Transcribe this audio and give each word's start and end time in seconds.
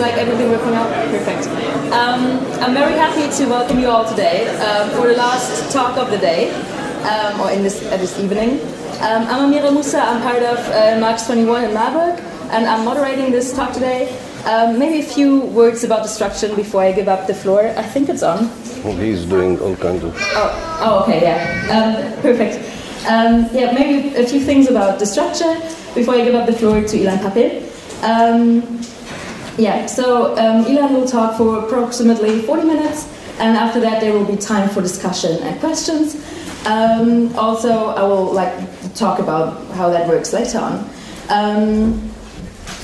like 0.00 0.14
everything 0.14 0.48
working 0.50 0.74
out? 0.74 0.90
Perfect. 1.10 1.46
Um, 1.92 2.38
I'm 2.62 2.72
very 2.72 2.94
happy 2.94 3.28
to 3.36 3.50
welcome 3.50 3.78
you 3.78 3.88
all 3.88 4.08
today 4.08 4.48
um, 4.58 4.88
for 4.90 5.08
the 5.08 5.14
last 5.14 5.70
talk 5.72 5.98
of 5.98 6.10
the 6.10 6.16
day, 6.16 6.50
um, 7.04 7.40
or 7.40 7.50
in 7.50 7.62
this, 7.62 7.84
uh, 7.84 7.96
this 7.98 8.18
evening. 8.18 8.60
Um, 9.02 9.28
I'm 9.28 9.52
Amira 9.52 9.72
Musa, 9.72 10.00
I'm 10.00 10.22
part 10.22 10.42
of 10.42 10.58
uh, 10.58 10.98
Marx 11.00 11.26
21 11.26 11.64
in 11.64 11.74
Marburg, 11.74 12.18
and 12.50 12.66
I'm 12.66 12.84
moderating 12.84 13.30
this 13.30 13.54
talk 13.54 13.72
today. 13.74 14.18
Um, 14.46 14.78
maybe 14.78 15.00
a 15.00 15.02
few 15.02 15.40
words 15.40 15.84
about 15.84 16.02
destruction 16.02 16.56
before 16.56 16.82
I 16.82 16.92
give 16.92 17.08
up 17.08 17.26
the 17.26 17.34
floor. 17.34 17.60
I 17.76 17.82
think 17.82 18.08
it's 18.08 18.22
on. 18.22 18.48
Well, 18.82 18.96
he's 18.96 19.26
doing 19.26 19.60
all 19.60 19.76
kinds 19.76 20.02
of. 20.02 20.16
Oh, 20.18 20.78
oh 20.80 21.02
okay, 21.02 21.20
yeah. 21.20 21.68
Um, 21.76 22.22
perfect. 22.22 22.56
Um, 23.06 23.48
yeah, 23.52 23.72
maybe 23.72 24.16
a 24.16 24.26
few 24.26 24.40
things 24.40 24.68
about 24.68 24.98
destruction 24.98 25.60
before 25.94 26.14
I 26.14 26.24
give 26.24 26.34
up 26.34 26.46
the 26.46 26.54
floor 26.54 26.80
to 26.80 26.96
Ilan 26.96 27.20
Pappe. 27.20 27.68
Yeah, 29.58 29.86
so 29.86 30.36
um, 30.36 30.64
Ilan 30.64 30.92
will 30.92 31.06
talk 31.06 31.36
for 31.36 31.58
approximately 31.58 32.42
40 32.42 32.64
minutes, 32.64 33.08
and 33.38 33.56
after 33.56 33.80
that 33.80 34.00
there 34.00 34.12
will 34.12 34.24
be 34.24 34.36
time 34.36 34.68
for 34.68 34.80
discussion 34.80 35.42
and 35.42 35.58
questions. 35.60 36.16
Um, 36.66 37.34
also, 37.36 37.88
I 37.88 38.02
will 38.02 38.32
like 38.32 38.52
talk 38.94 39.18
about 39.18 39.66
how 39.72 39.90
that 39.90 40.08
works 40.08 40.32
later 40.32 40.58
on. 40.58 40.88
Um, 41.28 42.10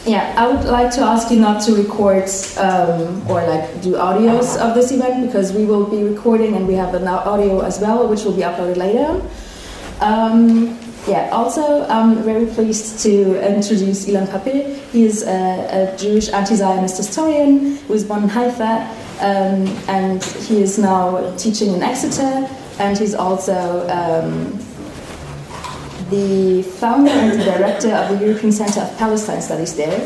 yeah, 0.06 0.34
I 0.36 0.46
would 0.46 0.64
like 0.66 0.92
to 0.94 1.00
ask 1.00 1.30
you 1.30 1.40
not 1.40 1.62
to 1.62 1.74
record 1.74 2.30
um, 2.58 3.28
or 3.28 3.44
like 3.44 3.82
do 3.82 3.94
audios 3.94 4.56
of 4.56 4.74
this 4.74 4.92
event 4.92 5.26
because 5.26 5.52
we 5.52 5.64
will 5.64 5.84
be 5.84 6.04
recording 6.04 6.54
and 6.54 6.66
we 6.66 6.74
have 6.74 6.94
an 6.94 7.08
audio 7.08 7.60
as 7.60 7.80
well, 7.80 8.06
which 8.08 8.22
will 8.22 8.32
be 8.32 8.42
uploaded 8.42 8.76
later. 8.76 9.20
Um, 10.00 10.78
yeah, 11.06 11.30
also 11.32 11.86
I'm 11.86 12.22
very 12.22 12.46
pleased 12.46 13.00
to 13.04 13.40
introduce 13.46 14.06
Ilan 14.06 14.30
Pappe. 14.30 14.74
He 14.92 15.04
is 15.04 15.22
a, 15.22 15.92
a 15.94 15.96
Jewish 15.96 16.28
anti-Zionist 16.28 16.96
historian 16.96 17.76
who 17.76 17.92
was 17.92 18.04
born 18.04 18.24
in 18.24 18.28
Haifa, 18.28 18.88
um, 19.20 19.66
and 19.88 20.22
he 20.22 20.62
is 20.62 20.78
now 20.78 21.34
teaching 21.36 21.74
in 21.74 21.82
Exeter, 21.82 22.48
and 22.78 22.98
he's 22.98 23.14
also 23.14 23.88
um, 23.88 24.58
the 26.10 26.62
founder 26.62 27.10
and 27.10 27.40
director 27.42 27.92
of 27.92 28.18
the 28.18 28.24
European 28.24 28.52
Center 28.52 28.80
of 28.80 28.98
Palestine 28.98 29.40
Studies 29.40 29.76
there. 29.76 30.00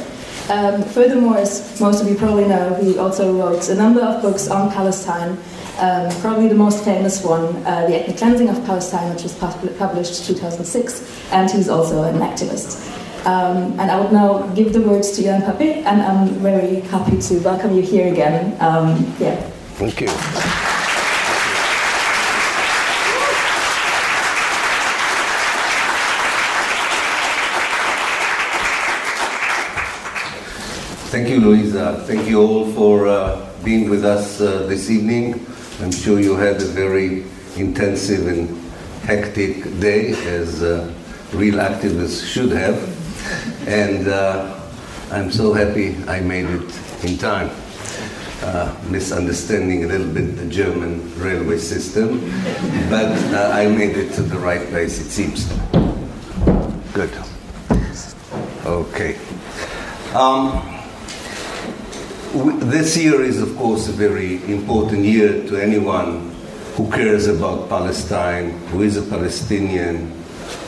Um, 0.50 0.82
furthermore, 0.82 1.38
as 1.38 1.80
most 1.80 2.02
of 2.02 2.08
you 2.08 2.16
probably 2.16 2.46
know, 2.46 2.74
he 2.74 2.98
also 2.98 3.32
wrote 3.36 3.68
a 3.68 3.74
number 3.74 4.00
of 4.00 4.20
books 4.20 4.48
on 4.48 4.70
Palestine. 4.70 5.38
Um, 5.80 6.10
probably 6.20 6.46
the 6.46 6.54
most 6.54 6.84
famous 6.84 7.24
one, 7.24 7.56
uh, 7.64 7.86
The 7.86 8.00
Ethnic 8.00 8.18
Cleansing 8.18 8.50
of 8.50 8.62
Palestine, 8.66 9.14
which 9.14 9.22
was 9.22 9.32
published 9.32 10.26
2006, 10.26 11.32
and 11.32 11.50
he's 11.50 11.70
also 11.70 12.02
an 12.02 12.18
activist. 12.18 12.86
Um, 13.24 13.80
and 13.80 13.90
I 13.90 13.98
would 13.98 14.12
now 14.12 14.46
give 14.48 14.74
the 14.74 14.82
words 14.82 15.12
to 15.12 15.22
Ilan 15.22 15.46
Pappe, 15.46 15.82
and 15.84 16.02
I'm 16.02 16.28
very 16.40 16.80
happy 16.80 17.16
to 17.18 17.38
welcome 17.40 17.74
you 17.74 17.80
here 17.80 18.12
again. 18.12 18.54
Um, 18.60 19.14
yeah. 19.18 19.36
Thank 19.80 20.02
you. 20.02 20.08
Thank 31.08 31.28
you, 31.30 31.40
Louisa. 31.40 32.04
Thank 32.06 32.28
you 32.28 32.42
all 32.42 32.70
for 32.72 33.08
uh, 33.08 33.48
being 33.64 33.88
with 33.88 34.04
us 34.04 34.42
uh, 34.42 34.66
this 34.66 34.90
evening. 34.90 35.46
I'm 35.80 35.92
sure 35.92 36.20
you 36.20 36.36
had 36.36 36.60
a 36.60 36.66
very 36.66 37.24
intensive 37.56 38.26
and 38.26 38.48
hectic 39.02 39.62
day, 39.80 40.10
as 40.26 40.62
uh, 40.62 40.92
real 41.32 41.54
activists 41.54 42.26
should 42.26 42.52
have. 42.52 42.76
And 43.66 44.08
uh, 44.08 44.60
I'm 45.10 45.30
so 45.32 45.54
happy 45.54 45.96
I 46.06 46.20
made 46.20 46.46
it 46.46 47.04
in 47.04 47.16
time. 47.16 47.50
Uh, 48.42 48.74
misunderstanding 48.88 49.84
a 49.84 49.86
little 49.86 50.06
bit 50.06 50.36
the 50.36 50.46
German 50.46 51.18
railway 51.18 51.58
system, 51.58 52.20
but 52.88 53.12
uh, 53.34 53.50
I 53.52 53.66
made 53.66 53.96
it 53.96 54.12
to 54.14 54.22
the 54.22 54.38
right 54.38 54.66
place, 54.68 55.00
it 55.00 55.10
seems. 55.10 55.46
Good. 56.92 57.10
Okay. 58.64 59.18
Um, 60.14 60.79
this 62.32 62.96
year 62.96 63.22
is, 63.22 63.42
of 63.42 63.56
course, 63.56 63.88
a 63.88 63.92
very 63.92 64.36
important 64.44 65.04
year 65.04 65.44
to 65.48 65.56
anyone 65.56 66.30
who 66.74 66.88
cares 66.90 67.26
about 67.26 67.68
Palestine, 67.68 68.50
who 68.68 68.82
is 68.82 68.96
a 68.96 69.02
Palestinian, 69.02 70.12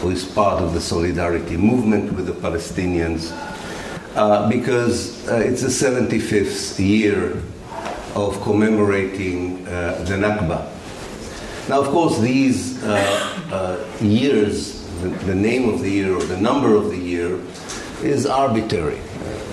who 0.01 0.11
is 0.11 0.25
part 0.25 0.61
of 0.61 0.75
the 0.75 0.81
solidarity 0.81 1.57
movement 1.57 2.13
with 2.15 2.27
the 2.27 2.33
Palestinians, 2.33 3.31
uh, 4.17 4.49
because 4.49 5.29
uh, 5.29 5.37
it's 5.37 5.63
the 5.63 5.69
75th 5.69 6.85
year 6.85 7.41
of 8.17 8.41
commemorating 8.43 9.65
uh, 9.69 10.05
the 10.09 10.15
Nakba. 10.15 10.69
Now, 11.69 11.81
of 11.81 11.89
course, 11.91 12.19
these 12.19 12.83
uh, 12.83 12.99
uh, 13.53 14.05
years, 14.05 14.83
the, 15.01 15.11
the 15.27 15.35
name 15.35 15.69
of 15.69 15.81
the 15.81 15.91
year 15.91 16.13
or 16.17 16.23
the 16.25 16.41
number 16.41 16.75
of 16.75 16.91
the 16.91 16.99
year, 16.99 17.39
is 18.03 18.27
arbitrary 18.27 18.99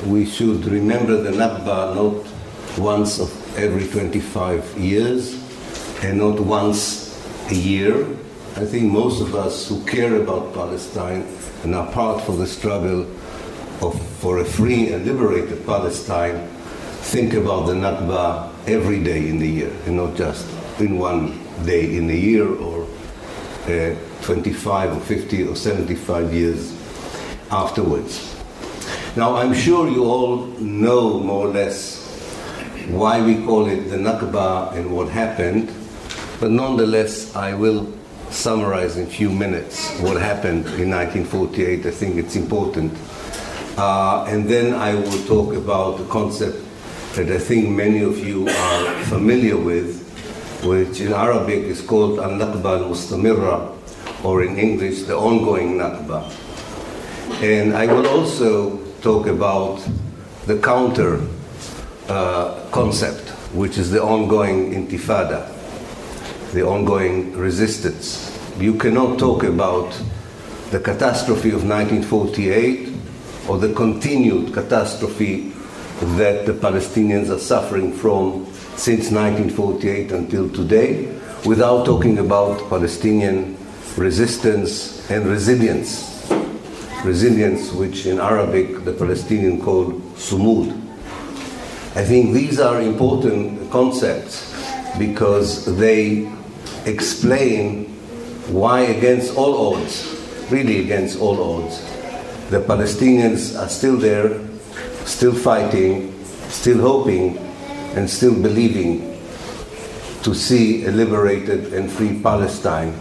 we 0.05 0.25
should 0.25 0.65
remember 0.65 1.21
the 1.21 1.31
Nakba 1.31 1.95
not 1.95 2.77
once 2.77 3.19
of 3.19 3.57
every 3.57 3.87
25 3.87 4.77
years 4.77 5.35
and 6.03 6.17
not 6.19 6.39
once 6.39 7.15
a 7.49 7.55
year. 7.55 8.05
I 8.55 8.65
think 8.65 8.91
most 8.91 9.21
of 9.21 9.35
us 9.35 9.67
who 9.67 9.83
care 9.85 10.15
about 10.21 10.53
Palestine 10.53 11.27
and 11.63 11.75
are 11.75 11.91
part 11.91 12.23
for 12.23 12.35
the 12.35 12.47
struggle 12.47 13.01
of, 13.81 14.01
for 14.19 14.39
a 14.39 14.45
free 14.45 14.91
and 14.93 15.05
liberated 15.05 15.65
Palestine 15.65 16.47
think 17.11 17.33
about 17.33 17.65
the 17.65 17.73
Nakba 17.73 18.51
every 18.67 19.03
day 19.03 19.29
in 19.29 19.39
the 19.39 19.47
year 19.47 19.73
and 19.85 19.97
not 19.97 20.15
just 20.15 20.47
in 20.79 20.97
one 20.97 21.39
day 21.65 21.95
in 21.97 22.07
the 22.07 22.17
year 22.17 22.47
or 22.47 22.83
uh, 23.65 23.95
25 24.21 24.97
or 24.97 24.99
50 25.01 25.47
or 25.47 25.55
75 25.55 26.33
years 26.33 26.73
afterwards. 27.51 28.38
Now, 29.19 29.35
I'm 29.35 29.53
sure 29.53 29.89
you 29.89 30.05
all 30.05 30.47
know 30.61 31.19
more 31.19 31.47
or 31.47 31.49
less 31.49 31.99
why 32.87 33.21
we 33.21 33.43
call 33.43 33.67
it 33.67 33.89
the 33.89 33.97
Nakba 33.97 34.73
and 34.77 34.95
what 34.95 35.09
happened, 35.09 35.73
but 36.39 36.51
nonetheless, 36.51 37.35
I 37.35 37.53
will 37.53 37.93
summarize 38.29 38.95
in 38.95 39.07
a 39.07 39.09
few 39.09 39.29
minutes 39.29 39.99
what 39.99 40.21
happened 40.21 40.67
in 40.79 40.89
1948. 40.91 41.85
I 41.85 41.91
think 41.91 42.15
it's 42.15 42.37
important. 42.37 42.93
Uh, 43.77 44.23
and 44.29 44.47
then 44.47 44.73
I 44.73 44.93
will 44.95 45.21
talk 45.27 45.53
about 45.53 45.99
a 45.99 46.05
concept 46.05 46.55
that 47.15 47.29
I 47.29 47.39
think 47.39 47.67
many 47.67 48.01
of 48.01 48.19
you 48.19 48.47
are 48.47 49.03
familiar 49.11 49.57
with, 49.57 49.99
which 50.63 51.01
in 51.01 51.11
Arabic 51.11 51.65
is 51.65 51.81
called 51.81 52.19
al-Nakba 52.19 52.83
al-Mustamirra, 52.83 53.75
or 54.23 54.45
in 54.45 54.57
English, 54.57 55.03
the 55.03 55.17
ongoing 55.17 55.77
Nakba. 55.77 56.23
And 57.43 57.73
I 57.75 57.85
will 57.85 58.07
also 58.07 58.85
talk 59.01 59.27
about 59.27 59.81
the 60.45 60.57
counter 60.59 61.21
uh, 62.07 62.59
concept, 62.71 63.29
which 63.53 63.77
is 63.77 63.91
the 63.91 64.01
ongoing 64.01 64.73
intifada, 64.73 65.47
the 66.53 66.65
ongoing 66.65 67.35
resistance. 67.37 68.35
You 68.59 68.75
cannot 68.75 69.19
talk 69.19 69.43
about 69.43 69.91
the 70.71 70.79
catastrophe 70.79 71.49
of 71.49 71.63
1948 71.63 72.89
or 73.47 73.57
the 73.57 73.73
continued 73.73 74.53
catastrophe 74.53 75.53
that 76.17 76.45
the 76.45 76.53
Palestinians 76.53 77.29
are 77.29 77.39
suffering 77.39 77.91
from 77.91 78.45
since 78.75 79.11
1948 79.11 80.11
until 80.11 80.49
today 80.49 81.05
without 81.45 81.85
talking 81.85 82.19
about 82.19 82.69
Palestinian 82.69 83.57
resistance 83.97 85.09
and 85.09 85.25
resilience 85.25 86.08
resilience, 87.03 87.71
which 87.71 88.05
in 88.05 88.19
Arabic 88.19 88.83
the 88.83 88.93
Palestinian 88.93 89.61
call 89.61 89.93
sumud. 90.15 90.71
I 91.95 92.03
think 92.03 92.33
these 92.33 92.59
are 92.59 92.81
important 92.81 93.71
concepts 93.71 94.53
because 94.97 95.65
they 95.77 96.31
explain 96.85 97.85
why, 98.51 98.81
against 98.81 99.35
all 99.37 99.75
odds, 99.75 100.15
really 100.49 100.79
against 100.79 101.19
all 101.19 101.61
odds, 101.61 101.81
the 102.49 102.59
Palestinians 102.59 103.57
are 103.57 103.69
still 103.69 103.97
there, 103.97 104.39
still 105.05 105.33
fighting, 105.33 106.13
still 106.49 106.79
hoping, 106.79 107.37
and 107.95 108.09
still 108.09 108.33
believing 108.33 109.17
to 110.23 110.33
see 110.33 110.85
a 110.85 110.91
liberated 110.91 111.73
and 111.73 111.91
free 111.91 112.19
Palestine. 112.21 112.93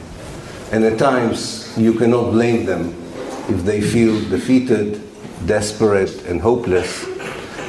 And 0.71 0.85
at 0.85 0.99
times, 0.99 1.73
you 1.79 1.95
cannot 1.95 2.31
blame 2.33 2.67
them 2.67 3.08
if 3.49 3.65
they 3.65 3.81
feel 3.81 4.21
defeated, 4.29 5.03
desperate, 5.47 6.25
and 6.27 6.41
hopeless 6.41 7.07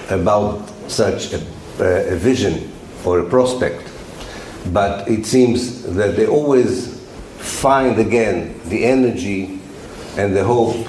about 0.09 0.67
such 0.87 1.33
a, 1.33 1.41
a 1.79 2.15
vision 2.15 2.71
or 3.05 3.19
a 3.19 3.29
prospect. 3.29 3.91
But 4.73 5.07
it 5.07 5.25
seems 5.25 5.83
that 5.95 6.15
they 6.15 6.27
always 6.27 6.99
find 7.37 7.99
again 7.99 8.59
the 8.65 8.85
energy 8.85 9.59
and 10.17 10.35
the 10.35 10.43
hope 10.43 10.87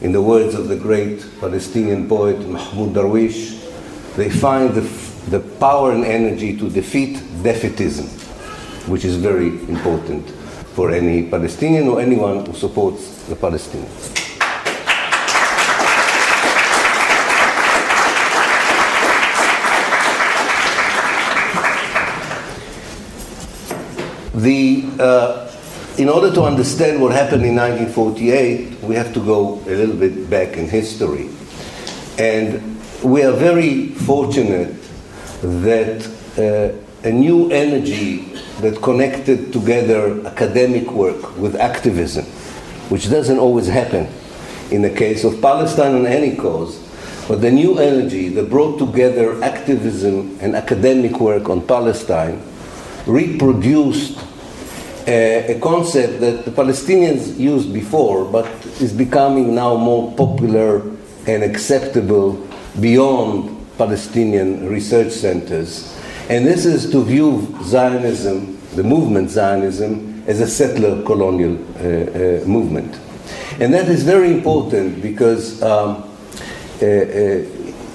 in 0.00 0.12
the 0.12 0.22
words 0.22 0.54
of 0.54 0.68
the 0.68 0.76
great 0.76 1.26
Palestinian 1.40 2.08
poet 2.08 2.38
Mahmoud 2.38 2.94
Darwish 2.94 3.58
they 4.18 4.28
find 4.28 4.74
the, 4.74 4.80
the 5.30 5.38
power 5.60 5.92
and 5.92 6.04
energy 6.04 6.56
to 6.58 6.68
defeat 6.68 7.18
defeatism, 7.42 8.08
which 8.88 9.04
is 9.04 9.14
very 9.14 9.48
important 9.68 10.28
for 10.74 10.90
any 10.90 11.22
Palestinian 11.30 11.86
or 11.86 12.00
anyone 12.00 12.44
who 12.44 12.52
supports 12.52 13.22
the 13.28 13.36
Palestinians. 13.36 14.27
The, 24.38 24.84
uh, 25.00 25.52
in 25.96 26.08
order 26.08 26.32
to 26.32 26.42
understand 26.44 27.02
what 27.02 27.10
happened 27.10 27.44
in 27.44 27.56
1948, 27.56 28.84
we 28.84 28.94
have 28.94 29.12
to 29.14 29.20
go 29.20 29.54
a 29.66 29.74
little 29.74 29.96
bit 29.96 30.30
back 30.30 30.56
in 30.56 30.68
history. 30.68 31.28
And 32.18 32.78
we 33.02 33.24
are 33.24 33.32
very 33.32 33.88
fortunate 33.88 34.76
that 35.42 36.06
uh, 36.38 37.08
a 37.08 37.10
new 37.10 37.50
energy 37.50 38.18
that 38.60 38.80
connected 38.80 39.52
together 39.52 40.24
academic 40.24 40.88
work 40.92 41.36
with 41.36 41.56
activism, 41.56 42.24
which 42.90 43.10
doesn't 43.10 43.40
always 43.40 43.66
happen 43.66 44.06
in 44.70 44.82
the 44.82 44.90
case 44.90 45.24
of 45.24 45.42
Palestine 45.42 45.96
and 45.96 46.06
any 46.06 46.36
cause, 46.36 46.78
but 47.26 47.40
the 47.40 47.50
new 47.50 47.76
energy 47.80 48.28
that 48.28 48.48
brought 48.48 48.78
together 48.78 49.42
activism 49.42 50.38
and 50.40 50.54
academic 50.54 51.18
work 51.18 51.48
on 51.48 51.66
Palestine 51.66 52.40
reproduced 53.04 54.27
a, 55.08 55.56
a 55.56 55.60
concept 55.60 56.20
that 56.20 56.44
the 56.44 56.50
Palestinians 56.50 57.38
used 57.38 57.72
before, 57.72 58.24
but 58.26 58.46
is 58.80 58.92
becoming 58.92 59.54
now 59.54 59.76
more 59.76 60.14
popular 60.16 60.82
and 61.26 61.42
acceptable 61.42 62.46
beyond 62.80 63.56
Palestinian 63.78 64.68
research 64.68 65.12
centers. 65.12 65.96
And 66.28 66.46
this 66.46 66.66
is 66.66 66.90
to 66.92 67.02
view 67.02 67.56
Zionism, 67.62 68.58
the 68.74 68.82
movement 68.82 69.30
Zionism, 69.30 70.22
as 70.26 70.40
a 70.40 70.46
settler 70.46 71.02
colonial 71.04 71.56
uh, 71.76 71.78
uh, 71.78 72.44
movement. 72.46 72.98
And 73.60 73.72
that 73.72 73.88
is 73.88 74.02
very 74.02 74.30
important 74.30 75.00
because 75.00 75.62
um, 75.62 76.04
uh, 76.82 76.86
uh 76.86 77.44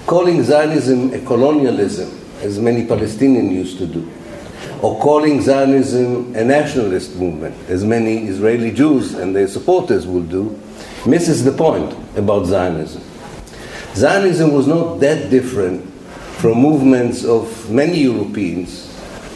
calling 0.08 0.44
Zionism 0.44 1.14
a 1.14 1.20
colonialism, 1.20 2.10
as 2.42 2.60
many 2.60 2.86
Palestinians 2.86 3.52
used 3.52 3.78
to 3.78 3.86
do, 3.86 4.12
or 4.84 5.00
calling 5.00 5.42
Zionism 5.42 6.36
a 6.36 6.44
nationalist 6.44 7.16
movement, 7.16 7.56
as 7.70 7.86
many 7.86 8.28
Israeli 8.28 8.70
Jews 8.70 9.14
and 9.14 9.34
their 9.34 9.48
supporters 9.48 10.06
will 10.06 10.24
do, 10.24 10.60
misses 11.06 11.46
the 11.46 11.54
point 11.54 11.96
about 12.18 12.46
Zionism. 12.46 13.02
Zionism 13.96 14.52
was 14.52 14.68
not 14.68 15.00
that 15.00 15.30
different 15.30 15.90
from 16.42 16.58
movements 16.58 17.24
of 17.24 17.72
many 17.72 18.02
Europeans 18.02 18.94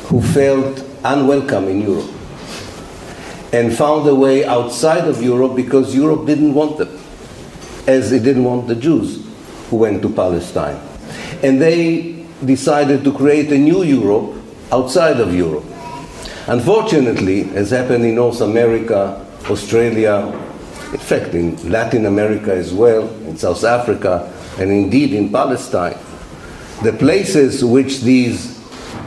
who 0.07 0.21
felt 0.21 0.83
unwelcome 1.05 1.69
in 1.69 1.81
Europe 1.81 2.11
and 3.53 3.73
found 3.73 4.05
a 4.09 4.13
way 4.13 4.43
outside 4.43 5.07
of 5.07 5.23
Europe 5.23 5.55
because 5.55 5.95
Europe 5.95 6.25
didn't 6.25 6.53
want 6.53 6.77
them, 6.77 6.99
as 7.87 8.11
it 8.11 8.23
didn't 8.23 8.43
want 8.43 8.67
the 8.67 8.75
Jews 8.75 9.25
who 9.69 9.77
went 9.77 10.01
to 10.01 10.09
Palestine. 10.09 10.77
And 11.41 11.61
they 11.61 12.25
decided 12.43 13.05
to 13.05 13.13
create 13.13 13.49
a 13.53 13.57
new 13.57 13.83
Europe 13.83 14.36
outside 14.71 15.19
of 15.19 15.33
Europe. 15.33 15.65
Unfortunately, 16.47 17.49
as 17.55 17.71
happened 17.71 18.05
in 18.05 18.15
North 18.15 18.41
America, 18.41 19.25
Australia, 19.49 20.25
in 20.91 20.99
fact, 20.99 21.33
in 21.33 21.55
Latin 21.69 22.05
America 22.05 22.53
as 22.53 22.73
well, 22.73 23.07
in 23.25 23.37
South 23.37 23.63
Africa, 23.63 24.31
and 24.57 24.71
indeed 24.71 25.13
in 25.13 25.31
Palestine, 25.31 25.97
the 26.83 26.93
places 26.93 27.63
which 27.63 28.01
these 28.01 28.57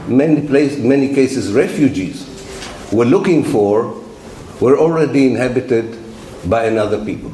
many, 0.07 0.45
place, 0.45 0.77
many 0.77 1.13
cases 1.13 1.51
refugees 1.51 2.27
were 2.91 3.05
looking 3.05 3.43
for 3.43 4.01
were 4.59 4.77
already 4.77 5.27
inhabited 5.27 5.97
by 6.49 6.65
another 6.65 7.03
people. 7.03 7.31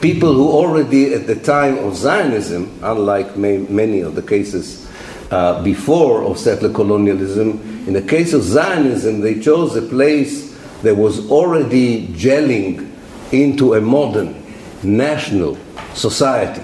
People 0.00 0.34
who 0.34 0.48
already 0.48 1.14
at 1.14 1.26
the 1.26 1.36
time 1.36 1.78
of 1.78 1.96
Zionism, 1.96 2.78
unlike 2.82 3.36
may, 3.36 3.58
many 3.58 4.00
of 4.00 4.14
the 4.14 4.22
cases 4.22 4.85
uh, 5.30 5.62
before 5.62 6.22
of 6.22 6.38
settler 6.38 6.72
colonialism. 6.72 7.60
In 7.86 7.92
the 7.92 8.02
case 8.02 8.32
of 8.32 8.42
Zionism, 8.42 9.20
they 9.20 9.40
chose 9.40 9.76
a 9.76 9.82
place 9.82 10.56
that 10.82 10.96
was 10.96 11.30
already 11.30 12.08
gelling 12.08 12.92
into 13.32 13.74
a 13.74 13.80
modern 13.80 14.42
national 14.82 15.58
society 15.94 16.62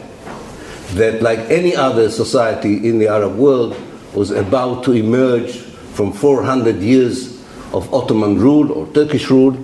that, 0.95 1.23
like 1.23 1.39
any 1.51 1.75
other 1.75 2.11
society 2.11 2.89
in 2.89 2.99
the 2.99 3.09
Arab 3.09 3.37
world, 3.37 3.77
was 4.15 4.31
about 4.31 4.85
to 4.85 4.93
emerge 4.93 5.57
from 5.95 6.13
400 6.13 6.77
years 6.77 7.43
of 7.73 7.93
Ottoman 7.93 8.39
rule 8.39 8.71
or 8.73 8.87
Turkish 8.93 9.31
rule 9.31 9.57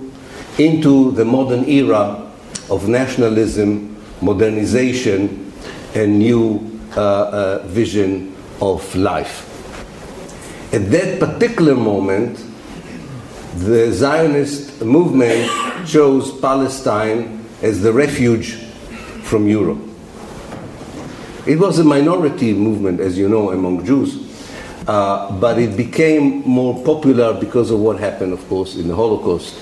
into 0.57 1.11
the 1.11 1.23
modern 1.23 1.65
era 1.65 2.29
of 2.69 2.87
nationalism, 2.87 3.95
modernization, 4.21 5.53
and 5.95 6.19
new 6.19 6.81
uh, 6.97 7.01
uh, 7.01 7.67
vision 7.67 8.35
of 8.61 8.95
life. 8.95 9.45
At 10.73 10.91
that 10.91 11.19
particular 11.19 11.75
moment, 11.75 12.39
the 13.57 13.91
Zionist 13.91 14.81
movement 14.81 15.49
chose 15.87 16.37
Palestine 16.39 17.45
as 17.61 17.81
the 17.81 17.91
refuge 17.91 18.55
from 19.23 19.47
Europe. 19.47 19.79
It 21.47 21.57
was 21.57 21.79
a 21.79 21.83
minority 21.83 22.53
movement, 22.53 22.99
as 22.99 23.17
you 23.17 23.27
know, 23.27 23.51
among 23.51 23.85
Jews, 23.85 24.29
uh, 24.87 25.31
but 25.39 25.57
it 25.57 25.75
became 25.75 26.41
more 26.41 26.83
popular 26.83 27.33
because 27.33 27.71
of 27.71 27.79
what 27.79 27.99
happened, 27.99 28.33
of 28.33 28.47
course, 28.47 28.75
in 28.75 28.87
the 28.87 28.95
Holocaust. 28.95 29.55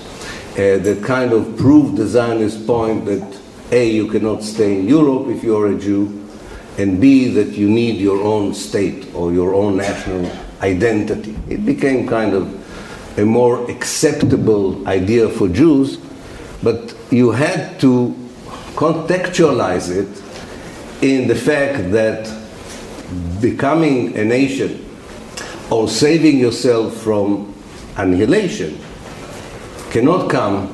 Uh, 0.52 0.76
that 0.78 1.02
kind 1.04 1.32
of 1.32 1.56
proved 1.56 1.96
the 1.96 2.06
Zionist 2.06 2.66
point 2.66 3.04
that 3.06 3.40
A, 3.70 3.88
you 3.88 4.08
cannot 4.08 4.42
stay 4.42 4.80
in 4.80 4.88
Europe 4.88 5.28
if 5.28 5.42
you're 5.44 5.72
a 5.72 5.78
Jew, 5.78 6.27
and 6.78 7.00
B, 7.00 7.28
that 7.28 7.48
you 7.48 7.68
need 7.68 8.00
your 8.00 8.22
own 8.22 8.54
state 8.54 9.12
or 9.14 9.32
your 9.32 9.54
own 9.54 9.76
national 9.76 10.30
identity. 10.62 11.36
It 11.48 11.66
became 11.66 12.06
kind 12.06 12.34
of 12.34 13.18
a 13.18 13.24
more 13.24 13.68
acceptable 13.68 14.86
idea 14.86 15.28
for 15.28 15.48
Jews, 15.48 15.98
but 16.62 16.94
you 17.10 17.32
had 17.32 17.80
to 17.80 18.14
contextualize 18.76 19.90
it 19.90 20.22
in 21.02 21.26
the 21.26 21.34
fact 21.34 21.90
that 21.90 22.32
becoming 23.40 24.16
a 24.16 24.24
nation 24.24 24.84
or 25.70 25.88
saving 25.88 26.38
yourself 26.38 26.94
from 26.94 27.52
annihilation 27.96 28.78
cannot 29.90 30.30
come 30.30 30.72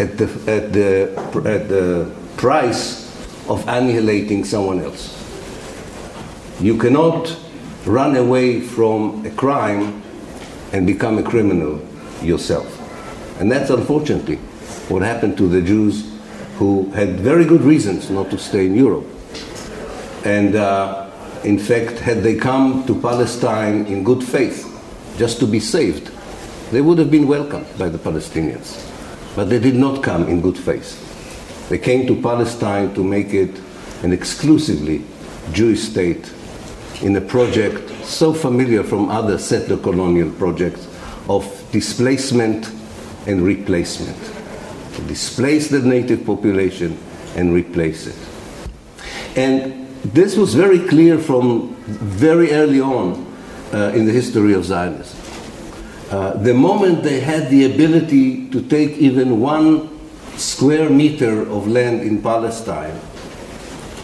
at 0.00 0.18
the, 0.18 0.24
at 0.46 0.72
the, 0.72 1.12
at 1.44 1.68
the 1.68 2.10
price 2.36 3.06
of 3.48 3.66
annihilating 3.68 4.44
someone 4.44 4.80
else. 4.80 5.19
You 6.60 6.76
cannot 6.76 7.34
run 7.86 8.16
away 8.16 8.60
from 8.60 9.24
a 9.24 9.30
crime 9.30 10.02
and 10.72 10.86
become 10.86 11.16
a 11.16 11.22
criminal 11.22 11.80
yourself. 12.22 12.68
And 13.40 13.50
that's 13.50 13.70
unfortunately 13.70 14.36
what 14.90 15.00
happened 15.00 15.38
to 15.38 15.48
the 15.48 15.62
Jews 15.62 16.12
who 16.56 16.90
had 16.90 17.18
very 17.20 17.46
good 17.46 17.62
reasons 17.62 18.10
not 18.10 18.28
to 18.30 18.36
stay 18.36 18.66
in 18.66 18.74
Europe. 18.74 19.06
And 20.26 20.54
uh, 20.54 21.10
in 21.44 21.58
fact, 21.58 21.98
had 21.98 22.22
they 22.22 22.34
come 22.36 22.84
to 22.86 23.00
Palestine 23.00 23.86
in 23.86 24.04
good 24.04 24.22
faith, 24.22 24.66
just 25.16 25.38
to 25.40 25.46
be 25.46 25.60
saved, 25.60 26.10
they 26.72 26.82
would 26.82 26.98
have 26.98 27.10
been 27.10 27.26
welcomed 27.26 27.66
by 27.78 27.88
the 27.88 27.96
Palestinians. 27.96 28.86
But 29.34 29.48
they 29.48 29.58
did 29.58 29.76
not 29.76 30.02
come 30.02 30.28
in 30.28 30.42
good 30.42 30.58
faith. 30.58 31.08
They 31.70 31.78
came 31.78 32.06
to 32.06 32.20
Palestine 32.20 32.94
to 32.94 33.02
make 33.02 33.32
it 33.32 33.58
an 34.02 34.12
exclusively 34.12 35.02
Jewish 35.52 35.80
state 35.80 36.30
in 37.02 37.16
a 37.16 37.20
project 37.20 37.90
so 38.04 38.32
familiar 38.32 38.82
from 38.82 39.08
other 39.08 39.38
settler 39.38 39.76
colonial 39.76 40.30
projects 40.32 40.86
of 41.28 41.44
displacement 41.72 42.70
and 43.26 43.42
replacement. 43.42 44.18
To 44.94 45.02
displace 45.02 45.68
the 45.68 45.80
native 45.80 46.26
population 46.26 46.98
and 47.36 47.54
replace 47.54 48.06
it. 48.06 48.16
And 49.36 49.88
this 50.04 50.36
was 50.36 50.54
very 50.54 50.80
clear 50.88 51.18
from 51.18 51.74
very 51.86 52.52
early 52.52 52.80
on 52.80 53.26
uh, 53.72 53.92
in 53.94 54.04
the 54.06 54.12
history 54.12 54.54
of 54.54 54.64
Zionism. 54.64 55.18
Uh, 56.10 56.34
the 56.38 56.52
moment 56.52 57.04
they 57.04 57.20
had 57.20 57.50
the 57.50 57.72
ability 57.72 58.48
to 58.50 58.62
take 58.62 58.98
even 58.98 59.40
one 59.40 59.88
square 60.36 60.90
meter 60.90 61.42
of 61.48 61.68
land 61.68 62.00
in 62.00 62.20
Palestine 62.20 62.98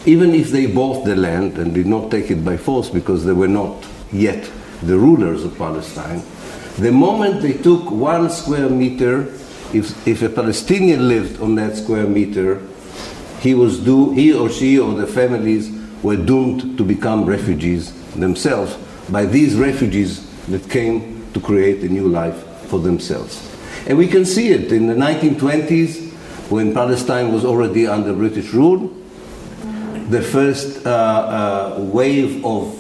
even 0.07 0.35
if 0.35 0.51
they 0.51 0.67
bought 0.67 1.05
the 1.05 1.17
land 1.17 1.59
and 1.59 1.75
did 1.75 1.87
not 1.87 2.11
take 2.11 2.31
it 2.31 2.45
by 2.45 2.57
force 2.57 2.89
because 2.89 3.25
they 3.25 3.33
were 3.33 3.49
not 3.49 3.87
yet 4.13 4.51
the 4.83 4.97
rulers 4.97 5.45
of 5.45 5.57
Palestine, 5.59 6.23
the 6.79 6.93
moment 6.93 7.43
they 7.43 7.55
took 7.55 7.91
one 7.91 8.31
square 8.31 8.69
meter, 8.69 9.23
if, 9.73 10.07
if 10.07 10.23
a 10.23 10.29
Palestinian 10.29 11.09
lived 11.09 11.41
on 11.41 11.55
that 11.57 11.77
square 11.77 12.07
meter, 12.07 12.63
he 13.41 13.55
was 13.55 13.81
due, 13.81 14.13
he 14.13 14.33
or 14.33 14.49
she 14.49 14.79
or 14.79 14.95
the 14.95 15.07
families 15.07 15.71
were 16.03 16.17
doomed 16.17 16.79
to 16.79 16.85
become 16.85 17.25
refugees 17.25 17.93
themselves 18.13 18.77
by 19.11 19.25
these 19.25 19.55
refugees 19.55 20.27
that 20.47 20.69
came 20.71 21.27
to 21.33 21.41
create 21.41 21.83
a 21.83 21.89
new 21.89 22.09
life 22.09 22.37
for 22.69 22.79
themselves. 22.79 23.53
And 23.87 23.99
we 23.99 24.07
can 24.07 24.25
see 24.25 24.49
it 24.51 24.73
in 24.73 24.87
the 24.87 24.95
1920s 24.95 26.13
when 26.51 26.75
Palestine 26.75 27.33
was 27.33 27.45
already 27.45 27.87
under 27.87 28.13
British 28.13 28.53
rule. 28.53 28.93
The 30.09 30.23
first 30.23 30.87
uh, 30.87 30.91
uh, 30.91 31.81
wave 31.81 32.45
of 32.45 32.79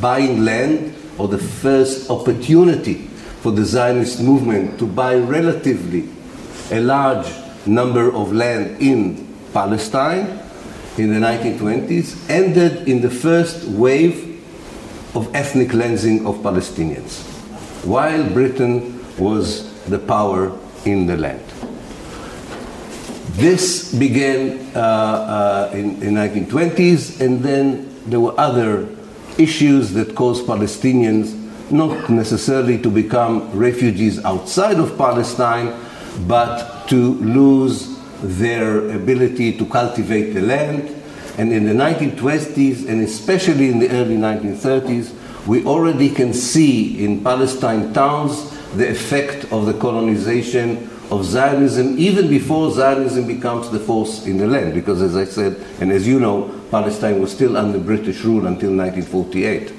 buying 0.00 0.44
land, 0.44 0.94
or 1.16 1.28
the 1.28 1.38
first 1.38 2.10
opportunity 2.10 2.94
for 3.42 3.52
the 3.52 3.64
Zionist 3.64 4.20
movement 4.20 4.78
to 4.78 4.86
buy 4.86 5.16
relatively 5.16 6.08
a 6.70 6.80
large 6.80 7.26
number 7.66 8.12
of 8.12 8.32
land 8.32 8.82
in 8.82 9.26
Palestine 9.52 10.40
in 10.96 11.14
the 11.14 11.20
1920s, 11.20 12.28
ended 12.28 12.88
in 12.88 13.02
the 13.02 13.10
first 13.10 13.64
wave 13.68 14.28
of 15.14 15.32
ethnic 15.34 15.70
cleansing 15.70 16.26
of 16.26 16.36
Palestinians, 16.38 17.22
while 17.84 18.28
Britain 18.30 18.98
was 19.16 19.72
the 19.84 19.98
power 19.98 20.58
in 20.84 21.06
the 21.06 21.16
land. 21.16 21.47
This 23.38 23.94
began 23.94 24.58
uh, 24.74 24.80
uh, 24.80 25.70
in 25.72 26.00
the 26.00 26.06
1920s, 26.06 27.20
and 27.20 27.38
then 27.40 27.88
there 28.10 28.18
were 28.18 28.34
other 28.36 28.88
issues 29.38 29.92
that 29.92 30.16
caused 30.16 30.44
Palestinians 30.44 31.36
not 31.70 32.10
necessarily 32.10 32.82
to 32.82 32.90
become 32.90 33.48
refugees 33.56 34.18
outside 34.24 34.80
of 34.80 34.98
Palestine, 34.98 35.72
but 36.26 36.88
to 36.88 37.14
lose 37.14 37.96
their 38.24 38.90
ability 38.90 39.56
to 39.56 39.66
cultivate 39.66 40.32
the 40.32 40.42
land. 40.42 40.88
And 41.38 41.52
in 41.52 41.64
the 41.64 41.74
1920s, 41.74 42.88
and 42.88 43.02
especially 43.04 43.68
in 43.68 43.78
the 43.78 43.88
early 43.90 44.16
1930s, 44.16 45.14
we 45.46 45.64
already 45.64 46.10
can 46.10 46.34
see 46.34 47.04
in 47.04 47.22
Palestine 47.22 47.92
towns 47.92 48.50
the 48.74 48.90
effect 48.90 49.44
of 49.52 49.66
the 49.66 49.74
colonization 49.74 50.90
of 51.10 51.24
Zionism, 51.24 51.98
even 51.98 52.28
before 52.28 52.70
Zionism 52.70 53.26
becomes 53.26 53.70
the 53.70 53.80
force 53.80 54.26
in 54.26 54.36
the 54.36 54.46
land. 54.46 54.74
Because, 54.74 55.00
as 55.00 55.16
I 55.16 55.24
said, 55.24 55.56
and 55.80 55.90
as 55.90 56.06
you 56.06 56.20
know, 56.20 56.54
Palestine 56.70 57.20
was 57.20 57.32
still 57.32 57.56
under 57.56 57.78
British 57.78 58.22
rule 58.24 58.46
until 58.46 58.74
1948. 58.74 59.72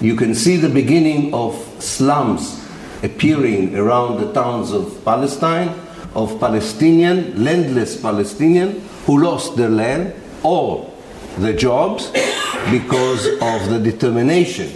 You 0.00 0.16
can 0.16 0.34
see 0.34 0.56
the 0.56 0.68
beginning 0.68 1.34
of 1.34 1.54
slums 1.82 2.64
appearing 3.02 3.76
around 3.76 4.20
the 4.20 4.32
towns 4.32 4.72
of 4.72 5.04
Palestine, 5.04 5.68
of 6.14 6.40
Palestinian, 6.40 7.44
landless 7.44 8.00
Palestinian, 8.00 8.80
who 9.04 9.22
lost 9.22 9.56
their 9.56 9.68
land, 9.68 10.14
all 10.42 10.94
the 11.38 11.52
jobs, 11.52 12.10
because 12.70 13.26
of 13.26 13.68
the 13.68 13.78
determination 13.82 14.72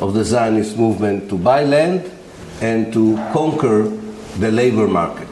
of 0.00 0.14
the 0.14 0.24
Zionist 0.24 0.76
movement 0.76 1.28
to 1.28 1.36
buy 1.36 1.64
land 1.64 2.10
and 2.60 2.92
to 2.92 3.16
conquer 3.32 3.90
the 4.38 4.50
labor 4.50 4.86
market. 4.86 5.28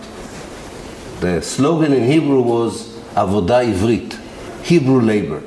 The 1.21 1.41
slogan 1.43 1.93
in 1.93 2.05
Hebrew 2.05 2.41
was 2.41 2.89
Avodah 3.15 3.73
Ivrit, 3.73 4.19
Hebrew 4.65 5.01
labor. 5.01 5.43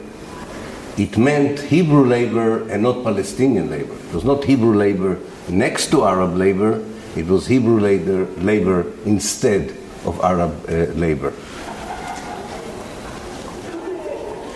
It 0.97 1.17
meant 1.17 1.59
Hebrew 1.59 2.05
labor 2.05 2.67
and 2.69 2.83
not 2.83 3.03
Palestinian 3.03 3.69
labor. 3.69 3.93
It 3.93 4.13
was 4.13 4.23
not 4.23 4.43
Hebrew 4.43 4.75
labor 4.75 5.19
next 5.49 5.91
to 5.91 6.05
Arab 6.05 6.35
labor, 6.35 6.83
it 7.15 7.27
was 7.27 7.47
Hebrew 7.47 7.79
labor, 7.79 8.25
labor 8.41 8.91
instead 9.05 9.75
of 10.05 10.19
Arab 10.23 10.65
uh, 10.69 10.93
labor. 10.93 11.33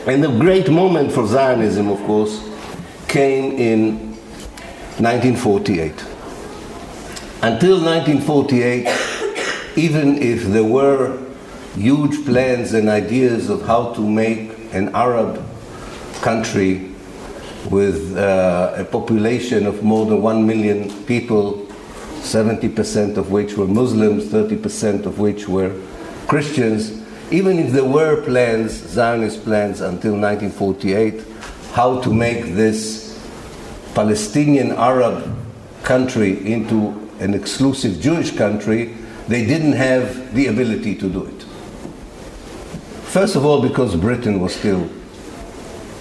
And 0.08 0.24
the 0.24 0.36
great 0.40 0.70
moment 0.70 1.12
for 1.12 1.28
Zionism, 1.28 1.90
of 1.90 2.00
course, 2.06 2.42
came 3.08 3.54
in 3.58 4.12
1948. 4.98 6.11
Until 7.44 7.82
1948, 7.82 8.88
even 9.76 10.22
if 10.22 10.44
there 10.44 10.64
were 10.64 11.18
huge 11.74 12.24
plans 12.24 12.74
and 12.74 12.88
ideas 12.88 13.50
of 13.50 13.66
how 13.66 13.94
to 13.96 14.02
make 14.08 14.52
an 14.74 14.94
Arab 14.94 15.44
country 16.22 16.92
with 17.72 18.16
uh, 18.16 18.76
a 18.78 18.84
population 18.84 19.66
of 19.66 19.82
more 19.82 20.06
than 20.06 20.22
one 20.22 20.46
million 20.46 20.92
people, 21.06 21.66
70% 22.20 23.18
of 23.18 23.32
which 23.32 23.58
were 23.58 23.66
Muslims, 23.66 24.26
30% 24.26 25.08
of 25.08 25.18
which 25.18 25.48
were 25.48 25.76
Christians, 26.28 27.02
even 27.32 27.58
if 27.58 27.72
there 27.72 27.84
were 27.84 28.22
plans, 28.22 28.72
Zionist 28.72 29.44
plans 29.44 29.82
until 29.82 30.12
1948, 30.12 31.24
how 31.74 32.00
to 32.02 32.14
make 32.14 32.54
this 32.54 33.20
Palestinian 33.96 34.74
Arab 34.74 35.36
country 35.82 36.46
into 36.46 37.01
an 37.22 37.34
exclusive 37.34 38.02
Jewish 38.02 38.36
country, 38.36 38.98
they 39.28 39.46
didn't 39.46 39.74
have 39.74 40.34
the 40.34 40.48
ability 40.48 40.96
to 40.96 41.10
do 41.10 41.26
it. 41.26 41.44
First 43.06 43.36
of 43.36 43.46
all, 43.46 43.62
because 43.62 43.96
Britain 43.96 44.40
was 44.40 44.56
still 44.56 44.90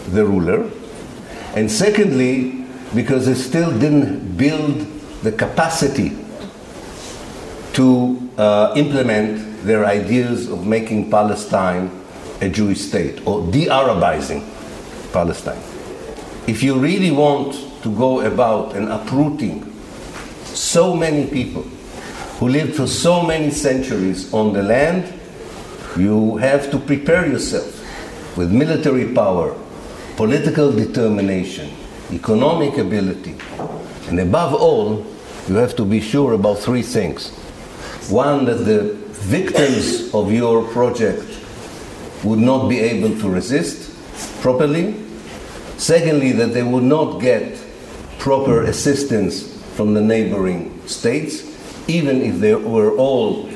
the 0.09 0.25
ruler, 0.25 0.71
and 1.55 1.71
secondly, 1.71 2.65
because 2.95 3.27
they 3.27 3.35
still 3.35 3.71
didn't 3.79 4.37
build 4.37 4.87
the 5.23 5.33
capacity 5.33 6.17
to 7.75 8.31
uh, 8.39 8.73
implement 8.77 9.65
their 9.65 9.85
ideas 9.85 10.49
of 10.49 10.67
making 10.67 11.11
Palestine 11.11 11.91
a 12.41 12.49
Jewish 12.49 12.81
state 12.81 13.25
or 13.27 13.47
de 13.51 13.67
Arabizing 13.67 14.43
Palestine. 15.13 15.61
If 16.47 16.63
you 16.63 16.79
really 16.79 17.11
want 17.11 17.55
to 17.83 17.95
go 17.95 18.21
about 18.21 18.75
an 18.75 18.89
uprooting 18.89 19.70
so 20.57 20.95
many 20.95 21.27
people 21.29 21.63
who 22.39 22.49
lived 22.49 22.75
for 22.75 22.87
so 22.87 23.23
many 23.23 23.51
centuries 23.51 24.33
on 24.33 24.53
the 24.53 24.63
land, 24.63 25.13
you 25.97 26.37
have 26.39 26.71
to 26.71 26.79
prepare 26.79 27.27
yourself 27.27 27.77
with 28.37 28.51
military 28.51 29.13
power, 29.13 29.55
political 30.17 30.73
determination, 30.73 31.71
economic 32.13 32.79
ability, 32.79 33.37
and 34.09 34.19
above 34.19 34.55
all, 34.55 35.07
you 35.49 35.55
have 35.57 35.77
to 35.77 35.85
be 35.85 36.01
sure 36.01 36.33
about 36.33 36.59
three 36.59 36.83
things. 36.83 37.31
One, 38.09 38.45
that 38.47 38.65
the 38.65 38.95
victims 39.11 40.13
of 40.15 40.33
your 40.33 40.65
project 40.73 41.25
would 42.25 42.39
not 42.39 42.69
be 42.69 42.79
able 42.79 43.19
to 43.21 43.29
resist 43.29 43.91
properly. 44.41 44.95
Secondly, 45.77 46.33
that 46.33 46.53
they 46.55 46.63
would 46.63 46.83
not 46.83 47.21
get 47.21 47.59
proper 48.19 48.63
assistance 48.65 49.50
from 49.81 49.95
the 49.95 50.01
neighboring 50.03 50.87
states, 50.87 51.43
even 51.89 52.21
if 52.21 52.39
they 52.39 52.55
were 52.55 52.95
all 52.99 53.49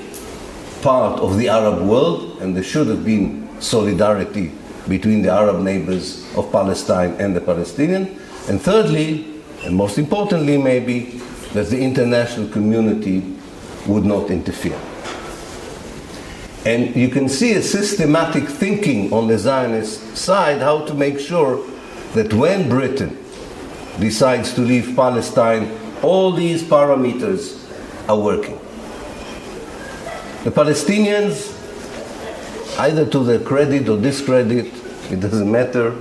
part 0.80 1.20
of 1.20 1.36
the 1.36 1.50
Arab 1.50 1.86
world, 1.86 2.40
and 2.40 2.56
there 2.56 2.62
should 2.62 2.86
have 2.86 3.04
been 3.04 3.46
solidarity 3.60 4.50
between 4.88 5.20
the 5.20 5.30
Arab 5.30 5.60
neighbors 5.60 6.24
of 6.34 6.50
Palestine 6.50 7.10
and 7.18 7.36
the 7.36 7.42
Palestinian. 7.42 8.18
And 8.48 8.58
thirdly, 8.58 9.42
and 9.64 9.76
most 9.76 9.98
importantly, 9.98 10.56
maybe, 10.56 11.20
that 11.52 11.66
the 11.68 11.78
international 11.78 12.48
community 12.48 13.22
would 13.86 14.06
not 14.06 14.30
interfere. 14.30 14.80
And 16.64 16.96
you 16.96 17.10
can 17.10 17.28
see 17.28 17.52
a 17.52 17.62
systematic 17.62 18.48
thinking 18.48 19.12
on 19.12 19.26
the 19.28 19.36
Zionist 19.36 20.16
side 20.16 20.62
how 20.62 20.86
to 20.86 20.94
make 20.94 21.18
sure 21.18 21.62
that 22.14 22.32
when 22.32 22.70
Britain 22.70 23.14
decides 24.00 24.54
to 24.54 24.62
leave 24.62 24.96
Palestine, 24.96 25.83
all 26.02 26.32
these 26.32 26.62
parameters 26.62 27.60
are 28.08 28.18
working. 28.18 28.58
The 30.44 30.50
Palestinians, 30.50 31.50
either 32.78 33.06
to 33.06 33.24
their 33.24 33.38
credit 33.38 33.88
or 33.88 34.00
discredit, 34.00 34.66
it 35.10 35.20
doesn't 35.20 35.50
matter, 35.50 35.94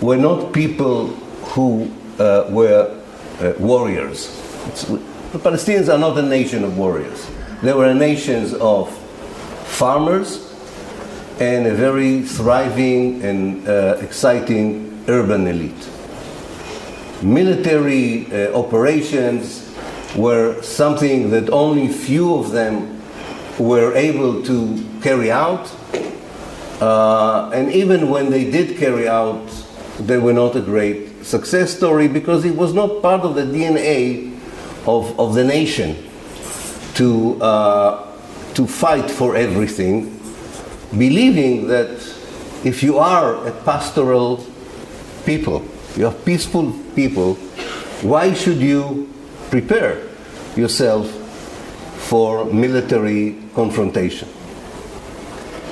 were 0.00 0.16
not 0.16 0.52
people 0.52 1.08
who 1.54 1.90
uh, 2.18 2.46
were 2.50 3.02
uh, 3.40 3.52
warriors. 3.58 4.36
It's, 4.66 4.84
the 4.84 5.38
Palestinians 5.38 5.92
are 5.92 5.98
not 5.98 6.18
a 6.18 6.22
nation 6.22 6.64
of 6.64 6.76
warriors. 6.76 7.30
They 7.62 7.72
were 7.72 7.86
a 7.86 7.94
nation 7.94 8.54
of 8.60 8.90
farmers 9.66 10.50
and 11.40 11.66
a 11.66 11.74
very 11.74 12.22
thriving 12.22 13.22
and 13.22 13.66
uh, 13.66 13.96
exciting 14.00 15.04
urban 15.08 15.46
elite. 15.46 15.88
Military 17.22 18.26
uh, 18.32 18.58
operations 18.58 19.70
were 20.16 20.60
something 20.62 21.30
that 21.30 21.50
only 21.50 21.86
few 21.88 22.34
of 22.34 22.50
them 22.50 23.02
were 23.58 23.94
able 23.94 24.42
to 24.42 24.82
carry 25.02 25.30
out. 25.30 25.70
Uh, 26.80 27.50
and 27.52 27.70
even 27.72 28.08
when 28.08 28.30
they 28.30 28.50
did 28.50 28.78
carry 28.78 29.06
out, 29.06 29.46
they 29.98 30.16
were 30.16 30.32
not 30.32 30.56
a 30.56 30.62
great 30.62 31.22
success 31.22 31.76
story 31.76 32.08
because 32.08 32.46
it 32.46 32.56
was 32.56 32.72
not 32.72 33.02
part 33.02 33.20
of 33.20 33.34
the 33.34 33.42
DNA 33.42 34.34
of, 34.86 35.18
of 35.20 35.34
the 35.34 35.44
nation 35.44 35.94
to, 36.94 37.40
uh, 37.42 38.16
to 38.54 38.66
fight 38.66 39.10
for 39.10 39.36
everything, 39.36 40.18
believing 40.92 41.68
that 41.68 41.90
if 42.64 42.82
you 42.82 42.98
are 42.98 43.46
a 43.46 43.52
pastoral 43.62 44.44
people, 45.26 45.62
you 45.96 46.06
are 46.06 46.14
peaceful 46.14 46.72
people, 47.00 47.34
why 48.02 48.34
should 48.34 48.58
you 48.58 49.08
prepare 49.50 50.06
yourself 50.56 51.06
for 52.08 52.44
military 52.44 53.36
confrontation? 53.54 54.28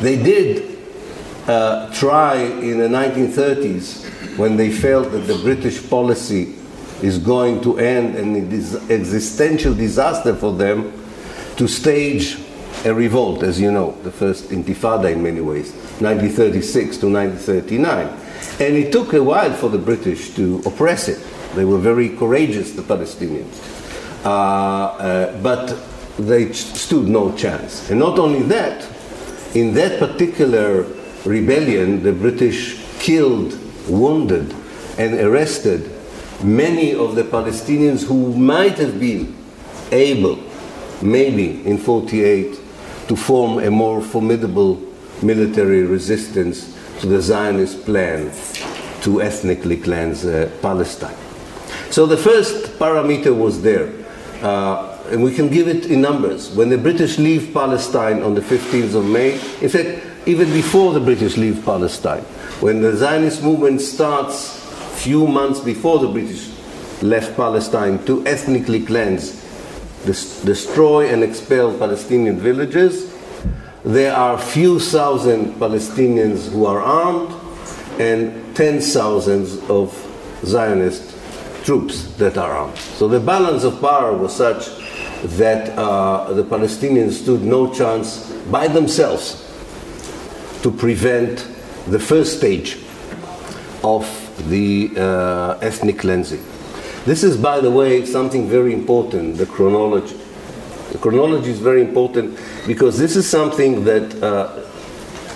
They 0.01 0.17
did 0.17 0.79
uh, 1.47 1.93
try 1.93 2.37
in 2.37 2.79
the 2.79 2.89
1930s 2.89 4.39
when 4.39 4.57
they 4.57 4.71
felt 4.71 5.11
that 5.13 5.27
the 5.33 5.39
British 5.49 5.79
policy 5.91 6.55
is 7.03 7.19
going 7.19 7.61
to 7.63 7.79
end 7.79 8.17
in 8.17 8.35
an 8.37 8.91
existential 8.91 9.75
disaster 9.75 10.35
for 10.35 10.53
them 10.57 10.93
to 11.57 11.69
stage 11.69 12.39
a 12.85 12.95
revolt, 12.95 13.43
as 13.43 13.61
you 13.61 13.73
know, 13.73 13.91
the 14.03 14.11
first 14.11 14.51
intifada 14.51 15.13
in 15.13 15.23
many 15.23 15.41
ways, 15.41 15.73
1936 16.01 16.99
to 16.99 17.11
1939. 17.11 18.28
And 18.61 18.77
it 18.77 18.93
took 18.93 19.13
a 19.13 19.23
while 19.23 19.53
for 19.53 19.69
the 19.69 19.79
British 19.79 20.35
to 20.35 20.63
oppress 20.67 21.09
it. 21.09 21.25
They 21.55 21.65
were 21.65 21.79
very 21.79 22.11
courageous, 22.11 22.73
the 22.73 22.83
Palestinians. 22.83 23.55
Uh, 24.25 24.29
uh, 24.29 25.43
but 25.43 25.77
they 26.19 26.53
stood 26.53 27.09
no 27.09 27.33
chance. 27.37 27.91
And 27.91 28.01
not 28.01 28.19
only 28.19 28.43
that, 28.43 28.87
in 29.55 29.75
that 29.75 29.99
particular 29.99 30.87
rebellion, 31.25 32.03
the 32.03 32.13
British 32.13 32.83
killed, 32.99 33.59
wounded, 33.89 34.55
and 34.99 35.15
arrested 35.15 35.91
many 36.43 36.95
of 36.95 37.15
the 37.15 37.25
Palestinians 37.25 38.05
who 38.05 38.35
might 38.35 38.79
have 38.79 39.01
been 39.01 39.35
able, 39.91 40.39
maybe 41.03 41.65
in 41.67 41.79
48, 41.79 42.59
to 43.09 43.17
form 43.17 43.59
a 43.59 43.71
more 43.71 44.03
formidable 44.03 44.81
military 45.23 45.83
resistance 45.83 46.78
to 47.01 47.07
the 47.07 47.21
Zionist 47.21 47.85
plan 47.85 48.33
to 49.03 49.23
ethnically 49.23 49.77
cleanse 49.77 50.25
uh, 50.25 50.51
Palestine. 50.61 51.17
So 51.91 52.07
the 52.07 52.17
first 52.17 52.79
parameter 52.79 53.35
was 53.37 53.63
there, 53.63 53.93
uh, 54.43 54.99
and 55.11 55.23
we 55.23 55.35
can 55.35 55.49
give 55.49 55.69
it 55.69 55.87
in 55.87 56.01
numbers. 56.01 56.51
When 56.51 56.69
the 56.69 56.79
British 56.79 57.19
leave 57.19 57.53
Palestine 57.55 58.23
on 58.23 58.35
the 58.35 58.41
15th 58.41 58.95
of 58.95 59.07
May, 59.07 59.35
in 59.61 59.69
fact, 59.69 60.05
even 60.27 60.53
before 60.53 60.93
the 60.93 61.01
British 61.01 61.37
leave 61.37 61.65
Palestine, 61.65 62.23
when 62.61 62.83
the 62.83 62.97
Zionist 62.97 63.43
movement 63.43 63.81
starts 63.81 64.59
a 64.59 64.97
few 64.97 65.27
months 65.27 65.61
before 65.61 66.01
the 66.01 66.09
British 66.09 66.51
left 67.03 67.37
Palestine 67.37 68.05
to 68.05 68.27
ethnically 68.27 68.85
cleanse, 68.85 69.45
destroy 70.05 71.09
and 71.09 71.23
expel 71.23 71.77
Palestinian 71.79 72.39
villages, 72.39 73.13
there 73.85 74.15
are 74.15 74.39
few 74.39 74.81
thousand 74.81 75.55
Palestinians 75.55 76.51
who 76.51 76.67
are 76.67 76.81
armed 76.81 77.33
and 78.01 78.57
ten 78.57 78.81
thousands 78.81 79.59
of 79.71 79.95
Zionist 80.45 81.15
troops 81.65 82.15
that 82.17 82.39
are 82.39 82.53
armed. 82.53 82.77
So 82.77 83.09
the 83.09 83.21
balance 83.21 83.65
of 83.65 83.81
power 83.81 84.17
was 84.17 84.35
such 84.35 84.69
that 85.39 85.77
uh, 85.77 86.33
the 86.33 86.45
Palestinians 86.45 87.13
stood 87.13 87.43
no 87.43 87.73
chance 87.73 88.31
by 88.51 88.69
themselves 88.69 89.45
to 90.63 90.71
prevent 90.71 91.47
the 91.87 91.99
first 91.99 92.39
stage 92.39 92.79
of 93.83 94.05
the 94.49 94.91
uh, 94.97 95.59
ethnic 95.61 95.99
cleansing. 95.99 96.45
This 97.05 97.25
is, 97.25 97.37
by 97.37 97.61
the 97.61 97.71
way, 97.71 98.05
something 98.05 98.49
very 98.49 98.73
important 98.73 99.37
the 99.39 99.47
chronology. 99.47 100.17
Chronology 100.97 101.51
is 101.51 101.61
very 101.61 101.83
important 101.83 102.39
because 102.67 102.99
this 102.99 103.15
is 103.15 103.29
something 103.29 103.85
that 103.85 104.23
uh, 104.23 104.65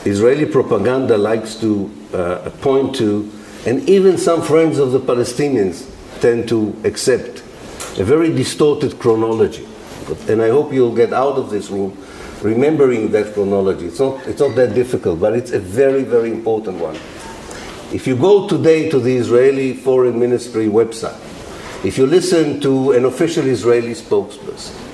Israeli 0.04 0.46
propaganda 0.46 1.16
likes 1.18 1.56
to 1.56 1.90
uh, 2.14 2.50
point 2.60 2.94
to, 2.96 3.30
and 3.66 3.88
even 3.88 4.18
some 4.18 4.42
friends 4.42 4.78
of 4.78 4.92
the 4.92 5.00
Palestinians 5.00 5.88
tend 6.20 6.48
to 6.48 6.74
accept 6.84 7.42
a 7.98 8.04
very 8.04 8.32
distorted 8.32 8.98
chronology. 8.98 9.66
And 10.28 10.42
I 10.42 10.48
hope 10.48 10.72
you'll 10.72 10.94
get 10.94 11.12
out 11.12 11.34
of 11.34 11.50
this 11.50 11.70
room 11.70 11.96
remembering 12.42 13.12
that 13.12 13.34
chronology. 13.34 13.86
It's 13.86 14.00
not, 14.00 14.26
it's 14.26 14.40
not 14.40 14.56
that 14.56 14.74
difficult, 14.74 15.20
but 15.20 15.34
it's 15.36 15.52
a 15.52 15.60
very, 15.60 16.02
very 16.02 16.30
important 16.30 16.78
one. 16.78 16.96
If 17.94 18.06
you 18.06 18.16
go 18.16 18.48
today 18.48 18.88
to 18.90 18.98
the 18.98 19.14
Israeli 19.14 19.74
Foreign 19.74 20.18
Ministry 20.18 20.66
website, 20.66 21.20
if 21.84 21.98
you 21.98 22.06
listen 22.06 22.60
to 22.60 22.92
an 22.92 23.04
official 23.04 23.46
Israeli 23.46 23.92
spokesperson, 23.92 24.91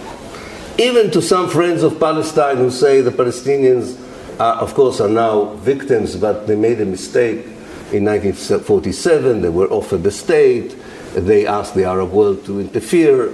even 0.79 1.11
to 1.11 1.21
some 1.21 1.49
friends 1.49 1.83
of 1.83 1.99
Palestine 1.99 2.57
who 2.57 2.71
say 2.71 3.01
the 3.01 3.11
Palestinians, 3.11 3.99
are, 4.39 4.55
of 4.55 4.75
course, 4.75 5.01
are 5.01 5.09
now 5.09 5.55
victims, 5.57 6.17
but 6.17 6.47
they 6.47 6.57
made 6.57 6.81
a 6.81 6.85
mistake 6.85 7.45
in 7.93 8.05
1947. 8.05 9.43
They 9.43 9.49
were 9.49 9.69
offered 9.69 10.05
the 10.05 10.11
state. 10.11 10.77
They 11.15 11.47
asked 11.47 11.75
the 11.75 11.85
Arab 11.85 12.13
world 12.13 12.45
to 12.47 12.61
interfere. 12.61 13.31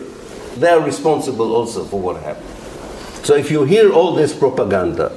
They 0.57 0.69
are 0.69 0.81
responsible 0.81 1.55
also 1.55 1.85
for 1.85 2.01
what 2.01 2.23
happened. 2.23 2.49
So 3.25 3.35
if 3.35 3.51
you 3.51 3.65
hear 3.65 3.93
all 3.93 4.15
this 4.15 4.35
propaganda, 4.35 5.13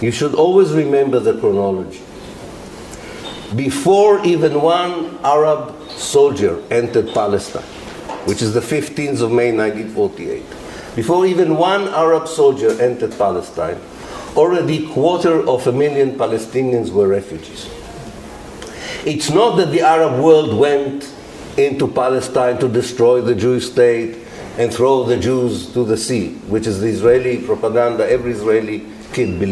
you 0.00 0.10
should 0.10 0.34
always 0.34 0.72
remember 0.72 1.20
the 1.20 1.38
chronology 1.38 2.02
before 3.56 4.24
even 4.24 4.62
one 4.62 5.18
Arab 5.22 5.90
soldier 5.90 6.62
entered 6.70 7.12
Palestine, 7.12 7.62
which 8.24 8.42
is 8.42 8.54
the 8.54 8.60
15th 8.60 9.20
of 9.20 9.30
May 9.30 9.52
1948, 9.52 10.42
before 10.94 11.26
even 11.26 11.56
one 11.56 11.88
Arab 11.88 12.28
soldier 12.28 12.80
entered 12.80 13.16
Palestine, 13.16 13.80
already 14.36 14.84
a 14.84 14.88
quarter 14.90 15.46
of 15.48 15.66
a 15.66 15.72
million 15.72 16.16
Palestinians 16.18 16.90
were 16.90 17.08
refugees. 17.08 17.68
It's 19.04 19.30
not 19.30 19.56
that 19.56 19.70
the 19.70 19.80
Arab 19.80 20.22
world 20.22 20.58
went 20.58 21.12
into 21.56 21.88
Palestine 21.88 22.58
to 22.58 22.68
destroy 22.68 23.20
the 23.20 23.34
Jewish 23.34 23.70
state 23.70 24.18
and 24.58 24.72
throw 24.72 25.04
the 25.04 25.16
Jews 25.16 25.72
to 25.72 25.84
the 25.84 25.96
sea, 25.96 26.34
which 26.48 26.66
is 26.66 26.80
the 26.80 26.88
Israeli 26.88 27.38
propaganda. 27.38 28.08
Every 28.08 28.32
Israeli 28.32 28.86
kid 29.12 29.42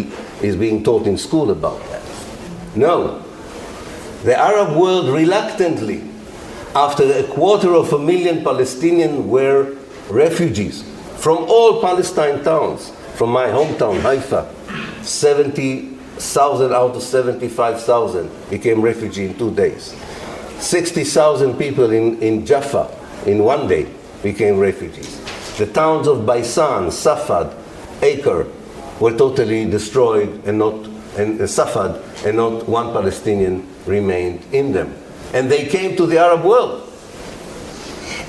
is 0.43 0.57
being 0.57 0.85
taught 0.85 1.07
in 1.07 1.17
school 1.17 1.51
about 1.51 1.81
that. 1.89 2.03
No, 2.77 3.25
the 4.25 4.37
Arab 4.37 4.77
world 4.77 5.09
reluctantly, 5.09 6.05
after 6.75 7.03
a 7.03 7.25
quarter 7.25 7.75
of 7.75 7.93
a 7.93 7.99
million 7.99 8.45
Palestinians 8.45 9.25
were 9.25 9.75
refugees 10.11 10.85
from 11.21 11.39
all 11.49 11.81
Palestine 11.81 12.43
towns, 12.43 12.91
from 13.15 13.31
my 13.31 13.47
hometown, 13.47 14.01
Haifa, 14.01 14.49
70,000 15.05 16.73
out 16.73 16.97
of 16.97 17.03
75,000 17.03 18.31
became 18.51 18.81
refugees 18.81 19.31
in 19.31 19.39
two 19.39 19.55
days. 19.55 19.95
60,000 20.59 21.57
people 21.57 21.91
in, 21.91 22.19
in 22.21 22.45
Jaffa 22.47 22.89
in 23.27 23.45
one 23.45 23.69
day 23.69 23.87
became 24.23 24.59
refugees. 24.59 25.19
The 25.57 25.67
towns 25.67 26.07
of 26.07 26.19
Baisan, 26.19 26.89
Safad, 26.89 27.55
Acre 28.03 28.47
were 28.99 29.17
totally 29.17 29.69
destroyed 29.69 30.45
and 30.47 30.59
not 30.59 30.75
and 31.17 31.41
uh, 31.41 31.45
Safad 31.45 32.25
and 32.25 32.37
not 32.37 32.69
one 32.69 32.93
Palestinian 32.93 33.67
remained 33.87 34.43
in 34.53 34.73
them. 34.73 34.95
And 35.33 35.51
they 35.51 35.67
came 35.67 35.97
to 35.97 36.07
the 36.07 36.19
Arab 36.19 36.45
world. 36.45 36.90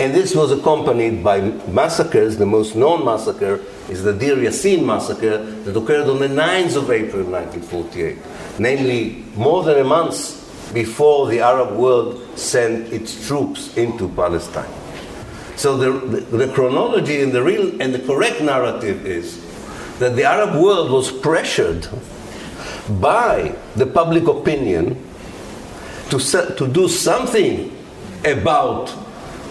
And 0.02 0.16
this 0.16 0.34
was 0.34 0.52
accompanied 0.52 1.24
by 1.24 1.42
massacres. 1.68 2.38
The 2.38 2.46
most 2.48 2.76
known 2.76 3.06
massacre 3.06 3.64
is 3.88 4.02
the 4.02 4.12
Deir 4.12 4.36
Yassin 4.36 4.84
massacre 4.84 5.38
that 5.38 5.78
occurred 5.78 6.10
on 6.10 6.18
the 6.18 6.28
9th 6.28 6.76
of 6.76 6.90
April 6.90 7.24
1948, 7.24 8.18
namely 8.58 9.24
more 9.36 9.64
than 9.64 9.78
a 9.78 9.84
month 9.84 10.74
before 10.74 11.28
the 11.28 11.42
Arab 11.42 11.78
world 11.78 12.20
sent 12.36 12.92
its 12.92 13.28
troops 13.28 13.78
into 13.78 14.10
Palestine. 14.10 14.74
So 15.56 15.78
the, 15.78 15.92
the, 15.92 16.46
the 16.46 16.52
chronology 16.52 17.22
and 17.22 17.32
the 17.32 17.44
real 17.44 17.80
and 17.80 17.94
the 17.94 18.00
correct 18.00 18.42
narrative 18.42 19.06
is 19.06 19.40
that 20.00 20.16
the 20.16 20.24
Arab 20.24 20.60
world 20.60 20.90
was 20.90 21.12
pressured 21.12 21.88
by 23.00 23.56
the 23.76 23.86
public 23.86 24.26
opinion 24.28 24.98
to, 26.10 26.18
to 26.18 26.68
do 26.68 26.88
something 26.88 27.72
about 28.26 28.98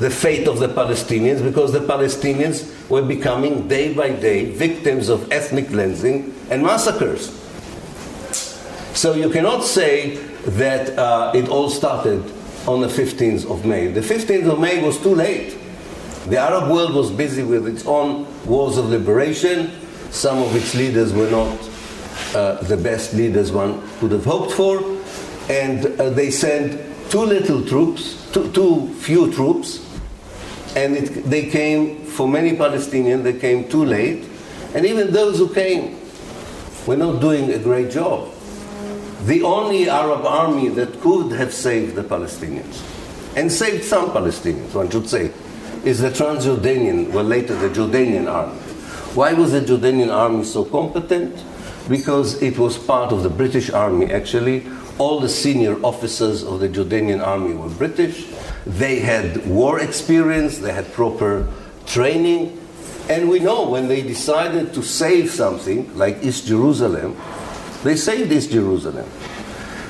the 0.01 0.11
fate 0.11 0.49
of 0.49 0.59
the 0.59 0.69
Palestinians 0.69 1.45
because 1.45 1.73
the 1.73 1.81
Palestinians 1.81 2.89
were 2.89 3.03
becoming 3.03 3.69
day 3.69 3.95
by 3.95 4.11
day 4.11 4.51
victims 4.51 5.09
of 5.09 5.31
ethnic 5.31 5.69
cleansing 5.69 6.35
and 6.51 6.63
massacres. 6.63 7.37
So 8.95 9.15
you 9.15 9.31
cannot 9.31 9.63
say 9.63 10.17
that 10.59 10.99
uh, 10.99 11.33
it 11.35 11.49
all 11.49 11.71
started 11.71 12.25
on 12.67 12.81
the 12.81 12.89
15th 12.89 13.51
of 13.51 13.65
May. 13.65 13.87
The 13.89 14.01
15th 14.01 14.51
of 14.51 14.59
May 14.59 14.83
was 14.83 15.01
too 15.01 15.15
late. 15.15 15.57
The 16.27 16.39
Arab 16.39 16.71
world 16.71 16.95
was 16.95 17.11
busy 17.11 17.43
with 17.43 17.69
its 17.69 17.87
own 17.87 18.27
wars 18.47 18.79
of 18.79 18.89
liberation. 18.91 19.71
Some 20.11 20.39
of 20.39 20.57
its 20.57 20.75
leaders 20.75 21.13
were 21.13 21.31
not 21.31 21.59
uh, 22.35 22.63
the 22.63 22.77
best 22.77 23.15
leaders 23.15 23.53
one 23.53 23.83
could 23.99 24.13
have 24.13 24.25
hoped 24.25 24.53
for 24.53 24.81
and 25.51 25.87
uh, 26.01 26.11
they 26.11 26.31
sent 26.31 26.81
too 27.11 27.23
little 27.23 27.65
troops, 27.67 28.31
too, 28.33 28.51
too 28.53 28.89
few 28.95 29.33
troops, 29.33 29.90
and 30.77 30.97
it, 30.97 31.25
they 31.25 31.49
came, 31.49 32.05
for 32.05 32.29
many 32.29 32.57
Palestinians, 32.57 33.23
they 33.23 33.39
came 33.39 33.69
too 33.69 33.85
late, 33.85 34.25
and 34.75 34.87
even 34.87 35.13
those 35.13 35.39
who 35.39 35.53
came 35.53 35.99
were 36.87 36.97
not 36.97 37.21
doing 37.21 37.53
a 37.53 37.59
great 37.59 37.91
job. 37.91 38.31
the 39.27 39.43
only 39.43 39.89
Arab 39.89 40.25
army 40.25 40.69
that 40.69 41.01
could 41.01 41.33
have 41.33 41.53
saved 41.53 41.95
the 41.95 42.03
Palestinians, 42.03 42.83
and 43.37 43.53
saved 43.53 43.85
some 43.85 44.11
Palestinians, 44.11 44.75
one 44.75 44.89
should 44.91 45.09
say, 45.09 45.31
is 45.85 46.01
the 46.01 46.11
Transjordanian, 46.11 47.11
well, 47.13 47.25
later 47.25 47.55
the 47.55 47.69
Jordanian 47.69 48.31
army. 48.31 48.59
Why 49.15 49.33
was 49.33 49.53
the 49.53 49.61
Jordanian 49.61 50.13
army 50.13 50.45
so 50.45 50.65
competent? 50.65 51.43
Because 51.89 52.41
it 52.43 52.59
was 52.59 52.79
part 52.79 53.13
of 53.13 53.23
the 53.23 53.31
British 53.31 53.71
army, 53.71 54.13
actually. 54.13 54.67
All 54.99 55.21
the 55.21 55.29
senior 55.29 55.77
officers 55.83 56.43
of 56.43 56.61
the 56.61 56.69
Jordanian 56.69 57.27
army 57.27 57.55
were 57.55 57.69
British. 57.69 58.27
They 58.67 59.01
had 59.01 59.47
war 59.47 59.81
experience, 59.81 60.59
they 60.59 60.73
had 60.73 60.93
proper 60.93 61.49
training. 61.87 62.59
And 63.09 63.29
we 63.29 63.41
know 63.41 63.69
when 63.69 63.89
they 63.89 64.03
decided 64.03 64.75
to 64.75 64.83
save 64.83 65.31
something, 65.31 65.97
like 65.97 66.23
East 66.23 66.47
Jerusalem, 66.47 67.17
they 67.83 67.97
saved 67.97 68.31
East 68.31 68.51
Jerusalem. 68.51 69.09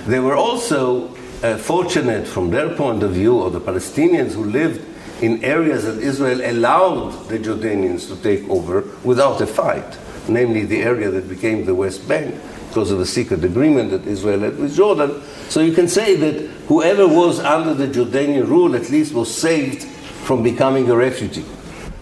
They 0.07 0.21
were 0.21 0.37
also 0.37 1.15
uh, 1.43 1.57
fortunate 1.59 2.27
from 2.27 2.51
their 2.51 2.75
point 2.75 3.03
of 3.03 3.13
view, 3.13 3.37
or 3.37 3.51
the 3.51 3.61
Palestinians 3.61 4.33
who 4.33 4.45
lived 4.45 4.87
in 5.23 5.45
areas 5.45 5.85
that 5.85 5.99
Israel 5.99 6.41
allowed 6.43 7.29
the 7.29 7.39
Jordanians 7.39 8.09
to 8.09 8.17
take 8.23 8.49
over 8.49 8.85
without 9.05 9.41
a 9.41 9.47
fight, 9.47 9.99
namely 10.29 10.65
the 10.65 10.83
area 10.83 11.11
that 11.11 11.29
became 11.29 11.67
the 11.67 11.75
West 11.75 12.09
Bank 12.09 12.35
because 12.71 12.93
of 12.93 13.01
a 13.01 13.07
secret 13.07 13.45
agreement 13.45 13.91
that 13.91 14.07
Israel 14.07 14.41
had 14.41 14.57
with 14.57 14.77
Jordan. 14.77 15.21
So 15.49 15.61
you 15.61 15.73
can 15.73 15.89
say 15.89 16.15
that 16.15 16.49
whoever 16.69 17.07
was 17.07 17.41
under 17.41 17.75
the 17.75 17.89
Jordanian 17.89 18.47
rule 18.47 18.77
at 18.77 18.91
least 18.91 19.13
was 19.13 19.35
saved 19.35 19.83
from 20.25 20.45
becoming 20.45 20.89
a 20.89 20.95
refugee 20.95 21.45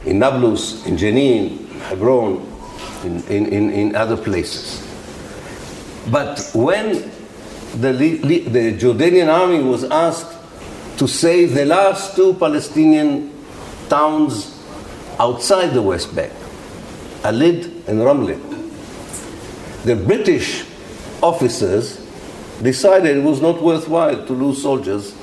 in 0.04 0.18
Nablus, 0.18 0.84
in 0.86 0.96
Jenin, 0.96 1.68
Hebron, 1.88 2.46
in, 3.02 3.24
in, 3.28 3.70
in, 3.70 3.94
other 3.96 4.16
places. 4.16 4.86
But 6.10 6.50
when 6.54 7.10
the, 7.80 7.92
the 7.92 8.76
Jordanian 8.76 9.28
army 9.32 9.62
was 9.62 9.84
asked 9.84 10.36
to 10.98 11.08
save 11.08 11.54
the 11.54 11.64
last 11.64 12.14
two 12.14 12.34
Palestinian 12.34 13.32
towns 13.88 14.62
outside 15.18 15.68
the 15.68 15.82
West 15.82 16.14
Bank, 16.14 16.32
al-Lid 17.24 17.64
and 17.88 18.00
Ramle. 18.00 18.47
The 19.88 19.96
British 19.96 20.66
officers 21.22 21.98
decided 22.60 23.16
it 23.16 23.24
was 23.24 23.40
not 23.40 23.62
worthwhile 23.62 24.26
to 24.26 24.32
lose 24.34 24.60
soldiers 24.60 25.14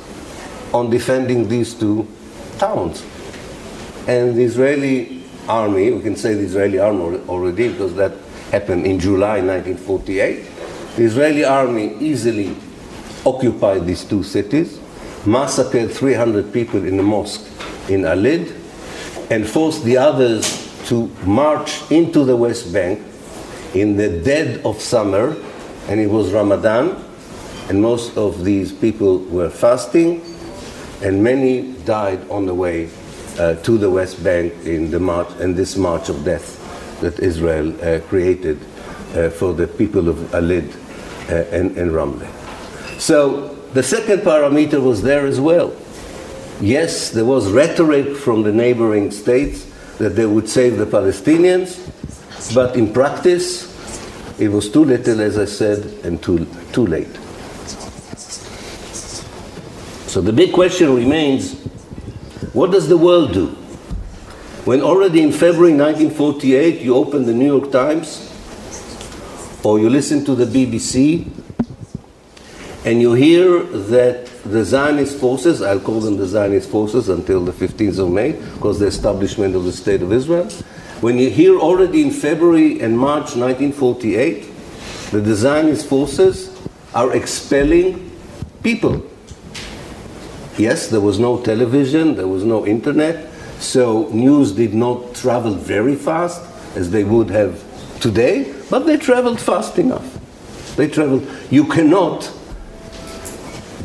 on 0.73 0.89
defending 0.89 1.47
these 1.47 1.75
two 1.75 2.07
towns. 2.57 3.05
And 4.07 4.35
the 4.35 4.41
Israeli 4.41 5.23
army, 5.47 5.91
we 5.91 6.01
can 6.01 6.15
say 6.15 6.33
the 6.33 6.45
Israeli 6.45 6.79
army 6.79 7.19
already 7.29 7.73
because 7.73 7.93
that 7.93 8.13
happened 8.49 8.87
in 8.87 8.99
July 8.99 9.39
1948, 9.39 10.43
the 10.95 11.03
Israeli 11.03 11.45
army 11.45 11.95
easily 11.99 12.57
occupied 13.23 13.85
these 13.85 14.03
two 14.03 14.23
cities 14.23 14.79
massacred 15.27 15.91
300 15.91 16.51
people 16.51 16.83
in 16.83 16.99
a 16.99 17.03
mosque 17.03 17.45
in 17.87 18.03
al-Lid 18.03 18.51
and 19.29 19.47
forced 19.47 19.83
the 19.83 19.97
others 19.97 20.65
to 20.87 21.05
march 21.23 21.83
into 21.91 22.23
the 22.23 22.35
West 22.35 22.73
Bank 22.73 22.99
in 23.75 23.97
the 23.97 24.09
dead 24.23 24.65
of 24.65 24.81
summer, 24.81 25.35
and 25.87 25.99
it 25.99 26.07
was 26.09 26.31
Ramadan, 26.31 27.03
and 27.69 27.81
most 27.81 28.17
of 28.17 28.43
these 28.43 28.71
people 28.71 29.19
were 29.19 29.49
fasting, 29.49 30.21
and 31.03 31.21
many 31.21 31.73
died 31.83 32.27
on 32.29 32.45
the 32.45 32.53
way 32.53 32.89
uh, 33.37 33.55
to 33.55 33.77
the 33.77 33.89
West 33.89 34.23
Bank 34.23 34.53
in 34.65 34.91
the 34.91 34.99
march 34.99 35.27
and 35.39 35.55
this 35.55 35.75
march 35.75 36.07
of 36.07 36.23
death 36.23 36.61
that 37.01 37.19
Israel 37.19 37.69
uh, 37.83 37.99
created 38.07 38.57
uh, 39.13 39.29
for 39.29 39.53
the 39.53 39.67
people 39.67 40.07
of 40.07 40.33
al-Lid 40.33 40.73
uh, 41.29 41.43
and, 41.51 41.77
and 41.77 41.91
Ramle. 41.91 42.25
So 42.97 43.49
the 43.73 43.83
second 43.83 44.21
parameter 44.21 44.81
was 44.81 45.01
there 45.01 45.25
as 45.25 45.39
well. 45.39 45.75
Yes, 46.61 47.09
there 47.09 47.25
was 47.25 47.51
rhetoric 47.51 48.15
from 48.15 48.43
the 48.43 48.53
neighboring 48.53 49.11
states 49.11 49.65
that 49.97 50.15
they 50.15 50.25
would 50.25 50.47
save 50.47 50.77
the 50.77 50.85
Palestinians, 50.85 51.91
but 52.53 52.75
in 52.75 52.93
practice, 52.93 53.73
it 54.39 54.49
was 54.49 54.69
too 54.69 54.83
little, 54.83 55.21
as 55.21 55.37
I 55.37 55.45
said, 55.45 55.85
and 56.03 56.21
too, 56.21 56.45
too 56.71 56.85
late. 56.85 57.13
So 60.07 60.21
the 60.21 60.33
big 60.33 60.53
question 60.53 60.95
remains 60.95 61.61
what 62.53 62.71
does 62.71 62.87
the 62.87 62.97
world 62.97 63.33
do? 63.33 63.47
When 64.63 64.81
already 64.81 65.21
in 65.21 65.31
February 65.31 65.73
1948 65.73 66.81
you 66.81 66.95
open 66.95 67.25
the 67.25 67.33
New 67.33 67.45
York 67.45 67.69
Times 67.71 68.31
or 69.63 69.79
you 69.79 69.89
listen 69.89 70.23
to 70.23 70.35
the 70.35 70.45
BBC 70.45 71.29
and 72.85 73.01
you 73.01 73.13
hear 73.13 73.63
that 73.63 74.27
the 74.45 74.63
Zionist 74.63 75.17
forces, 75.19 75.61
I'll 75.61 75.79
call 75.79 75.99
them 75.99 76.17
the 76.17 76.27
Zionist 76.27 76.69
forces 76.69 77.09
until 77.09 77.43
the 77.43 77.51
15th 77.51 77.99
of 77.99 78.11
May, 78.11 78.33
because 78.33 78.79
the 78.79 78.85
establishment 78.85 79.55
of 79.55 79.63
the 79.63 79.71
State 79.71 80.01
of 80.03 80.13
Israel. 80.13 80.47
When 81.05 81.19
you 81.19 81.29
hear 81.29 81.59
already 81.59 82.01
in 82.01 82.09
February 82.09 82.79
and 82.81 82.97
March 82.97 83.35
1948 83.35 84.49
the 85.11 85.35
Zionist 85.35 85.85
forces 85.85 86.49
are 86.95 87.15
expelling 87.15 88.09
people. 88.63 89.05
Yes, 90.57 90.87
there 90.87 91.01
was 91.01 91.19
no 91.19 91.39
television, 91.43 92.15
there 92.15 92.27
was 92.27 92.43
no 92.43 92.65
internet, 92.65 93.31
so 93.59 94.09
news 94.09 94.51
did 94.51 94.73
not 94.73 95.13
travel 95.13 95.53
very 95.53 95.93
fast 95.93 96.41
as 96.75 96.89
they 96.89 97.03
would 97.03 97.29
have 97.29 97.63
today, 98.01 98.51
but 98.71 98.87
they 98.87 98.97
traveled 98.97 99.39
fast 99.39 99.77
enough. 99.77 100.17
They 100.75 100.87
traveled. 100.87 101.27
You 101.51 101.65
cannot 101.65 102.31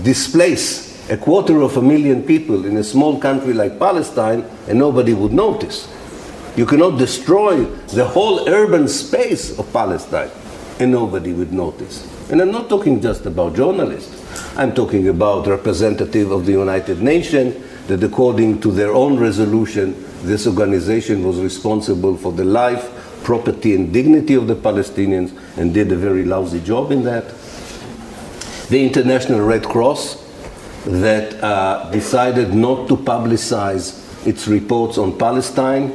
displace 0.02 1.06
a 1.10 1.18
quarter 1.18 1.60
of 1.60 1.76
a 1.76 1.82
million 1.82 2.22
people 2.22 2.64
in 2.64 2.78
a 2.78 2.82
small 2.82 3.20
country 3.20 3.52
like 3.52 3.78
Palestine 3.78 4.42
and 4.68 4.78
nobody 4.78 5.12
would 5.12 5.34
notice. 5.34 5.86
You 6.56 6.66
cannot 6.66 6.98
destroy 6.98 7.64
the 7.94 8.04
whole 8.04 8.48
urban 8.48 8.88
space 8.88 9.58
of 9.58 9.72
Palestine 9.72 10.30
and 10.78 10.90
nobody 10.90 11.32
would 11.32 11.52
notice. 11.52 12.08
And 12.30 12.40
I'm 12.40 12.50
not 12.50 12.68
talking 12.68 13.00
just 13.00 13.26
about 13.26 13.54
journalists. 13.54 14.16
I'm 14.56 14.74
talking 14.74 15.08
about 15.08 15.46
representative 15.46 16.30
of 16.30 16.46
the 16.46 16.52
United 16.52 17.02
Nations 17.02 17.56
that 17.86 18.02
according 18.02 18.60
to 18.62 18.70
their 18.70 18.92
own 18.92 19.18
resolution, 19.18 19.94
this 20.22 20.46
organization 20.46 21.24
was 21.24 21.40
responsible 21.40 22.16
for 22.16 22.32
the 22.32 22.44
life, 22.44 22.88
property 23.24 23.74
and 23.74 23.92
dignity 23.92 24.34
of 24.34 24.46
the 24.46 24.54
Palestinians 24.54 25.36
and 25.56 25.74
did 25.74 25.92
a 25.92 25.96
very 25.96 26.24
lousy 26.24 26.60
job 26.60 26.90
in 26.90 27.04
that 27.04 27.24
the 28.70 28.84
International 28.84 29.40
Red 29.40 29.64
Cross 29.64 30.24
that 30.86 31.42
uh, 31.42 31.90
decided 31.90 32.54
not 32.54 32.88
to 32.88 32.96
publicize 32.96 34.26
its 34.26 34.46
reports 34.46 34.96
on 34.96 35.18
Palestine 35.18 35.92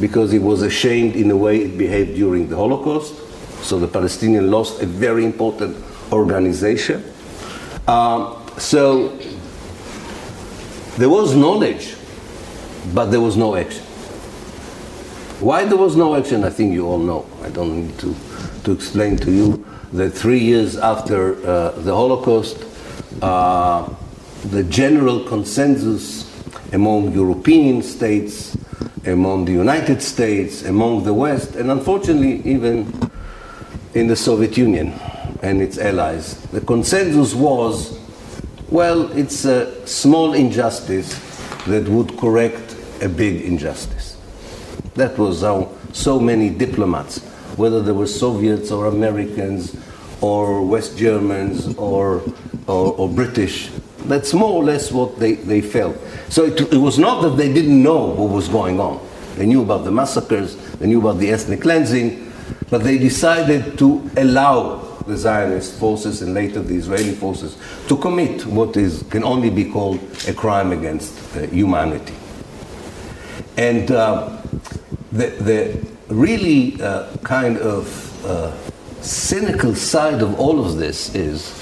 because 0.00 0.32
it 0.32 0.42
was 0.42 0.62
ashamed 0.62 1.16
in 1.16 1.28
the 1.28 1.36
way 1.36 1.58
it 1.58 1.78
behaved 1.78 2.14
during 2.14 2.48
the 2.48 2.56
Holocaust. 2.56 3.14
So 3.62 3.78
the 3.78 3.88
Palestinians 3.88 4.50
lost 4.50 4.82
a 4.82 4.86
very 4.86 5.24
important 5.24 5.76
organization. 6.12 7.02
Um, 7.88 8.42
so 8.58 9.16
there 10.96 11.08
was 11.08 11.34
knowledge, 11.34 11.96
but 12.94 13.06
there 13.06 13.20
was 13.20 13.36
no 13.36 13.56
action. 13.56 13.82
Why 15.40 15.64
there 15.64 15.76
was 15.76 15.96
no 15.96 16.14
action, 16.14 16.44
I 16.44 16.50
think 16.50 16.72
you 16.72 16.86
all 16.86 16.98
know. 16.98 17.26
I 17.42 17.50
don't 17.50 17.86
need 17.86 17.98
to, 17.98 18.14
to 18.64 18.72
explain 18.72 19.16
to 19.18 19.30
you 19.30 19.66
that 19.92 20.10
three 20.10 20.38
years 20.38 20.76
after 20.76 21.34
uh, 21.46 21.70
the 21.72 21.94
Holocaust, 21.94 22.64
uh, 23.20 23.88
the 24.46 24.64
general 24.64 25.24
consensus 25.24 26.24
among 26.72 27.12
European 27.12 27.82
states, 27.82 28.55
among 29.06 29.44
the 29.44 29.52
United 29.52 30.02
States, 30.02 30.64
among 30.64 31.04
the 31.04 31.14
West, 31.14 31.56
and 31.56 31.70
unfortunately 31.70 32.42
even 32.44 32.92
in 33.94 34.06
the 34.06 34.16
Soviet 34.16 34.56
Union 34.56 34.92
and 35.42 35.62
its 35.62 35.78
allies, 35.78 36.40
the 36.52 36.60
consensus 36.60 37.34
was 37.34 37.98
well, 38.68 39.12
it's 39.16 39.44
a 39.44 39.86
small 39.86 40.34
injustice 40.34 41.14
that 41.66 41.86
would 41.88 42.18
correct 42.18 42.74
a 43.00 43.08
big 43.08 43.42
injustice. 43.42 44.16
That 44.94 45.16
was 45.18 45.42
how 45.42 45.70
so 45.92 46.18
many 46.18 46.50
diplomats 46.50 47.20
whether 47.56 47.80
they 47.80 47.92
were 47.92 48.06
Soviets 48.06 48.70
or 48.70 48.86
Americans 48.86 49.76
or 50.20 50.62
West 50.64 50.98
Germans 50.98 51.74
or, 51.76 52.22
or, 52.66 52.92
or 52.94 53.08
British. 53.08 53.70
That's 54.08 54.32
more 54.34 54.52
or 54.52 54.64
less 54.64 54.92
what 54.92 55.18
they, 55.18 55.34
they 55.34 55.60
felt. 55.60 55.96
So 56.28 56.44
it, 56.44 56.60
it 56.72 56.78
was 56.78 56.98
not 56.98 57.22
that 57.22 57.36
they 57.36 57.52
didn't 57.52 57.82
know 57.82 58.06
what 58.06 58.30
was 58.30 58.48
going 58.48 58.80
on. 58.80 59.06
They 59.36 59.46
knew 59.46 59.62
about 59.62 59.84
the 59.84 59.92
massacres, 59.92 60.56
they 60.78 60.86
knew 60.86 61.00
about 61.00 61.18
the 61.18 61.30
ethnic 61.30 61.62
cleansing, 61.62 62.32
but 62.70 62.82
they 62.82 62.98
decided 62.98 63.78
to 63.78 64.10
allow 64.16 64.86
the 65.06 65.16
Zionist 65.16 65.78
forces 65.78 66.22
and 66.22 66.34
later 66.34 66.60
the 66.60 66.74
Israeli 66.74 67.12
forces 67.12 67.56
to 67.88 67.96
commit 67.96 68.44
what 68.46 68.76
is, 68.76 69.04
can 69.10 69.22
only 69.22 69.50
be 69.50 69.70
called 69.70 70.00
a 70.26 70.32
crime 70.32 70.72
against 70.72 71.14
uh, 71.36 71.46
humanity. 71.46 72.14
And 73.56 73.90
uh, 73.90 74.38
the, 75.12 75.28
the, 75.28 75.86
really 76.08 76.80
uh, 76.80 77.16
kind 77.24 77.58
of 77.58 78.24
uh, 78.24 78.52
cynical 79.02 79.74
side 79.74 80.22
of 80.22 80.38
all 80.38 80.64
of 80.64 80.76
this 80.76 81.14
is 81.16 81.52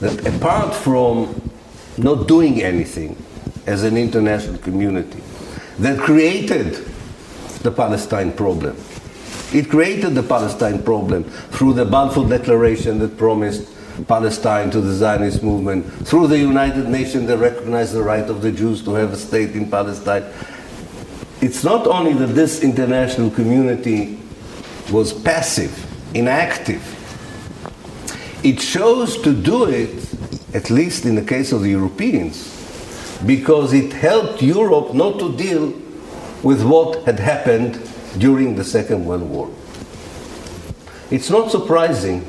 that 0.00 0.26
apart 0.26 0.74
from 0.74 1.50
not 1.98 2.28
doing 2.28 2.62
anything 2.62 3.16
as 3.66 3.82
an 3.82 3.96
international 3.96 4.58
community, 4.58 5.22
that 5.78 5.98
created 5.98 6.74
the 7.62 7.70
Palestine 7.70 8.32
problem. 8.32 8.76
It 9.52 9.70
created 9.70 10.14
the 10.14 10.22
Palestine 10.22 10.82
problem 10.82 11.24
through 11.24 11.74
the 11.74 11.84
Balfour 11.84 12.28
Declaration 12.28 12.98
that 12.98 13.16
promised 13.16 13.68
Palestine 14.06 14.70
to 14.70 14.80
the 14.80 14.92
Zionist 14.92 15.42
movement, 15.42 15.86
through 16.06 16.26
the 16.26 16.38
United 16.38 16.88
Nations 16.88 17.26
that 17.28 17.38
recognized 17.38 17.94
the 17.94 18.02
right 18.02 18.28
of 18.28 18.42
the 18.42 18.52
Jews 18.52 18.82
to 18.84 18.92
have 18.94 19.12
a 19.12 19.16
state 19.16 19.56
in 19.56 19.70
Palestine. 19.70 20.24
It's 21.40 21.64
not 21.64 21.86
only 21.86 22.12
that 22.14 22.28
this 22.28 22.62
international 22.62 23.30
community 23.30 24.18
was 24.92 25.12
passive, 25.12 25.72
inactive, 26.14 26.82
it 28.44 28.58
chose 28.58 29.20
to 29.22 29.32
do 29.32 29.64
it, 29.64 30.05
at 30.56 30.70
least 30.70 31.04
in 31.04 31.14
the 31.14 31.22
case 31.22 31.52
of 31.52 31.60
the 31.60 31.68
Europeans, 31.68 32.36
because 33.26 33.74
it 33.74 33.92
helped 33.92 34.40
Europe 34.40 34.94
not 34.94 35.18
to 35.18 35.36
deal 35.36 35.66
with 36.42 36.62
what 36.62 37.04
had 37.04 37.18
happened 37.20 37.78
during 38.16 38.56
the 38.56 38.64
Second 38.64 39.04
World 39.04 39.28
War. 39.28 39.50
It's 41.10 41.28
not 41.28 41.50
surprising 41.50 42.24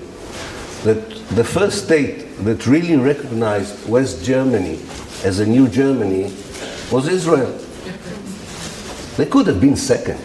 that 0.83 1.09
the 1.29 1.43
first 1.43 1.85
state 1.85 2.25
that 2.43 2.67
really 2.67 2.97
recognized 2.97 3.87
West 3.87 4.25
Germany 4.25 4.81
as 5.23 5.39
a 5.39 5.45
new 5.45 5.69
Germany 5.69 6.23
was 6.91 7.07
Israel. 7.07 7.53
They 9.15 9.25
could 9.25 9.47
have 9.47 9.61
been 9.61 9.77
second. 9.77 10.19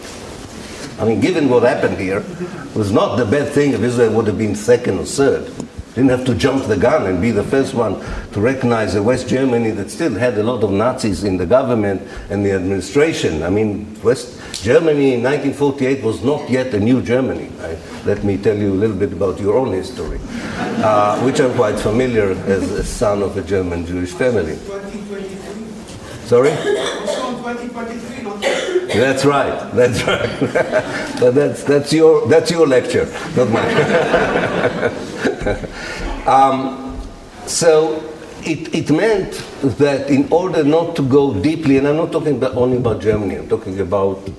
I 0.99 1.05
mean, 1.05 1.21
given 1.21 1.49
what 1.49 1.63
happened 1.63 1.97
here, 1.97 2.19
it 2.19 2.75
was 2.75 2.91
not 2.91 3.15
the 3.15 3.25
bad 3.25 3.53
thing 3.53 3.71
if 3.71 3.81
Israel 3.81 4.13
would 4.15 4.27
have 4.27 4.37
been 4.37 4.55
second 4.55 4.99
or 4.99 5.05
third. 5.05 5.51
Didn't 5.95 6.09
have 6.09 6.25
to 6.25 6.33
jump 6.33 6.65
the 6.65 6.75
gun 6.75 7.05
and 7.05 7.21
be 7.21 7.29
the 7.29 7.43
first 7.43 7.75
one 7.75 7.99
to 8.31 8.41
recognize 8.41 8.95
a 8.95 9.03
West 9.03 9.27
Germany 9.27 9.69
that 9.71 9.91
still 9.91 10.15
had 10.15 10.35
a 10.39 10.43
lot 10.43 10.63
of 10.63 10.71
Nazis 10.71 11.23
in 11.23 11.37
the 11.37 11.45
government 11.45 12.01
and 12.31 12.43
the 12.43 12.51
administration. 12.51 13.43
I 13.43 13.51
mean, 13.51 14.01
West 14.01 14.39
Germany 14.63 15.13
in 15.13 15.21
1948 15.21 16.03
was 16.03 16.23
not 16.23 16.49
yet 16.49 16.73
a 16.73 16.79
new 16.79 17.03
Germany. 17.03 17.51
Let 18.05 18.23
me 18.23 18.37
tell 18.37 18.57
you 18.57 18.73
a 18.73 18.79
little 18.79 18.95
bit 18.95 19.13
about 19.13 19.39
your 19.39 19.55
own 19.55 19.71
history, 19.71 20.19
uh, 20.81 21.21
which 21.21 21.39
I'm 21.39 21.53
quite 21.53 21.79
familiar 21.79 22.31
as 22.31 22.71
a 22.71 22.83
son 22.83 23.21
of 23.21 23.37
a 23.37 23.43
German 23.43 23.85
Jewish 23.85 24.13
family. 24.13 24.55
Sorry? 26.25 26.49
That's 28.93 29.25
right. 29.25 29.71
That's 29.73 30.03
right. 30.03 30.39
but 31.19 31.31
that's 31.35 31.63
that's 31.63 31.91
your 31.93 32.27
that's 32.27 32.51
your 32.51 32.67
lecture, 32.67 33.05
not 33.35 33.49
mine. 33.49 35.29
um, 36.27 36.99
so 37.45 38.01
it, 38.45 38.73
it 38.73 38.91
meant 38.91 39.33
that 39.77 40.09
in 40.09 40.31
order 40.31 40.63
not 40.63 40.95
to 40.95 41.01
go 41.01 41.33
deeply, 41.33 41.77
and 41.77 41.87
I'm 41.87 41.97
not 41.97 42.11
talking 42.11 42.35
about 42.37 42.55
only 42.55 42.77
about 42.77 43.01
Germany, 43.01 43.35
I'm 43.35 43.49
talking 43.49 43.79
about 43.79 44.29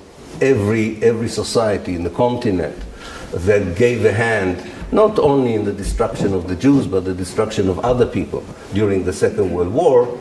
every, 0.41 1.01
every 1.03 1.29
society 1.29 1.95
in 1.95 2.03
the 2.03 2.09
continent 2.09 2.77
that 3.31 3.75
gave 3.75 4.05
a 4.05 4.11
hand 4.11 4.71
not 4.91 5.17
only 5.19 5.53
in 5.55 5.65
the 5.65 5.73
destruction 5.73 6.33
of 6.33 6.47
the 6.47 6.55
Jews, 6.55 6.87
but 6.87 7.05
the 7.05 7.13
destruction 7.13 7.69
of 7.69 7.79
other 7.79 8.05
people 8.05 8.43
during 8.73 9.03
the 9.03 9.13
Second 9.13 9.51
World 9.51 9.73
War, 9.73 10.17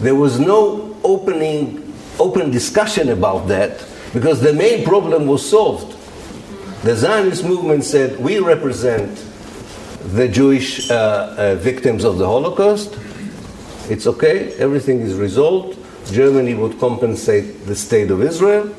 there 0.00 0.14
was 0.14 0.38
no 0.38 0.96
opening, 1.02 1.92
open 2.20 2.50
discussion 2.50 3.08
about 3.08 3.48
that 3.48 3.84
because 4.12 4.40
the 4.40 4.52
main 4.52 4.84
problem 4.84 5.26
was 5.26 5.48
solved. 5.48 5.92
The 6.82 6.94
Zionist 6.94 7.44
movement 7.44 7.84
said, 7.84 8.18
we 8.20 8.38
represent 8.38 9.25
the 10.14 10.28
Jewish 10.28 10.88
uh, 10.90 11.34
uh, 11.36 11.54
victims 11.56 12.04
of 12.04 12.18
the 12.18 12.26
Holocaust. 12.26 12.96
It's 13.90 14.06
okay, 14.06 14.52
everything 14.54 15.00
is 15.00 15.14
resolved. 15.14 15.78
Germany 16.12 16.54
would 16.54 16.78
compensate 16.78 17.66
the 17.66 17.74
state 17.74 18.10
of 18.12 18.22
Israel, 18.22 18.72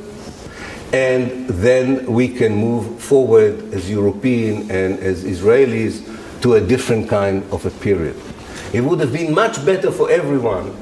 and 0.93 1.47
then 1.49 2.05
we 2.05 2.29
can 2.29 2.55
move 2.55 3.01
forward 3.01 3.73
as 3.73 3.89
European 3.89 4.71
and 4.71 4.99
as 4.99 5.25
Israelis 5.25 6.01
to 6.41 6.53
a 6.53 6.61
different 6.61 7.09
kind 7.09 7.43
of 7.51 7.65
a 7.65 7.71
period. 7.71 8.15
It 8.71 8.81
would 8.81 8.99
have 9.01 9.11
been 9.11 9.33
much 9.33 9.65
better 9.65 9.91
for 9.91 10.09
everyone 10.09 10.75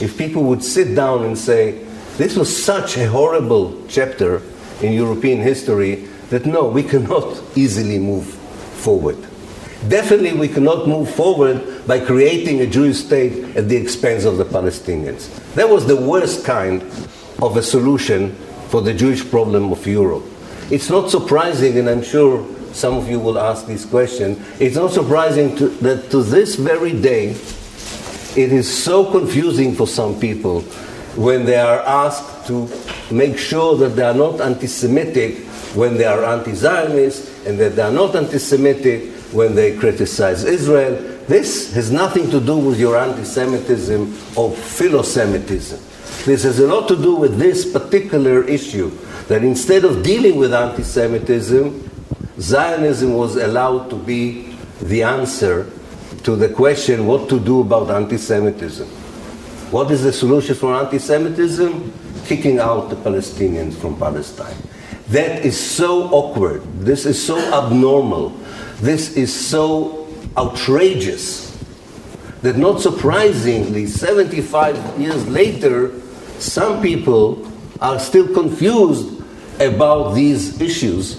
if 0.00 0.16
people 0.16 0.44
would 0.44 0.64
sit 0.64 0.94
down 0.94 1.24
and 1.24 1.36
say, 1.36 1.84
this 2.16 2.36
was 2.36 2.64
such 2.64 2.96
a 2.96 3.06
horrible 3.06 3.82
chapter 3.88 4.40
in 4.80 4.94
European 4.94 5.40
history 5.40 6.06
that 6.30 6.46
no, 6.46 6.68
we 6.68 6.82
cannot 6.82 7.42
easily 7.54 7.98
move 7.98 8.24
forward. 8.24 9.29
Definitely, 9.88 10.34
we 10.34 10.48
cannot 10.48 10.86
move 10.86 11.10
forward 11.14 11.86
by 11.86 12.00
creating 12.00 12.60
a 12.60 12.66
Jewish 12.66 12.98
state 12.98 13.56
at 13.56 13.68
the 13.68 13.76
expense 13.76 14.24
of 14.24 14.36
the 14.36 14.44
Palestinians. 14.44 15.30
That 15.54 15.70
was 15.70 15.86
the 15.86 15.96
worst 15.96 16.44
kind 16.44 16.82
of 17.40 17.56
a 17.56 17.62
solution 17.62 18.34
for 18.68 18.82
the 18.82 18.92
Jewish 18.92 19.28
problem 19.28 19.72
of 19.72 19.86
Europe. 19.86 20.24
It's 20.70 20.90
not 20.90 21.10
surprising, 21.10 21.78
and 21.78 21.88
I'm 21.88 22.02
sure 22.02 22.46
some 22.72 22.96
of 22.96 23.08
you 23.08 23.18
will 23.18 23.38
ask 23.38 23.66
this 23.66 23.84
question, 23.84 24.42
it's 24.60 24.76
not 24.76 24.92
surprising 24.92 25.56
to, 25.56 25.68
that 25.80 26.10
to 26.10 26.22
this 26.22 26.56
very 26.56 26.92
day, 26.92 27.30
it 28.36 28.52
is 28.52 28.68
so 28.70 29.10
confusing 29.10 29.74
for 29.74 29.86
some 29.86 30.20
people 30.20 30.60
when 31.16 31.44
they 31.44 31.56
are 31.56 31.80
asked 31.80 32.46
to 32.46 32.70
make 33.10 33.36
sure 33.36 33.76
that 33.76 33.96
they 33.96 34.02
are 34.02 34.14
not 34.14 34.40
anti 34.40 34.66
Semitic 34.66 35.38
when 35.74 35.96
they 35.96 36.04
are 36.04 36.24
anti 36.24 36.52
Zionist 36.52 37.46
and 37.46 37.58
that 37.58 37.74
they 37.74 37.82
are 37.82 37.90
not 37.90 38.14
anti 38.14 38.38
Semitic 38.38 39.19
when 39.32 39.54
they 39.54 39.76
criticize 39.76 40.44
Israel. 40.44 40.96
This 41.26 41.72
has 41.74 41.90
nothing 41.90 42.30
to 42.30 42.40
do 42.40 42.58
with 42.58 42.78
your 42.78 42.96
anti 42.96 43.24
Semitism 43.24 44.16
or 44.36 44.50
philo-Semitism. 44.50 45.78
This 46.24 46.42
has 46.42 46.58
a 46.58 46.66
lot 46.66 46.88
to 46.88 46.96
do 46.96 47.14
with 47.14 47.38
this 47.38 47.70
particular 47.70 48.42
issue 48.44 48.90
that 49.28 49.44
instead 49.44 49.84
of 49.84 50.02
dealing 50.02 50.36
with 50.36 50.52
anti 50.52 50.82
Semitism, 50.82 51.88
Zionism 52.38 53.14
was 53.14 53.36
allowed 53.36 53.90
to 53.90 53.96
be 53.96 54.56
the 54.82 55.02
answer 55.02 55.70
to 56.24 56.36
the 56.36 56.48
question 56.48 57.06
what 57.06 57.28
to 57.28 57.38
do 57.38 57.60
about 57.60 57.90
anti 57.90 58.16
Semitism. 58.16 58.88
What 59.70 59.90
is 59.90 60.02
the 60.02 60.12
solution 60.12 60.54
for 60.54 60.74
anti 60.74 60.98
Semitism? 60.98 61.92
Kicking 62.26 62.58
out 62.58 62.90
the 62.90 62.96
Palestinians 62.96 63.74
from 63.74 63.96
Palestine. 63.96 64.56
That 65.08 65.44
is 65.44 65.58
so 65.58 66.08
awkward. 66.10 66.62
This 66.80 67.06
is 67.06 67.24
so 67.24 67.38
abnormal 67.38 68.30
this 68.80 69.16
is 69.16 69.32
so 69.34 70.08
outrageous 70.36 71.50
that, 72.42 72.56
not 72.56 72.80
surprisingly, 72.80 73.86
75 73.86 74.98
years 74.98 75.26
later, 75.28 75.92
some 76.38 76.80
people 76.80 77.46
are 77.80 77.98
still 77.98 78.32
confused 78.32 79.22
about 79.60 80.14
these 80.14 80.60
issues 80.60 81.16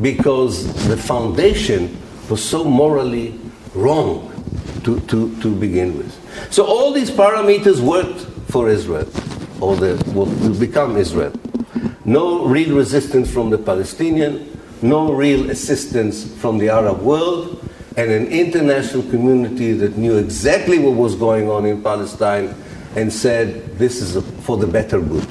because 0.00 0.66
the 0.88 0.96
foundation 0.96 1.96
was 2.28 2.44
so 2.44 2.64
morally 2.64 3.38
wrong 3.74 4.24
to, 4.84 5.00
to, 5.00 5.34
to 5.40 5.54
begin 5.54 5.96
with. 5.96 6.52
So 6.52 6.64
all 6.64 6.92
these 6.92 7.10
parameters 7.10 7.80
worked 7.80 8.20
for 8.50 8.68
Israel, 8.68 9.08
or 9.60 9.76
the, 9.76 9.96
what 10.12 10.28
will 10.40 10.58
become 10.58 10.96
Israel. 10.96 11.32
No 12.04 12.44
real 12.46 12.76
resistance 12.76 13.30
from 13.30 13.50
the 13.50 13.58
Palestinian, 13.58 14.57
no 14.82 15.12
real 15.12 15.50
assistance 15.50 16.24
from 16.40 16.58
the 16.58 16.68
Arab 16.68 17.00
world, 17.02 17.68
and 17.96 18.10
an 18.12 18.26
international 18.28 19.02
community 19.10 19.72
that 19.72 19.96
knew 19.96 20.16
exactly 20.18 20.78
what 20.78 20.94
was 20.94 21.16
going 21.16 21.50
on 21.50 21.66
in 21.66 21.82
Palestine 21.82 22.54
and 22.94 23.12
said, 23.12 23.76
this 23.76 24.00
is 24.00 24.14
a, 24.14 24.22
for 24.22 24.56
the 24.56 24.66
better 24.66 25.00
good. 25.00 25.26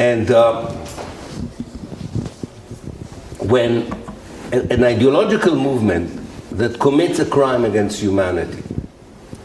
And 0.00 0.30
uh, 0.30 0.66
when 3.38 3.92
an 4.52 4.82
ideological 4.82 5.54
movement 5.54 6.10
that 6.50 6.80
commits 6.80 7.18
a 7.20 7.26
crime 7.26 7.64
against 7.64 8.00
humanity, 8.00 8.62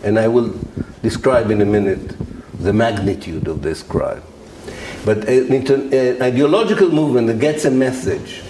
and 0.04 0.18
I 0.18 0.28
will 0.28 0.54
describe 1.02 1.52
in 1.52 1.62
a 1.62 1.66
minute 1.66 2.16
the 2.60 2.74
magnitude 2.74 3.48
of 3.48 3.62
this 3.62 3.84
crime, 3.84 4.24
but 5.06 5.28
an, 5.28 5.54
an 5.94 6.22
ideological 6.22 6.90
movement 6.90 7.28
that 7.28 7.40
gets 7.40 7.66
a 7.66 7.72
message 7.72 8.42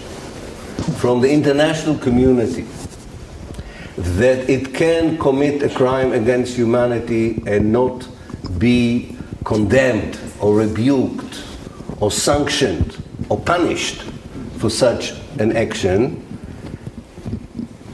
from 0.99 1.21
the 1.21 1.31
international 1.31 1.97
community 1.97 2.65
that 3.97 4.49
it 4.49 4.73
can 4.73 5.17
commit 5.17 5.61
a 5.63 5.69
crime 5.69 6.11
against 6.13 6.55
humanity 6.55 7.41
and 7.45 7.71
not 7.71 8.07
be 8.57 9.15
condemned 9.43 10.19
or 10.39 10.55
rebuked 10.55 11.43
or 11.99 12.11
sanctioned 12.11 13.01
or 13.29 13.39
punished 13.39 14.01
for 14.57 14.69
such 14.69 15.13
an 15.39 15.55
action 15.55 16.19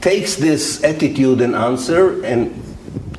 takes 0.00 0.36
this 0.36 0.82
attitude 0.82 1.40
and 1.40 1.54
answer 1.54 2.24
and 2.24 2.56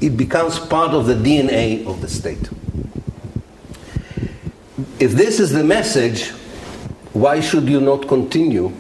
it 0.01 0.17
becomes 0.17 0.57
part 0.57 0.91
of 0.91 1.05
the 1.05 1.13
DNA 1.13 1.86
of 1.86 2.01
the 2.01 2.07
state. 2.10 2.49
If 4.99 5.12
this 5.12 5.39
is 5.39 5.51
the 5.51 5.63
message, 5.63 6.29
why 7.13 7.39
should 7.39 7.69
you 7.69 7.79
not 7.79 8.07
continue 8.07 8.73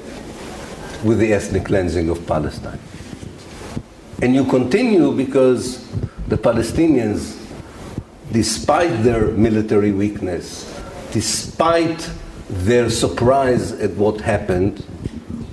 with 1.03 1.19
the 1.19 1.33
ethnic 1.33 1.65
cleansing 1.65 2.09
of 2.09 2.25
Palestine. 2.27 2.79
And 4.21 4.35
you 4.35 4.45
continue 4.45 5.11
because 5.11 5.87
the 6.27 6.37
Palestinians, 6.37 7.37
despite 8.31 9.03
their 9.03 9.27
military 9.27 9.91
weakness, 9.91 10.67
despite 11.11 12.09
their 12.49 12.89
surprise 12.89 13.71
at 13.73 13.91
what 13.91 14.21
happened, 14.21 14.85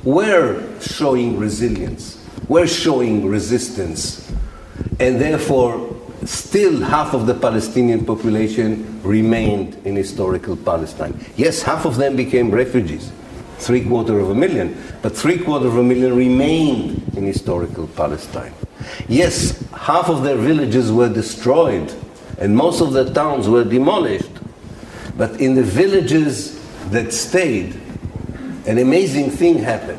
were 0.04 0.62
showing 0.80 1.38
resilience, 1.38 2.22
were 2.48 2.66
showing 2.66 3.26
resistance, 3.26 4.30
and 5.00 5.20
therefore 5.20 5.94
still 6.24 6.80
half 6.82 7.14
of 7.14 7.26
the 7.26 7.34
Palestinian 7.34 8.04
population 8.04 9.00
remained 9.02 9.74
in 9.86 9.96
historical 9.96 10.56
Palestine. 10.56 11.18
Yes, 11.36 11.62
half 11.62 11.84
of 11.84 11.96
them 11.96 12.16
became 12.16 12.50
refugees, 12.50 13.10
three 13.58 13.84
quarter 13.84 14.18
of 14.18 14.30
a 14.30 14.34
million, 14.34 14.76
but 15.02 15.16
three 15.16 15.38
quarter 15.38 15.66
of 15.66 15.76
a 15.76 15.82
million 15.82 16.14
remained 16.14 17.02
in 17.16 17.24
historical 17.24 17.86
Palestine. 17.88 18.52
Yes, 19.08 19.62
half 19.72 20.08
of 20.08 20.22
their 20.22 20.36
villages 20.36 20.90
were 20.90 21.12
destroyed 21.12 21.92
and 22.38 22.56
most 22.56 22.80
of 22.80 22.92
the 22.92 23.12
towns 23.12 23.48
were 23.48 23.64
demolished, 23.64 24.30
but 25.16 25.40
in 25.40 25.54
the 25.54 25.62
villages 25.62 26.58
that 26.90 27.12
stayed, 27.12 27.74
an 28.66 28.78
amazing 28.78 29.30
thing 29.30 29.58
happened. 29.58 29.98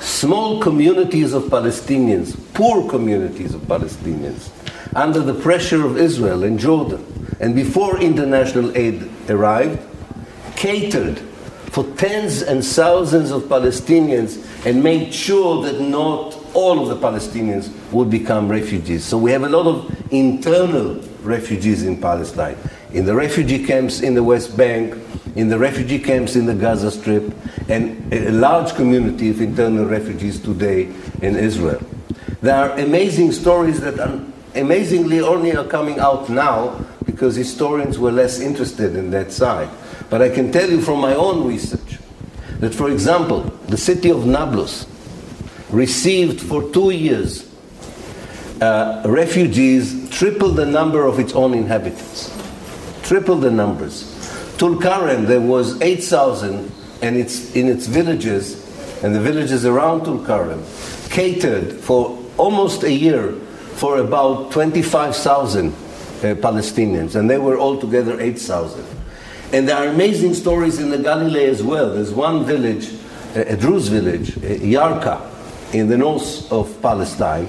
Small 0.00 0.60
communities 0.60 1.32
of 1.32 1.44
Palestinians, 1.44 2.36
poor 2.52 2.88
communities 2.90 3.54
of 3.54 3.62
Palestinians, 3.62 4.50
under 4.94 5.20
the 5.20 5.34
pressure 5.34 5.84
of 5.84 5.96
Israel 5.96 6.44
and 6.44 6.58
Jordan, 6.58 7.04
and 7.40 7.54
before 7.54 7.98
international 8.00 8.76
aid 8.76 9.08
arrived, 9.30 9.80
catered 10.56 11.20
for 11.74 11.82
tens 11.96 12.40
and 12.40 12.64
thousands 12.64 13.32
of 13.32 13.42
Palestinians 13.42 14.38
and 14.64 14.80
made 14.80 15.12
sure 15.12 15.60
that 15.64 15.80
not 15.80 16.38
all 16.54 16.80
of 16.80 16.88
the 16.88 16.94
Palestinians 16.94 17.68
would 17.90 18.08
become 18.08 18.48
refugees. 18.48 19.04
So 19.04 19.18
we 19.18 19.32
have 19.32 19.42
a 19.42 19.48
lot 19.48 19.66
of 19.66 20.12
internal 20.12 21.02
refugees 21.22 21.82
in 21.82 22.00
Palestine, 22.00 22.56
in 22.92 23.04
the 23.04 23.14
refugee 23.16 23.66
camps 23.66 24.02
in 24.02 24.14
the 24.14 24.22
West 24.22 24.56
Bank, 24.56 24.96
in 25.34 25.48
the 25.48 25.58
refugee 25.58 25.98
camps 25.98 26.36
in 26.36 26.46
the 26.46 26.54
Gaza 26.54 26.92
Strip, 26.92 27.34
and 27.68 28.14
a 28.14 28.30
large 28.30 28.72
community 28.76 29.30
of 29.30 29.40
internal 29.40 29.84
refugees 29.84 30.38
today 30.38 30.92
in 31.22 31.34
Israel. 31.34 31.82
There 32.40 32.54
are 32.54 32.78
amazing 32.78 33.32
stories 33.32 33.80
that 33.80 33.98
are 33.98 34.20
amazingly 34.54 35.20
only 35.20 35.56
are 35.56 35.66
coming 35.66 35.98
out 35.98 36.30
now 36.30 36.86
because 37.04 37.34
historians 37.34 37.98
were 37.98 38.12
less 38.12 38.38
interested 38.38 38.94
in 38.94 39.10
that 39.10 39.32
side. 39.32 39.68
But 40.10 40.22
I 40.22 40.28
can 40.28 40.52
tell 40.52 40.70
you 40.70 40.80
from 40.80 41.00
my 41.00 41.14
own 41.14 41.46
research 41.46 41.98
that, 42.60 42.74
for 42.74 42.90
example, 42.90 43.40
the 43.68 43.76
city 43.76 44.10
of 44.10 44.26
Nablus 44.26 44.86
received 45.70 46.40
for 46.40 46.70
two 46.72 46.90
years 46.90 47.50
uh, 48.60 49.02
refugees 49.06 50.08
triple 50.10 50.50
the 50.50 50.66
number 50.66 51.04
of 51.04 51.18
its 51.18 51.34
own 51.34 51.54
inhabitants. 51.54 52.30
Triple 53.02 53.36
the 53.36 53.50
numbers. 53.50 54.04
Tulkarem, 54.56 55.26
there 55.26 55.40
was 55.40 55.80
8,000 55.82 56.70
and 57.02 57.16
it's 57.16 57.54
in 57.56 57.68
its 57.68 57.86
villages 57.86 58.62
and 59.02 59.14
the 59.14 59.20
villages 59.20 59.66
around 59.66 60.02
Tulkarem 60.02 60.62
catered 61.10 61.72
for 61.72 62.18
almost 62.38 62.84
a 62.84 62.92
year 62.92 63.32
for 63.74 63.98
about 63.98 64.50
25,000 64.52 65.68
uh, 65.68 65.72
Palestinians, 66.36 67.16
and 67.16 67.28
they 67.28 67.38
were 67.38 67.58
altogether 67.58 68.20
8,000. 68.20 68.93
And 69.54 69.68
there 69.68 69.76
are 69.76 69.86
amazing 69.86 70.34
stories 70.34 70.80
in 70.80 70.90
the 70.90 70.98
Galilee 70.98 71.44
as 71.44 71.62
well. 71.62 71.94
There's 71.94 72.10
one 72.10 72.44
village, 72.44 72.90
a 73.36 73.56
Druze 73.56 73.86
village, 73.86 74.32
Yarka, 74.32 75.20
in 75.72 75.86
the 75.86 75.96
north 75.96 76.50
of 76.50 76.82
Palestine, 76.82 77.48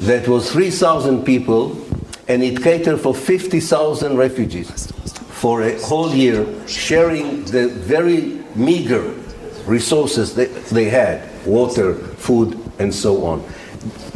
that 0.00 0.26
was 0.26 0.50
3,000 0.50 1.24
people, 1.24 1.80
and 2.26 2.42
it 2.42 2.60
catered 2.60 2.98
for 2.98 3.14
50,000 3.14 4.16
refugees 4.16 4.90
for 5.38 5.62
a 5.62 5.80
whole 5.82 6.12
year, 6.12 6.44
sharing 6.66 7.44
the 7.44 7.68
very 7.68 8.42
meager 8.56 9.14
resources 9.66 10.34
that 10.34 10.52
they 10.66 10.86
had 10.86 11.22
water, 11.46 11.94
food, 11.94 12.58
and 12.80 12.92
so 12.92 13.24
on. 13.24 13.40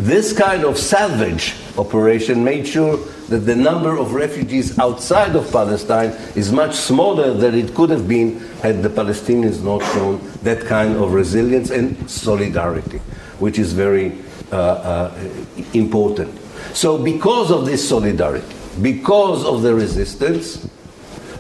This 0.01 0.33
kind 0.37 0.65
of 0.65 0.77
salvage 0.77 1.55
operation 1.79 2.43
made 2.43 2.67
sure 2.67 2.99
that 3.31 3.47
the 3.47 3.55
number 3.55 3.97
of 3.97 4.13
refugees 4.13 4.77
outside 4.81 5.37
of 5.37 5.51
Palestine 5.53 6.11
is 6.35 6.51
much 6.51 6.75
smaller 6.75 7.33
than 7.33 7.55
it 7.55 7.73
could 7.77 7.89
have 7.89 8.09
been 8.09 8.41
had 8.61 8.83
the 8.83 8.89
Palestinians 8.89 9.63
not 9.63 9.81
shown 9.95 10.21
that 10.43 10.67
kind 10.67 10.97
of 10.97 11.13
resilience 11.13 11.71
and 11.71 12.11
solidarity, 12.11 12.99
which 13.39 13.57
is 13.57 13.73
very 13.73 14.19
uh, 14.51 14.57
uh, 14.57 15.29
important. 15.75 16.37
So, 16.75 16.99
because 16.99 17.53
of 17.53 17.67
this 17.67 17.89
solidarity, 17.89 18.45
because 18.83 19.45
of 19.45 19.63
the 19.63 19.77
resistance, 19.77 20.65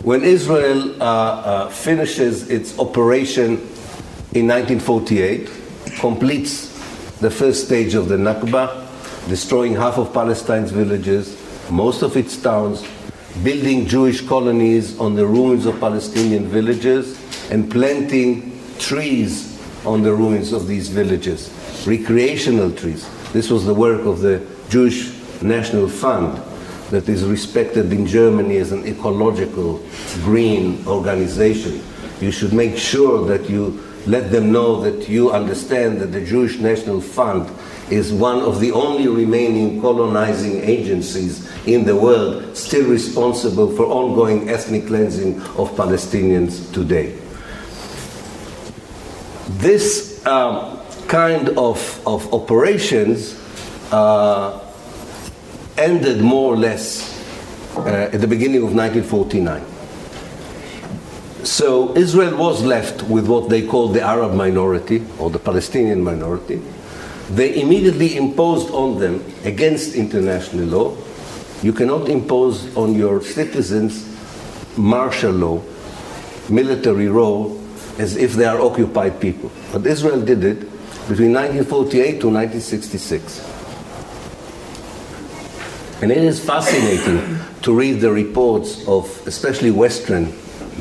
when 0.02 0.22
Israel 0.22 0.94
uh, 1.02 1.04
uh 1.04 1.68
finishes 1.70 2.48
its 2.48 2.78
operation 2.78 3.58
in 4.32 4.46
1948, 4.46 5.50
completes 5.98 6.68
the 7.18 7.30
first 7.30 7.66
stage 7.66 7.94
of 7.94 8.08
the 8.08 8.16
Nakba, 8.16 8.86
destroying 9.28 9.74
half 9.74 9.98
of 9.98 10.12
Palestine's 10.14 10.70
villages, 10.70 11.39
most 11.70 12.02
of 12.02 12.16
its 12.16 12.36
towns, 12.40 12.86
building 13.42 13.86
Jewish 13.86 14.20
colonies 14.26 14.98
on 14.98 15.14
the 15.14 15.26
ruins 15.26 15.66
of 15.66 15.78
Palestinian 15.80 16.46
villages, 16.48 17.18
and 17.50 17.70
planting 17.70 18.58
trees 18.78 19.58
on 19.84 20.02
the 20.02 20.12
ruins 20.12 20.52
of 20.52 20.66
these 20.66 20.88
villages, 20.88 21.50
recreational 21.86 22.70
trees. 22.72 23.08
This 23.32 23.50
was 23.50 23.64
the 23.64 23.74
work 23.74 24.04
of 24.06 24.20
the 24.20 24.44
Jewish 24.68 25.12
National 25.42 25.88
Fund 25.88 26.42
that 26.90 27.08
is 27.08 27.24
respected 27.24 27.92
in 27.92 28.06
Germany 28.06 28.56
as 28.56 28.72
an 28.72 28.86
ecological 28.86 29.80
green 30.22 30.84
organization. 30.86 31.80
You 32.20 32.30
should 32.30 32.52
make 32.52 32.76
sure 32.76 33.24
that 33.26 33.48
you 33.48 33.82
let 34.06 34.30
them 34.30 34.50
know 34.50 34.80
that 34.80 35.08
you 35.08 35.30
understand 35.30 36.00
that 36.00 36.08
the 36.08 36.24
Jewish 36.24 36.58
National 36.58 37.00
Fund 37.00 37.48
is 37.90 38.12
one 38.12 38.40
of 38.40 38.60
the 38.60 38.72
only 38.72 39.08
remaining 39.08 39.80
colonizing 39.80 40.62
agencies 40.62 41.50
in 41.66 41.84
the 41.84 41.94
world 41.94 42.56
still 42.56 42.88
responsible 42.88 43.74
for 43.74 43.84
ongoing 43.86 44.48
ethnic 44.48 44.86
cleansing 44.86 45.40
of 45.56 45.70
Palestinians 45.72 46.72
today. 46.72 47.16
This 49.58 50.24
um, 50.26 50.78
kind 51.08 51.48
of, 51.50 52.00
of 52.06 52.32
operations 52.32 53.36
uh, 53.90 54.60
ended 55.76 56.20
more 56.20 56.54
or 56.54 56.56
less 56.56 57.18
uh, 57.76 58.10
at 58.12 58.20
the 58.20 58.28
beginning 58.28 58.62
of 58.62 58.74
1949. 58.74 59.64
So 61.44 61.96
Israel 61.96 62.36
was 62.36 62.62
left 62.62 63.02
with 63.04 63.26
what 63.26 63.48
they 63.48 63.66
called 63.66 63.94
the 63.94 64.02
Arab 64.02 64.34
minority 64.34 65.02
or 65.18 65.30
the 65.30 65.38
Palestinian 65.38 66.02
minority. 66.04 66.60
They 67.30 67.60
immediately 67.60 68.16
imposed 68.16 68.70
on 68.70 68.98
them, 68.98 69.24
against 69.44 69.94
international 69.94 70.66
law, 70.66 70.96
you 71.62 71.72
cannot 71.72 72.08
impose 72.08 72.74
on 72.76 72.94
your 72.94 73.22
citizens 73.22 74.06
martial 74.76 75.32
law, 75.32 75.62
military 76.48 77.08
role, 77.08 77.60
as 77.98 78.16
if 78.16 78.32
they 78.32 78.46
are 78.46 78.60
occupied 78.60 79.20
people. 79.20 79.50
But 79.72 79.86
Israel 79.86 80.20
did 80.20 80.42
it 80.42 80.60
between 81.06 81.32
1948 81.32 82.20
to 82.20 82.28
1966. 82.28 83.46
And 86.02 86.10
it 86.10 86.18
is 86.18 86.42
fascinating 86.42 87.38
to 87.62 87.74
read 87.74 88.00
the 88.00 88.10
reports 88.10 88.86
of 88.88 89.04
especially 89.26 89.70
Western 89.70 90.32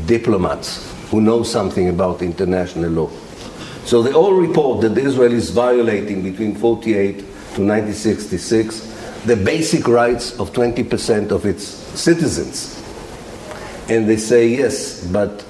diplomats 0.06 0.90
who 1.12 1.20
know 1.20 1.44
something 1.44 1.90
about 1.90 2.22
international 2.22 2.90
law. 2.90 3.12
So 3.86 4.02
they 4.02 4.14
all 4.14 4.34
report 4.34 4.82
that 4.82 4.98
Israel 4.98 5.34
is 5.34 5.50
violating 5.50 6.22
between 6.24 6.56
48 6.56 7.18
to 7.18 7.66
1966 7.66 8.90
the 9.26 9.36
basic 9.36 9.88
rights 9.88 10.40
of 10.40 10.54
20% 10.54 11.32
of 11.32 11.46
its 11.46 11.64
citizens. 11.64 12.76
And 13.90 14.08
they 14.08 14.18
say, 14.18 14.48
yes, 14.48 15.06
but 15.08 15.46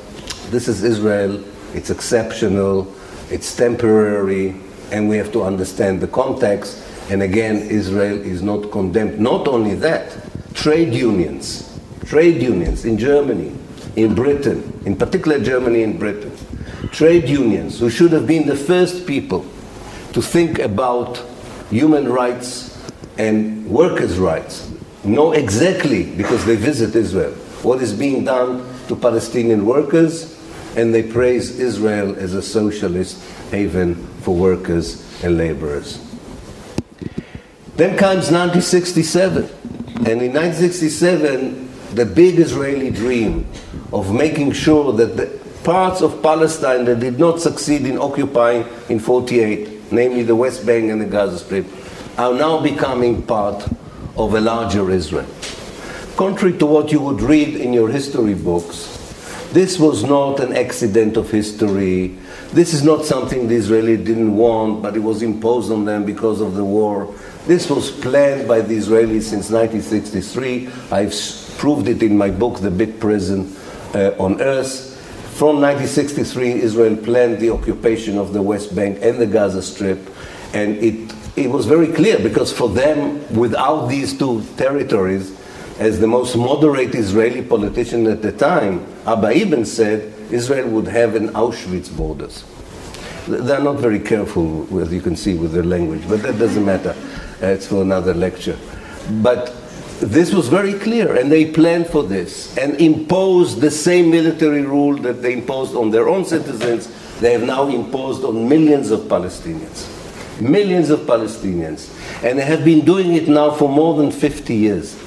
this 0.49 0.67
is 0.67 0.83
Israel, 0.83 1.43
it's 1.73 1.89
exceptional, 1.89 2.93
it's 3.29 3.55
temporary, 3.55 4.55
and 4.91 5.07
we 5.07 5.17
have 5.17 5.31
to 5.33 5.43
understand 5.43 6.01
the 6.01 6.07
context. 6.07 6.83
And 7.09 7.21
again, 7.21 7.57
Israel 7.57 8.19
is 8.21 8.41
not 8.41 8.71
condemned. 8.71 9.19
Not 9.19 9.47
only 9.47 9.75
that, 9.75 10.17
trade 10.55 10.93
unions, 10.93 11.79
trade 12.05 12.41
unions 12.41 12.85
in 12.85 12.97
Germany, 12.97 13.55
in 13.95 14.15
Britain, 14.15 14.81
in 14.85 14.95
particular 14.95 15.39
Germany 15.39 15.83
and 15.83 15.99
Britain, 15.99 16.31
trade 16.91 17.27
unions 17.27 17.79
who 17.79 17.89
should 17.89 18.11
have 18.11 18.25
been 18.25 18.47
the 18.47 18.55
first 18.55 19.05
people 19.05 19.45
to 20.13 20.21
think 20.21 20.59
about 20.59 21.23
human 21.69 22.09
rights 22.09 22.75
and 23.17 23.69
workers' 23.69 24.17
rights 24.17 24.71
know 25.03 25.31
exactly, 25.31 26.03
because 26.15 26.45
they 26.45 26.55
visit 26.55 26.95
Israel, 26.95 27.31
what 27.63 27.81
is 27.81 27.93
being 27.93 28.25
done 28.25 28.65
to 28.87 28.95
Palestinian 28.95 29.65
workers, 29.65 30.37
and 30.75 30.93
they 30.93 31.03
praise 31.03 31.59
Israel 31.59 32.15
as 32.17 32.33
a 32.33 32.41
socialist 32.41 33.21
haven 33.51 33.95
for 34.21 34.35
workers 34.35 35.03
and 35.23 35.37
laborers. 35.37 35.99
Then 37.75 37.97
comes 37.97 38.29
1967. 38.31 39.49
And 39.99 40.21
in 40.21 40.33
1967, 40.33 41.69
the 41.95 42.05
big 42.05 42.39
Israeli 42.39 42.89
dream 42.89 43.47
of 43.91 44.13
making 44.13 44.51
sure 44.51 44.93
that 44.93 45.17
the 45.17 45.38
parts 45.63 46.01
of 46.01 46.21
Palestine 46.21 46.85
that 46.85 46.99
did 46.99 47.19
not 47.19 47.39
succeed 47.39 47.85
in 47.85 47.97
occupying 47.97 48.65
in 48.89 48.99
48, 48.99 49.91
namely 49.91 50.23
the 50.23 50.35
West 50.35 50.65
Bank 50.65 50.89
and 50.91 51.01
the 51.01 51.05
Gaza 51.05 51.39
Strip, 51.39 51.65
are 52.17 52.33
now 52.33 52.61
becoming 52.61 53.21
part 53.21 53.67
of 54.17 54.33
a 54.33 54.41
larger 54.41 54.89
Israel. 54.91 55.27
Contrary 56.17 56.57
to 56.57 56.65
what 56.65 56.91
you 56.91 56.99
would 56.99 57.21
read 57.21 57.55
in 57.55 57.71
your 57.71 57.89
history 57.89 58.33
books, 58.33 58.97
this 59.53 59.79
was 59.79 60.03
not 60.03 60.39
an 60.39 60.55
accident 60.55 61.17
of 61.17 61.31
history. 61.31 62.09
This 62.51 62.73
is 62.73 62.83
not 62.83 63.05
something 63.05 63.47
the 63.47 63.55
Israelis 63.55 64.05
didn't 64.05 64.35
want, 64.35 64.83
but 64.83 64.95
it 64.95 64.99
was 64.99 65.23
imposed 65.23 65.71
on 65.71 65.85
them 65.85 66.05
because 66.05 66.39
of 66.39 66.55
the 66.55 66.63
war. 66.63 67.11
This 67.47 67.67
was 67.69 67.89
planned 67.89 68.47
by 68.47 68.61
the 68.61 68.77
Israelis 68.77 69.23
since 69.23 69.49
1963. 69.49 70.69
I've 70.91 71.15
proved 71.57 71.87
it 71.87 72.03
in 72.03 72.15
my 72.15 72.29
book, 72.29 72.59
The 72.59 72.69
Big 72.69 72.99
Prison 72.99 73.55
uh, 73.95 74.11
on 74.19 74.39
Earth. 74.39 74.88
From 75.39 75.61
1963, 75.61 76.63
Israel 76.63 76.97
planned 76.97 77.39
the 77.39 77.51
occupation 77.51 78.17
of 78.17 78.33
the 78.33 78.41
West 78.41 78.75
Bank 78.75 78.99
and 79.01 79.21
the 79.21 79.25
Gaza 79.25 79.61
Strip, 79.61 79.97
and 80.53 80.75
it, 80.83 81.15
it 81.37 81.49
was 81.49 81.65
very 81.65 81.87
clear 81.93 82.19
because 82.19 82.51
for 82.51 82.67
them, 82.67 83.25
without 83.33 83.87
these 83.87 84.17
two 84.17 84.43
territories, 84.57 85.33
as 85.79 85.97
the 86.01 86.07
most 86.07 86.35
moderate 86.35 86.93
Israeli 86.93 87.41
politician 87.41 88.05
at 88.07 88.21
the 88.21 88.33
time, 88.33 88.85
Abba 89.07 89.31
Eban 89.31 89.63
said, 89.63 90.13
Israel 90.29 90.67
would 90.71 90.89
have 90.89 91.15
an 91.15 91.29
Auschwitz 91.29 91.89
borders. 91.95 92.43
They're 93.25 93.63
not 93.63 93.77
very 93.77 94.01
careful, 94.01 94.67
as 94.81 94.91
you 94.91 94.99
can 94.99 95.15
see, 95.15 95.35
with 95.35 95.53
their 95.53 95.63
language, 95.63 96.03
but 96.09 96.21
that 96.23 96.37
doesn't 96.37 96.65
matter. 96.65 96.93
It's 97.39 97.65
for 97.65 97.81
another 97.81 98.13
lecture. 98.13 98.57
But 99.21 99.55
this 99.99 100.33
was 100.33 100.47
very 100.47 100.73
clear, 100.73 101.15
and 101.15 101.31
they 101.31 101.51
planned 101.51 101.87
for 101.87 102.03
this 102.03 102.57
and 102.57 102.79
imposed 102.79 103.59
the 103.59 103.71
same 103.71 104.09
military 104.09 104.61
rule 104.61 104.95
that 104.97 105.21
they 105.21 105.33
imposed 105.33 105.75
on 105.75 105.91
their 105.91 106.07
own 106.07 106.23
citizens, 106.23 106.89
they 107.19 107.33
have 107.33 107.43
now 107.43 107.67
imposed 107.67 108.23
on 108.23 108.47
millions 108.47 108.91
of 108.91 109.01
Palestinians. 109.01 109.95
Millions 110.41 110.89
of 110.89 111.01
Palestinians. 111.01 111.93
And 112.23 112.39
they 112.39 112.45
have 112.45 112.63
been 112.63 112.85
doing 112.85 113.13
it 113.13 113.27
now 113.27 113.51
for 113.51 113.67
more 113.67 113.97
than 113.97 114.09
50 114.09 114.55
years. 114.55 114.97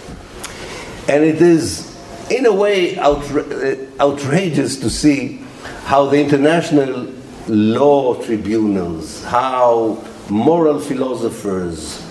And 1.09 1.25
it 1.25 1.41
is, 1.41 1.97
in 2.31 2.45
a 2.45 2.53
way, 2.53 2.97
outra- 2.97 3.99
uh, 3.99 4.03
outrageous 4.03 4.79
to 4.81 4.91
see 4.91 5.39
how 5.85 6.07
the 6.07 6.21
international 6.21 7.11
law 7.49 8.23
tribunals, 8.23 9.25
how 9.25 10.03
moral 10.29 10.79
philosophers, 10.79 12.07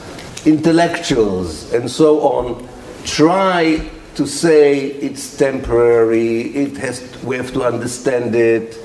intellectuals, 0.45 1.71
and 1.73 1.89
so 1.89 2.21
on 2.21 2.67
try 3.05 3.89
to 4.15 4.27
say 4.27 4.85
it's 4.85 5.37
temporary, 5.37 6.41
it 6.53 6.77
has, 6.77 7.01
we 7.23 7.37
have 7.37 7.53
to 7.53 7.63
understand 7.63 8.35
it, 8.35 8.77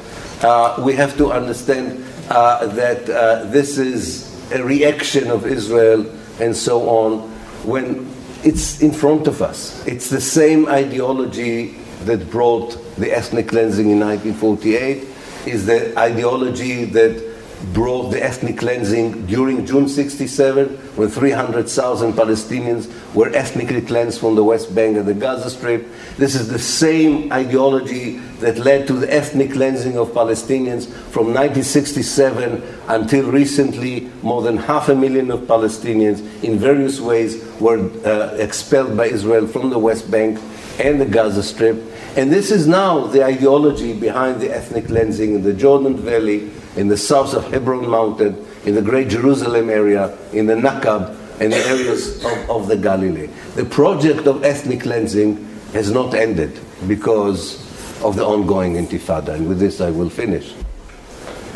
uh, 0.43 0.81
we 0.85 0.95
have 0.95 1.17
to 1.17 1.33
understand 1.33 2.05
uh, 2.31 2.67
that 2.67 3.09
uh, 3.11 3.45
this 3.45 3.79
is 3.79 4.25
a 4.53 4.63
reaction 4.63 5.31
of 5.31 5.47
Israel, 5.47 6.07
and 6.41 6.57
so 6.57 6.89
on, 6.89 7.19
when 7.65 8.09
it's 8.45 8.81
in 8.81 8.93
front 8.93 9.27
of 9.27 9.43
us. 9.43 9.85
It's 9.87 10.09
the 10.09 10.21
same 10.21 10.69
ideology 10.69 11.77
that 12.05 12.31
brought 12.31 12.79
the 12.97 13.11
ethnic 13.11 13.49
cleansing 13.49 13.91
in 13.91 13.99
1948, 13.99 15.09
is 15.47 15.67
the 15.67 15.99
ideology 15.99 16.85
that 16.85 17.26
brought 17.73 18.11
the 18.11 18.23
ethnic 18.23 18.59
cleansing 18.59 19.27
during 19.27 19.65
June 19.65 19.89
67, 19.89 20.69
when 20.97 21.09
300,000 21.09 22.13
Palestinians 22.13 22.93
were 23.15 23.29
ethnically 23.35 23.81
cleansed 23.81 24.21
from 24.21 24.35
the 24.35 24.45
West 24.45 24.75
Bank 24.75 24.97
and 24.97 25.07
the 25.07 25.15
Gaza 25.15 25.51
Strip. 25.51 25.87
This 26.17 26.35
is 26.35 26.49
the 26.49 26.59
same 26.59 27.33
ideology 27.33 28.19
that 28.41 28.59
led 28.59 28.87
to 28.89 28.93
the 28.93 29.13
ethnic 29.13 29.53
cleansing 29.53 29.97
of 29.97 30.09
Palestinians 30.09 30.87
from 30.87 31.33
1967 31.33 32.63
until 32.89 33.31
recently. 33.31 34.11
More 34.23 34.43
than 34.43 34.57
half 34.57 34.89
a 34.89 34.95
million 34.95 35.31
of 35.31 35.41
Palestinians, 35.43 36.21
in 36.43 36.59
various 36.59 37.01
ways, 37.01 37.43
were 37.61 37.91
uh, 38.05 38.35
expelled 38.37 38.97
by 38.97 39.07
Israel 39.07 39.47
from 39.47 39.71
the 39.71 39.79
West 39.79 40.11
Bank 40.11 40.39
and 40.79 41.01
the 41.01 41.07
Gaza 41.07 41.43
Strip. 41.43 41.83
And 42.17 42.33
this 42.33 42.51
is 42.51 42.67
now 42.67 43.07
the 43.07 43.25
ideology 43.25 43.93
behind 43.93 44.41
the 44.41 44.55
ethnic 44.55 44.87
cleansing 44.87 45.35
in 45.35 45.43
the 45.43 45.53
Jordan 45.53 45.97
Valley 45.97 46.51
in 46.77 46.89
the 46.89 46.97
south 46.97 47.35
of 47.35 47.51
Hebron 47.51 47.89
Mountain, 47.89 48.47
in 48.65 48.75
the 48.75 48.83
Great 48.83 49.09
Jerusalem 49.09 49.71
area, 49.71 50.17
in 50.33 50.47
the 50.47 50.55
Nakab, 50.55 51.17
and 51.41 51.53
the 51.53 51.57
areas 51.57 52.25
of, 52.25 52.51
of 52.51 52.69
the 52.69 52.77
Galilee. 52.77 53.29
The 53.55 53.65
project 53.65 54.27
of 54.27 54.45
ethnic 54.45 54.83
cleansing 54.83 55.45
has 55.73 55.91
not 55.91 56.15
ended 56.15 56.59
because 56.87 57.63
of 58.03 58.17
the 58.17 58.25
ongoing 58.25 58.75
intifada, 58.75 59.35
and 59.35 59.49
with 59.49 59.59
this 59.59 59.81
I 59.81 59.91
will 59.91 60.11
finish. 60.11 60.55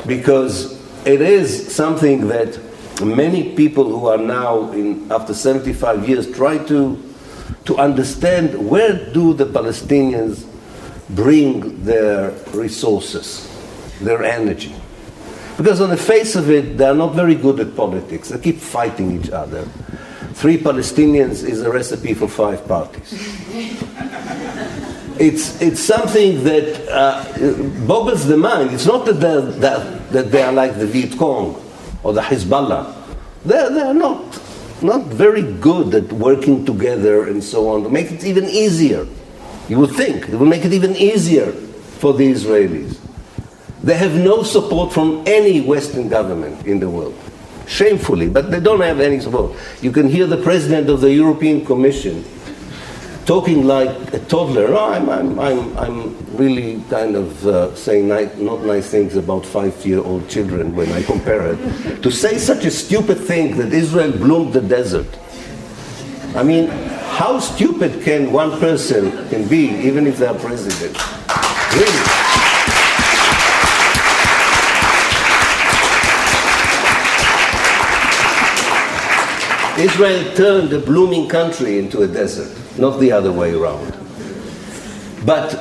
Because 0.06 0.80
it 1.06 1.20
is 1.20 1.74
something 1.74 2.28
that 2.28 2.58
many 3.02 3.54
people 3.54 3.84
who 3.84 4.06
are 4.06 4.18
now, 4.18 4.70
in, 4.72 5.10
after 5.10 5.34
75 5.34 6.08
years, 6.08 6.30
try 6.30 6.58
to, 6.66 7.02
to 7.64 7.78
understand 7.78 8.68
where 8.68 9.12
do 9.12 9.34
the 9.34 9.46
Palestinians 9.46 10.46
bring 11.10 11.82
their 11.84 12.30
resources, 12.52 13.48
their 14.00 14.22
energy. 14.22 14.74
Because 15.60 15.82
on 15.82 15.90
the 15.90 15.96
face 15.98 16.36
of 16.36 16.48
it, 16.48 16.78
they're 16.78 16.94
not 16.94 17.14
very 17.14 17.34
good 17.34 17.60
at 17.60 17.76
politics. 17.76 18.30
They 18.30 18.38
keep 18.38 18.56
fighting 18.56 19.20
each 19.20 19.28
other. 19.28 19.66
Three 20.32 20.56
Palestinians 20.56 21.46
is 21.46 21.60
a 21.60 21.70
recipe 21.70 22.14
for 22.14 22.28
five 22.28 22.66
parties. 22.66 23.12
it's, 25.20 25.60
it's 25.60 25.80
something 25.80 26.42
that 26.44 26.88
uh, 26.88 27.86
boggles 27.86 28.26
the 28.26 28.38
mind. 28.38 28.70
It's 28.70 28.86
not 28.86 29.04
that, 29.04 29.20
they're, 29.20 29.42
that, 29.42 30.10
that 30.12 30.30
they 30.32 30.40
are 30.40 30.50
like 30.54 30.78
the 30.78 30.86
Viet 30.86 31.18
Cong 31.18 31.62
or 32.04 32.14
the 32.14 32.22
Hezbollah. 32.22 32.96
They're, 33.44 33.68
they're 33.68 33.92
not, 33.92 34.40
not 34.82 35.08
very 35.08 35.42
good 35.42 35.94
at 35.94 36.10
working 36.10 36.64
together 36.64 37.28
and 37.28 37.44
so 37.44 37.68
on 37.68 37.82
to 37.82 37.90
make 37.90 38.10
it 38.10 38.24
even 38.24 38.46
easier. 38.46 39.06
You 39.68 39.78
would 39.80 39.90
think 39.90 40.26
it 40.30 40.36
would 40.36 40.48
make 40.48 40.64
it 40.64 40.72
even 40.72 40.96
easier 40.96 41.52
for 41.52 42.14
the 42.14 42.32
Israelis. 42.32 42.98
They 43.82 43.96
have 43.96 44.14
no 44.14 44.42
support 44.42 44.92
from 44.92 45.22
any 45.26 45.60
Western 45.60 46.08
government 46.08 46.66
in 46.66 46.80
the 46.80 46.88
world. 46.90 47.14
Shamefully, 47.66 48.28
but 48.28 48.50
they 48.50 48.60
don't 48.60 48.80
have 48.80 49.00
any 49.00 49.20
support. 49.20 49.56
You 49.80 49.92
can 49.92 50.08
hear 50.08 50.26
the 50.26 50.36
president 50.36 50.90
of 50.90 51.00
the 51.00 51.12
European 51.12 51.64
Commission 51.64 52.24
talking 53.26 53.64
like 53.64 54.12
a 54.12 54.18
toddler. 54.18 54.66
Oh, 54.74 54.90
I'm, 54.92 55.08
I'm, 55.08 55.38
I'm, 55.38 55.78
I'm 55.78 56.36
really 56.36 56.82
kind 56.90 57.14
of 57.14 57.46
uh, 57.46 57.74
saying 57.76 58.08
ni- 58.08 58.44
not 58.44 58.62
nice 58.64 58.88
things 58.90 59.14
about 59.14 59.46
five 59.46 59.86
year 59.86 60.00
old 60.00 60.28
children 60.28 60.74
when 60.74 60.90
I 60.92 61.02
compare 61.04 61.52
it. 61.54 62.02
to 62.02 62.10
say 62.10 62.38
such 62.38 62.64
a 62.64 62.70
stupid 62.72 63.18
thing 63.18 63.56
that 63.58 63.72
Israel 63.72 64.10
bloomed 64.10 64.52
the 64.52 64.60
desert. 64.62 65.06
I 66.34 66.42
mean, 66.42 66.66
how 66.68 67.38
stupid 67.38 68.02
can 68.02 68.32
one 68.32 68.58
person 68.58 69.10
can 69.28 69.46
be, 69.48 69.68
even 69.86 70.06
if 70.06 70.18
they 70.18 70.26
are 70.26 70.34
president? 70.38 70.96
Really? 71.74 72.29
Israel 79.80 80.34
turned 80.34 80.72
a 80.74 80.78
blooming 80.78 81.26
country 81.26 81.78
into 81.78 82.02
a 82.02 82.06
desert, 82.06 82.54
not 82.78 83.00
the 83.00 83.10
other 83.10 83.32
way 83.32 83.54
around. 83.54 83.96
But 85.24 85.56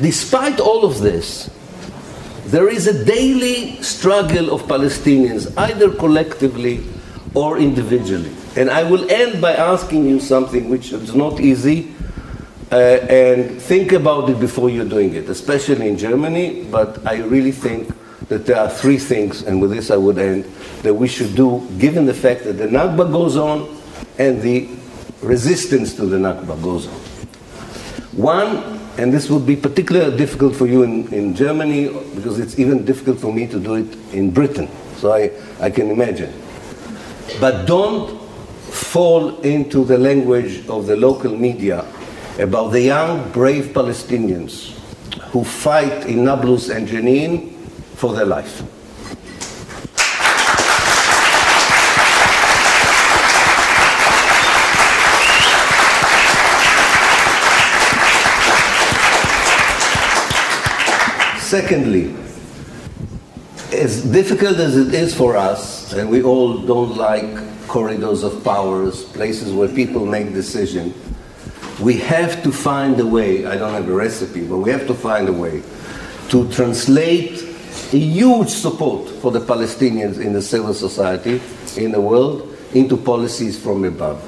despite 0.00 0.60
all 0.60 0.84
of 0.84 1.00
this, 1.00 1.50
there 2.46 2.68
is 2.68 2.86
a 2.86 3.04
daily 3.04 3.82
struggle 3.82 4.54
of 4.54 4.62
Palestinians, 4.62 5.52
either 5.58 5.90
collectively 5.90 6.84
or 7.34 7.58
individually. 7.58 8.32
And 8.56 8.70
I 8.70 8.84
will 8.84 9.10
end 9.10 9.40
by 9.40 9.54
asking 9.54 10.06
you 10.06 10.20
something 10.20 10.68
which 10.68 10.92
is 10.92 11.14
not 11.14 11.40
easy, 11.40 11.92
uh, 12.70 12.76
and 12.76 13.60
think 13.60 13.92
about 13.92 14.30
it 14.30 14.38
before 14.38 14.70
you're 14.70 14.88
doing 14.88 15.14
it, 15.14 15.28
especially 15.28 15.88
in 15.88 15.98
Germany. 15.98 16.64
But 16.70 17.04
I 17.04 17.16
really 17.16 17.52
think 17.52 17.90
that 18.26 18.46
there 18.46 18.58
are 18.58 18.68
three 18.68 18.98
things, 18.98 19.42
and 19.42 19.60
with 19.60 19.70
this 19.70 19.90
I 19.90 19.96
would 19.96 20.18
end, 20.18 20.44
that 20.82 20.94
we 20.94 21.08
should 21.08 21.34
do, 21.34 21.66
given 21.78 22.04
the 22.04 22.14
fact 22.14 22.44
that 22.44 22.54
the 22.54 22.66
Nakba 22.66 23.10
goes 23.10 23.36
on 23.36 23.80
and 24.18 24.42
the 24.42 24.68
resistance 25.22 25.94
to 25.94 26.06
the 26.06 26.16
Nakba 26.16 26.60
goes 26.62 26.88
on. 26.88 26.94
One, 28.18 28.80
and 28.98 29.12
this 29.12 29.30
would 29.30 29.46
be 29.46 29.54
particularly 29.54 30.16
difficult 30.16 30.56
for 30.56 30.66
you 30.66 30.82
in, 30.82 31.12
in 31.14 31.34
Germany, 31.34 31.88
because 32.14 32.40
it's 32.40 32.58
even 32.58 32.84
difficult 32.84 33.20
for 33.20 33.32
me 33.32 33.46
to 33.46 33.60
do 33.60 33.74
it 33.74 33.96
in 34.12 34.30
Britain, 34.30 34.68
so 34.96 35.12
I, 35.12 35.30
I 35.60 35.70
can 35.70 35.90
imagine. 35.90 36.32
But 37.40 37.66
don't 37.66 38.20
fall 38.68 39.40
into 39.40 39.84
the 39.84 39.96
language 39.96 40.66
of 40.68 40.86
the 40.86 40.96
local 40.96 41.36
media 41.36 41.86
about 42.38 42.70
the 42.70 42.80
young, 42.80 43.30
brave 43.32 43.66
Palestinians 43.66 44.74
who 45.30 45.44
fight 45.44 46.06
in 46.06 46.24
Nablus 46.24 46.68
and 46.68 46.86
Jenin 46.86 47.57
for 47.98 48.14
their 48.14 48.26
life. 48.26 48.62
Secondly, 61.40 62.14
as 63.72 64.04
difficult 64.04 64.58
as 64.58 64.76
it 64.76 64.94
is 64.94 65.14
for 65.14 65.36
us, 65.36 65.92
and 65.92 66.08
we 66.08 66.22
all 66.22 66.58
don't 66.58 66.96
like 66.96 67.26
corridors 67.66 68.22
of 68.22 68.44
powers, 68.44 69.04
places 69.04 69.52
where 69.52 69.68
people 69.68 70.06
make 70.06 70.32
decisions, 70.32 70.94
we 71.80 71.96
have 71.98 72.42
to 72.42 72.52
find 72.52 73.00
a 73.00 73.06
way, 73.06 73.46
I 73.46 73.56
don't 73.56 73.72
have 73.72 73.88
a 73.88 73.94
recipe, 73.94 74.46
but 74.46 74.58
we 74.58 74.70
have 74.70 74.86
to 74.86 74.94
find 74.94 75.28
a 75.28 75.32
way 75.32 75.62
to 76.28 76.48
translate 76.52 77.47
a 77.92 77.98
huge 77.98 78.50
support 78.50 79.08
for 79.08 79.30
the 79.30 79.40
Palestinians 79.40 80.20
in 80.20 80.32
the 80.32 80.42
civil 80.42 80.74
society, 80.74 81.40
in 81.76 81.92
the 81.92 82.00
world, 82.00 82.54
into 82.74 82.96
policies 82.96 83.58
from 83.58 83.84
above. 83.84 84.22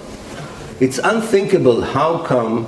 It's 0.81 0.99
unthinkable 0.99 1.83
how 1.83 2.25
come 2.25 2.67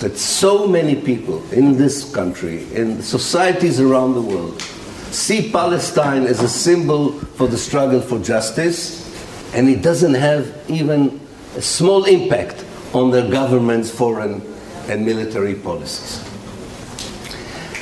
that 0.00 0.18
so 0.18 0.66
many 0.66 0.96
people 0.96 1.42
in 1.50 1.78
this 1.78 2.12
country, 2.12 2.70
in 2.74 3.00
societies 3.00 3.80
around 3.80 4.14
the 4.14 4.20
world, 4.20 4.60
see 5.10 5.50
Palestine 5.50 6.24
as 6.24 6.42
a 6.42 6.48
symbol 6.48 7.12
for 7.12 7.48
the 7.48 7.56
struggle 7.56 8.02
for 8.02 8.18
justice, 8.18 9.00
and 9.54 9.68
it 9.68 9.80
doesn't 9.80 10.14
have 10.14 10.54
even 10.68 11.20
a 11.56 11.62
small 11.62 12.04
impact 12.04 12.64
on 12.92 13.10
their 13.10 13.30
government's 13.30 13.90
foreign 13.90 14.42
and 14.88 15.06
military 15.06 15.54
policies. 15.54 16.33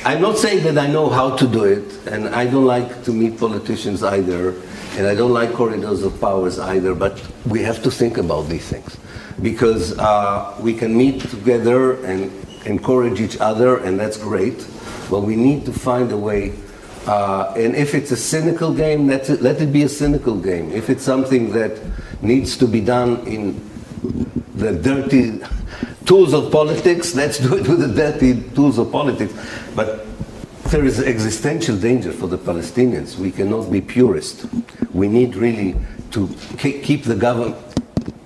I'm 0.05 0.19
not 0.19 0.37
saying 0.37 0.63
that 0.65 0.77
I 0.77 0.87
know 0.87 1.09
how 1.09 1.37
to 1.37 1.47
do 1.47 1.63
it, 1.63 2.07
and 2.07 2.27
I 2.27 2.45
don't 2.45 2.65
like 2.65 3.05
to 3.05 3.13
meet 3.13 3.39
politicians 3.39 4.03
either, 4.03 4.49
and 4.97 5.07
I 5.07 5.15
don't 5.15 5.31
like 5.31 5.53
corridors 5.53 6.03
of 6.03 6.19
powers 6.19 6.59
either, 6.59 6.93
but 6.93 7.25
we 7.45 7.61
have 7.61 7.81
to 7.83 7.89
think 7.89 8.17
about 8.17 8.49
these 8.49 8.67
things 8.67 8.97
because 9.41 9.97
uh, 9.97 10.57
we 10.59 10.73
can 10.73 10.97
meet 10.97 11.21
together 11.21 12.03
and 12.03 12.29
encourage 12.65 13.21
each 13.21 13.37
other, 13.39 13.77
and 13.77 13.97
that's 13.97 14.17
great, 14.17 14.67
but 15.09 15.21
we 15.21 15.37
need 15.37 15.65
to 15.67 15.71
find 15.71 16.11
a 16.11 16.17
way. 16.17 16.53
Uh, 17.07 17.53
and 17.55 17.73
if 17.73 17.95
it's 17.95 18.11
a 18.11 18.17
cynical 18.17 18.73
game, 18.73 19.07
let 19.07 19.29
it, 19.29 19.41
let 19.41 19.61
it 19.61 19.71
be 19.71 19.83
a 19.83 19.89
cynical 19.89 20.35
game. 20.35 20.69
If 20.73 20.89
it's 20.89 21.03
something 21.03 21.53
that 21.53 21.79
needs 22.21 22.57
to 22.57 22.67
be 22.67 22.81
done 22.81 23.25
in 23.25 23.55
the 24.55 24.73
dirty 24.73 25.39
tools 26.05 26.33
of 26.33 26.51
politics, 26.51 27.15
let's 27.15 27.39
do 27.39 27.55
it 27.55 27.67
with 27.67 27.79
the 27.79 27.87
dirty 27.87 28.41
tools 28.55 28.77
of 28.77 28.91
politics. 28.91 29.33
But 29.75 30.05
there 30.71 30.85
is 30.85 30.99
existential 30.99 31.77
danger 31.77 32.11
for 32.11 32.27
the 32.27 32.37
Palestinians. 32.37 33.17
We 33.17 33.31
cannot 33.31 33.71
be 33.71 33.81
purist. 33.81 34.45
We 34.91 35.07
need 35.07 35.35
really 35.35 35.75
to 36.11 36.27
keep 36.57 37.03
the 37.03 37.15
government 37.15 37.57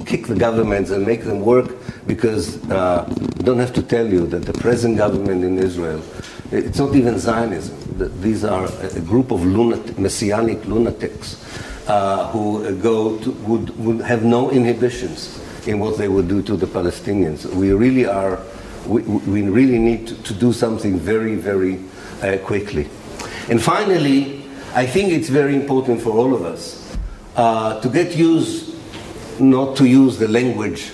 kick 0.08 0.26
the 0.26 0.36
governments 0.36 0.90
and 0.90 1.06
make 1.06 1.24
them 1.26 1.42
work 1.42 1.76
because 2.08 2.64
uh, 2.72 3.06
I 3.08 3.44
don't 3.44 3.60
have 3.60 3.74
to 3.74 3.84
tell 3.84 4.08
you 4.08 4.26
that 4.28 4.44
the 4.46 4.54
present 4.54 4.98
government 4.98 5.44
in 5.44 5.58
Israel, 5.58 6.02
it's 6.52 6.80
not 6.80 6.96
even 6.96 7.20
Zionism. 7.20 7.76
These 8.22 8.46
are 8.46 8.70
a 8.82 9.02
group 9.02 9.32
of 9.32 9.46
lunatic, 9.46 10.00
messianic 10.00 10.66
lunatics 10.66 11.44
uh, 11.88 12.32
who 12.32 12.74
go 12.78 13.18
to, 13.20 13.32
would, 13.32 13.78
would 13.78 14.02
have 14.02 14.24
no 14.24 14.50
inhibitions 14.50 15.44
in 15.68 15.80
what 15.80 15.98
they 15.98 16.08
would 16.08 16.28
do 16.28 16.42
to 16.44 16.56
the 16.56 16.66
Palestinians. 16.66 17.46
We 17.46 17.72
really 17.74 18.06
are, 18.06 18.40
we, 18.88 19.02
we 19.02 19.42
really 19.44 19.80
need 19.80 20.08
to, 20.08 20.24
to, 20.24 20.34
do 20.34 20.54
something 20.54 20.98
very, 20.98 21.36
very 21.36 21.80
uh, 22.22 22.38
quickly. 22.44 22.88
And 23.50 23.62
finally, 23.62 24.44
I 24.74 24.86
think 24.86 25.12
it's 25.12 25.30
very 25.30 25.56
important 25.56 26.02
for 26.02 26.12
all 26.12 26.34
of 26.34 26.44
us 26.44 26.98
uh, 27.36 27.80
to 27.82 27.90
get 27.90 28.16
used 28.16 28.76
not 29.40 29.76
to 29.78 29.86
use 29.86 30.18
the 30.18 30.28
language 30.28 30.92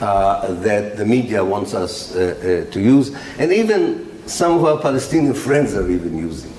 uh, 0.00 0.52
that 0.54 0.96
the 0.96 1.04
media 1.04 1.44
wants 1.44 1.74
us 1.74 2.16
uh, 2.16 2.64
uh, 2.66 2.72
to 2.72 2.80
use, 2.80 3.14
and 3.38 3.52
even 3.52 4.26
some 4.26 4.52
of 4.56 4.64
our 4.64 4.80
Palestinian 4.80 5.34
friends 5.34 5.74
are 5.74 5.88
even 5.90 6.16
using. 6.16 6.52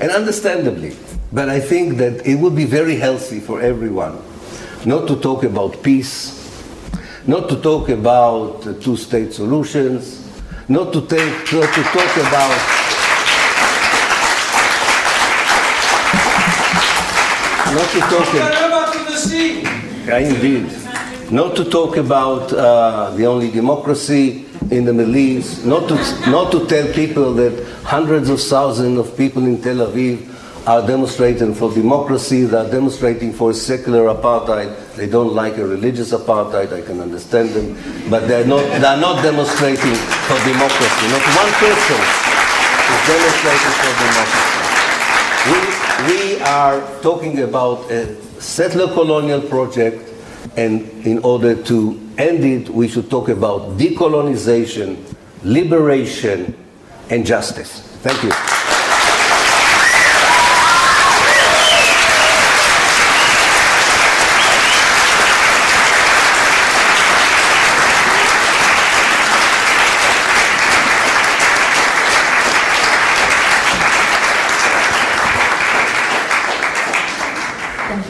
And 0.00 0.10
understandably, 0.10 0.96
but 1.32 1.48
I 1.48 1.60
think 1.60 1.98
that 1.98 2.26
it 2.26 2.36
would 2.36 2.56
be 2.56 2.64
very 2.64 2.96
healthy 2.96 3.38
for 3.40 3.60
everyone 3.60 4.22
not 4.86 5.08
to 5.08 5.16
talk 5.16 5.42
about 5.42 5.82
peace, 5.82 6.35
not 7.26 7.48
to 7.48 7.56
talk 7.60 7.88
about 7.88 8.62
two 8.80 8.96
state 8.96 9.32
solutions, 9.32 10.22
not 10.68 10.92
to, 10.92 11.00
take, 11.06 11.52
not 11.52 11.74
to 11.74 11.82
talk 11.82 12.16
about 12.16 12.52
not 17.74 17.90
to 17.90 18.00
talk 18.00 18.28
about 18.34 18.86
yeah, 20.06 20.18
indeed. 20.18 20.70
Not 21.32 21.56
to 21.56 21.64
talk 21.64 21.96
about 21.96 22.52
uh, 22.52 23.10
the 23.16 23.26
only 23.26 23.50
democracy 23.50 24.46
in 24.70 24.84
the 24.84 24.92
Middle 24.92 25.16
East, 25.16 25.66
not 25.66 25.88
to, 25.88 25.94
not 26.30 26.52
to 26.52 26.64
tell 26.66 26.92
people 26.92 27.34
that 27.34 27.66
hundreds 27.82 28.30
of 28.30 28.40
thousands 28.40 28.98
of 28.98 29.16
people 29.16 29.44
in 29.44 29.60
Tel 29.60 29.78
Aviv 29.78 30.35
are 30.66 30.84
demonstrating 30.84 31.54
for 31.54 31.72
democracy, 31.72 32.42
they 32.42 32.56
are 32.56 32.68
demonstrating 32.68 33.32
for 33.32 33.52
secular 33.54 34.12
apartheid. 34.12 34.96
They 34.96 35.08
don't 35.08 35.32
like 35.32 35.58
a 35.58 35.66
religious 35.66 36.12
apartheid, 36.12 36.72
I 36.72 36.82
can 36.84 37.00
understand 37.00 37.50
them, 37.50 37.76
but 38.10 38.26
they're 38.26 38.46
not, 38.46 38.62
they're 38.80 39.00
not 39.00 39.22
demonstrating 39.22 39.94
for 39.94 40.38
democracy. 40.42 41.06
Not 41.06 41.22
one 41.38 41.52
person 41.62 42.00
is 42.90 43.00
demonstrating 43.06 43.74
for 43.78 43.92
democracy. 44.02 44.56
We, 45.46 46.34
we 46.34 46.40
are 46.42 47.00
talking 47.00 47.40
about 47.42 47.88
a 47.90 48.20
settler 48.40 48.92
colonial 48.92 49.40
project, 49.40 50.02
and 50.56 50.82
in 51.06 51.18
order 51.20 51.54
to 51.62 52.00
end 52.18 52.44
it, 52.44 52.68
we 52.70 52.88
should 52.88 53.08
talk 53.08 53.28
about 53.28 53.78
decolonization, 53.78 55.14
liberation, 55.44 56.56
and 57.08 57.24
justice. 57.24 57.82
Thank 58.02 58.24
you. 58.24 58.32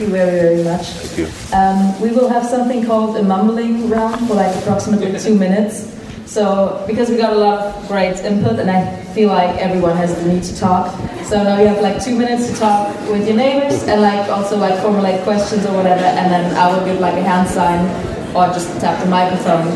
you 0.06 0.12
very, 0.12 0.30
very 0.30 0.64
much. 0.76 0.86
Thank 0.88 1.18
you. 1.18 1.26
Um, 1.56 2.00
we 2.00 2.10
will 2.10 2.28
have 2.28 2.44
something 2.44 2.84
called 2.84 3.16
a 3.16 3.22
mumbling 3.22 3.88
round 3.88 4.28
for 4.28 4.34
like 4.34 4.54
approximately 4.56 5.18
two 5.18 5.34
minutes. 5.36 5.92
So, 6.26 6.84
because 6.86 7.08
we 7.08 7.16
got 7.16 7.32
a 7.32 7.38
lot 7.38 7.60
of 7.60 7.88
great 7.88 8.18
input, 8.18 8.58
and 8.58 8.70
I 8.70 9.04
feel 9.14 9.28
like 9.28 9.56
everyone 9.58 9.96
has 9.96 10.14
the 10.16 10.32
need 10.32 10.42
to 10.42 10.56
talk. 10.58 10.92
So 11.24 11.42
now 11.42 11.58
you 11.60 11.68
have 11.68 11.80
like 11.80 12.02
two 12.02 12.16
minutes 12.18 12.50
to 12.50 12.56
talk 12.58 12.94
with 13.08 13.26
your 13.26 13.36
neighbors, 13.36 13.84
and 13.84 14.02
like 14.02 14.28
also 14.28 14.58
like 14.58 14.78
formulate 14.82 15.22
questions 15.22 15.64
or 15.64 15.74
whatever, 15.74 16.04
and 16.04 16.30
then 16.30 16.56
I 16.56 16.68
will 16.72 16.84
give 16.84 17.00
like 17.00 17.14
a 17.14 17.22
hand 17.22 17.48
sign 17.48 17.86
or 18.34 18.52
just 18.52 18.68
tap 18.80 19.02
the 19.02 19.08
microphone 19.08 19.70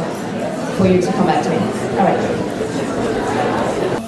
for 0.76 0.86
you 0.86 1.00
to 1.00 1.12
come 1.12 1.26
back 1.26 1.42
to 1.44 1.50
me. 1.50 1.56
All 1.98 2.04
right. 2.04 2.20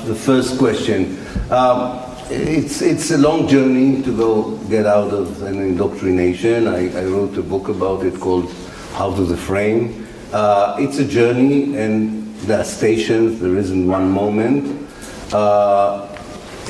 The 0.07 0.15
first 0.15 0.59
question. 0.59 1.17
Um, 1.51 2.12
it's, 2.33 2.81
it's 2.81 3.11
a 3.11 3.19
long 3.19 3.47
journey 3.47 4.03
to 4.03 4.17
go 4.17 4.57
get 4.69 4.87
out 4.87 5.13
of 5.13 5.43
an 5.43 5.59
indoctrination. 5.59 6.67
I, 6.67 6.87
I 6.99 7.05
wrote 7.05 7.37
a 7.37 7.43
book 7.43 7.69
about 7.69 8.05
it 8.05 8.19
called 8.19 8.51
Out 8.95 9.19
of 9.19 9.29
the 9.29 9.37
Frame. 9.37 10.09
Uh, 10.33 10.77
it's 10.79 10.99
a 10.99 11.05
journey, 11.05 11.77
and 11.77 12.35
there 12.41 12.61
are 12.61 12.65
stations, 12.65 13.41
there 13.41 13.57
isn't 13.57 13.87
one 13.87 14.11
moment. 14.11 14.89
Uh, 15.33 16.09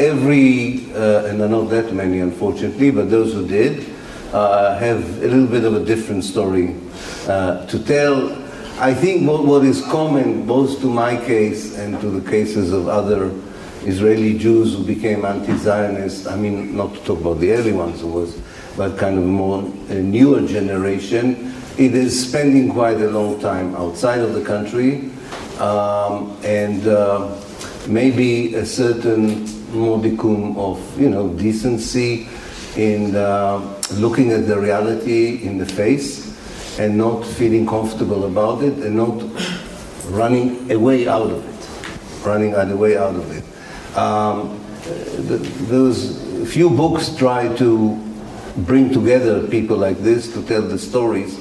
every, 0.00 0.92
uh, 0.94 1.26
and 1.26 1.40
there 1.40 1.46
are 1.46 1.50
not 1.50 1.70
that 1.70 1.92
many 1.92 2.18
unfortunately, 2.18 2.90
but 2.90 3.08
those 3.08 3.32
who 3.32 3.46
did 3.46 3.88
uh, 4.32 4.76
have 4.78 5.22
a 5.22 5.26
little 5.28 5.46
bit 5.46 5.64
of 5.64 5.74
a 5.74 5.84
different 5.84 6.24
story 6.24 6.74
uh, 7.28 7.64
to 7.66 7.78
tell. 7.84 8.32
I 8.80 8.94
think 8.94 9.28
what, 9.28 9.44
what 9.44 9.64
is 9.64 9.80
common 9.82 10.44
both 10.44 10.80
to 10.80 10.86
my 10.86 11.16
case 11.16 11.78
and 11.78 12.00
to 12.00 12.08
the 12.08 12.28
cases 12.28 12.72
of 12.72 12.88
other 12.88 13.30
Israeli 13.84 14.38
Jews 14.38 14.74
who 14.74 14.84
became 14.84 15.24
anti-Zionist. 15.24 16.26
I 16.26 16.36
mean, 16.36 16.76
not 16.76 16.94
to 16.94 17.00
talk 17.04 17.20
about 17.20 17.40
the 17.40 17.52
early 17.52 17.72
ones 17.72 18.00
who 18.00 18.08
was, 18.08 18.40
but 18.76 18.96
kind 18.98 19.18
of 19.18 19.24
more 19.24 19.60
a 19.88 19.94
newer 19.94 20.46
generation. 20.46 21.52
It 21.78 21.94
is 21.94 22.28
spending 22.28 22.72
quite 22.72 23.00
a 23.00 23.10
long 23.10 23.40
time 23.40 23.74
outside 23.74 24.20
of 24.20 24.34
the 24.34 24.44
country, 24.44 25.10
um, 25.58 26.36
and 26.44 26.86
uh, 26.86 27.34
maybe 27.88 28.54
a 28.54 28.64
certain 28.64 29.48
modicum 29.72 30.56
of 30.56 30.78
you 31.00 31.08
know 31.08 31.28
decency 31.30 32.28
in 32.76 33.16
uh, 33.16 33.58
looking 33.94 34.32
at 34.32 34.46
the 34.46 34.58
reality 34.58 35.42
in 35.42 35.58
the 35.58 35.66
face 35.66 36.32
and 36.78 36.96
not 36.96 37.24
feeling 37.24 37.66
comfortable 37.66 38.24
about 38.24 38.62
it 38.62 38.74
and 38.78 38.96
not 38.96 39.22
running 40.10 40.70
away 40.70 41.06
out 41.06 41.30
of 41.30 41.44
it, 41.44 42.26
running 42.26 42.54
away 42.54 42.96
out 42.96 43.14
of 43.14 43.30
it. 43.30 43.41
Um, 43.96 44.58
those 45.68 46.20
few 46.50 46.70
books 46.70 47.14
try 47.14 47.54
to 47.56 47.96
bring 48.56 48.92
together 48.92 49.46
people 49.46 49.76
like 49.76 49.98
this 49.98 50.32
to 50.34 50.42
tell 50.42 50.62
the 50.62 50.78
stories, 50.78 51.38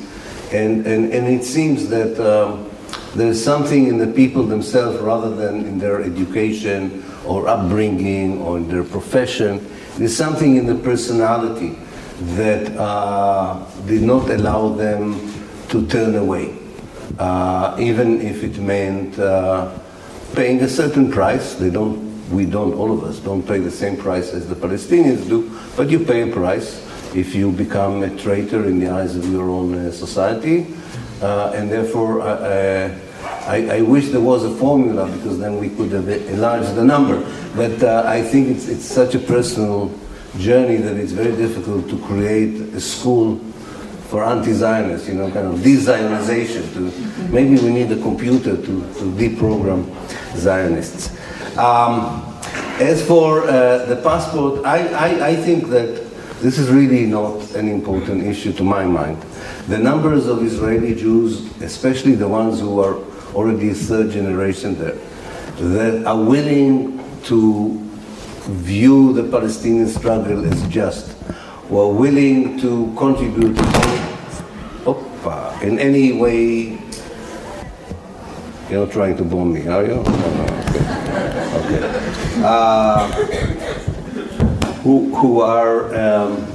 and, 0.53 0.85
and, 0.85 1.11
and 1.11 1.27
it 1.27 1.43
seems 1.43 1.89
that 1.89 2.19
um, 2.19 2.69
There's 3.13 3.43
something 3.43 3.87
in 3.87 3.97
the 3.97 4.07
people 4.07 4.43
themselves 4.43 4.97
rather 4.99 5.35
than 5.35 5.65
in 5.65 5.79
their 5.79 6.01
education 6.01 7.03
or 7.25 7.45
upbringing 7.47 8.41
or 8.41 8.55
in 8.55 8.69
their 8.69 8.85
profession. 8.85 9.59
There's 9.97 10.15
something 10.15 10.55
in 10.55 10.65
the 10.65 10.75
personality 10.75 11.77
that 12.39 12.71
uh, 12.77 13.65
did 13.85 14.03
not 14.03 14.29
allow 14.29 14.69
them 14.69 15.19
to 15.69 15.85
turn 15.87 16.15
away, 16.15 16.55
uh, 17.19 17.75
even 17.79 18.21
if 18.21 18.43
it 18.45 18.57
meant 18.59 19.19
uh, 19.19 19.77
paying 20.33 20.61
a 20.61 20.69
certain 20.69 21.11
price. 21.11 21.55
They 21.55 21.69
don't, 21.69 22.10
we 22.31 22.45
don't, 22.45 22.73
all 22.73 22.91
of 22.91 23.03
us 23.03 23.19
don't 23.19 23.43
pay 23.43 23.59
the 23.59 23.71
same 23.71 23.97
price 23.97 24.33
as 24.33 24.47
the 24.47 24.55
Palestinians 24.55 25.27
do, 25.27 25.51
but 25.75 25.89
you 25.89 25.99
pay 25.99 26.29
a 26.29 26.33
price 26.33 26.87
if 27.15 27.35
you 27.35 27.51
become 27.51 28.03
a 28.03 28.17
traitor 28.17 28.65
in 28.65 28.79
the 28.79 28.89
eyes 28.89 29.15
of 29.15 29.29
your 29.29 29.49
own 29.49 29.75
uh, 29.75 29.91
society. 29.91 30.67
Uh, 31.21 31.51
and 31.53 31.71
therefore, 31.71 32.21
uh, 32.21 32.97
I, 33.45 33.77
I, 33.77 33.81
wish 33.81 34.09
there 34.09 34.21
was 34.21 34.43
a 34.43 34.55
formula 34.55 35.05
because 35.05 35.37
then 35.37 35.59
we 35.59 35.69
could 35.69 35.91
have 35.91 36.07
enlarged 36.07 36.73
the 36.75 36.83
number. 36.83 37.19
But 37.55 37.83
uh, 37.83 38.03
I 38.07 38.23
think 38.23 38.47
it's, 38.49 38.67
it's 38.67 38.85
such 38.85 39.13
a 39.13 39.19
personal 39.19 39.91
journey 40.37 40.77
that 40.77 40.97
it's 40.97 41.11
very 41.11 41.35
difficult 41.35 41.89
to 41.89 41.99
create 42.05 42.59
a 42.73 42.79
school 42.79 43.37
for 44.09 44.23
anti-Zionists, 44.23 45.07
you 45.07 45.13
know, 45.15 45.31
kind 45.31 45.47
of 45.47 45.63
de-Zionization. 45.63 46.73
To, 46.73 47.31
maybe 47.31 47.55
we 47.61 47.69
need 47.69 47.91
a 47.91 48.01
computer 48.01 48.55
to, 48.57 48.63
to 48.65 49.11
deprogram 49.15 49.85
Zionists. 50.35 51.20
Um, 51.57 52.25
as 52.79 53.05
for 53.05 53.43
uh, 53.43 53.85
the 53.85 53.97
passport, 53.97 54.65
I, 54.65 54.87
I, 54.87 55.27
I 55.29 55.35
think 55.35 55.69
that 55.69 56.09
this 56.41 56.57
is 56.57 56.69
really 56.69 57.05
not 57.05 57.53
an 57.55 57.67
important 57.67 58.23
issue 58.23 58.53
to 58.53 58.63
my 58.63 58.85
mind. 58.85 59.21
The 59.67 59.77
numbers 59.77 60.27
of 60.27 60.43
Israeli 60.43 60.95
Jews, 60.95 61.45
especially 61.61 62.15
the 62.15 62.27
ones 62.27 62.59
who 62.59 62.79
are 62.79 62.95
already 63.35 63.73
third 63.73 64.11
generation 64.11 64.77
there, 64.79 64.97
that 65.57 66.05
are 66.05 66.19
willing 66.19 66.97
to 67.23 67.77
view 68.49 69.13
the 69.13 69.23
Palestinian 69.23 69.87
struggle 69.87 70.45
as 70.45 70.67
just, 70.67 71.11
who 71.67 71.77
are 71.77 71.93
willing 71.93 72.59
to 72.59 72.93
contribute 72.97 73.57
in 75.61 75.79
any 75.79 76.11
way. 76.11 76.77
You're 78.69 78.85
not 78.85 78.91
trying 78.91 79.17
to 79.17 79.23
bomb 79.23 79.53
me, 79.53 79.67
are 79.67 79.85
you? 79.85 80.60
Okay. 80.81 82.43
Uh, 82.43 83.07
who, 84.83 85.13
who 85.15 85.41
are 85.41 85.93
um, 85.95 86.47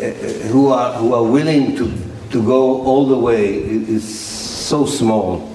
eh, 0.00 0.12
who 0.48 0.68
are 0.68 0.92
who 0.94 1.14
are 1.14 1.24
willing 1.24 1.76
to 1.76 1.90
to 2.30 2.42
go 2.44 2.82
all 2.82 3.06
the 3.06 3.16
way 3.16 3.54
is 3.54 4.04
so 4.04 4.84
small. 4.86 5.50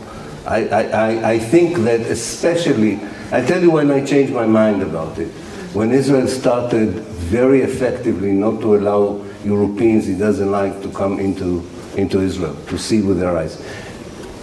I, 0.45 0.67
I, 0.69 1.31
I 1.31 1.39
think 1.39 1.77
that 1.79 1.99
especially, 2.01 2.99
I 3.31 3.41
tell 3.41 3.61
you 3.61 3.69
when 3.69 3.91
I 3.91 4.03
changed 4.03 4.33
my 4.33 4.47
mind 4.47 4.81
about 4.81 5.19
it. 5.19 5.27
When 5.73 5.91
Israel 5.91 6.27
started 6.27 6.89
very 7.29 7.61
effectively 7.61 8.31
not 8.31 8.61
to 8.61 8.75
allow 8.75 9.23
Europeans 9.43 10.07
he 10.07 10.15
doesn't 10.17 10.51
like 10.51 10.81
to 10.81 10.89
come 10.89 11.19
into, 11.19 11.67
into 11.95 12.21
Israel, 12.21 12.55
to 12.67 12.77
see 12.77 13.01
with 13.01 13.19
their 13.19 13.37
eyes. 13.37 13.57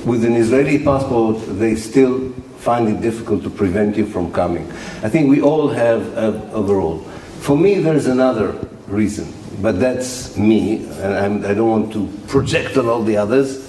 With 0.05 0.25
an 0.25 0.35
Israeli 0.35 0.85
passport, 0.85 1.39
they 1.59 1.75
still 1.75 2.33
find 2.67 2.89
it 2.89 3.01
difficult 3.01 3.43
to 3.45 3.51
prevent 3.62 3.97
you 3.97 4.05
from 4.05 4.33
coming. 4.33 4.67
I 5.07 5.09
think 5.09 5.31
we 5.31 5.41
all 5.41 5.69
have 5.69 6.03
a, 6.19 6.61
role. 6.61 6.99
For 7.47 7.57
me, 7.57 7.79
there's 7.79 8.09
another 8.09 8.49
reason 8.89 9.33
but 9.61 9.81
that's 9.81 10.37
me, 10.37 10.85
and 11.01 11.14
I'm, 11.14 11.45
I 11.45 11.55
do 11.55 11.64
not 11.64 11.64
want 11.64 11.93
to 11.95 12.09
project 12.29 12.77
on 12.77 12.89
all 12.89 13.03
the 13.03 13.17
others. 13.17 13.62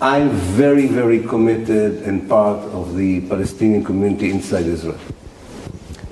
I'm 0.00 0.30
very, 0.30 0.86
very 0.86 1.22
committed 1.22 2.02
and 2.02 2.28
part 2.28 2.58
of 2.72 2.96
the 2.96 3.20
Palestinian 3.28 3.84
community 3.84 4.30
inside 4.30 4.66
Israel. 4.66 4.98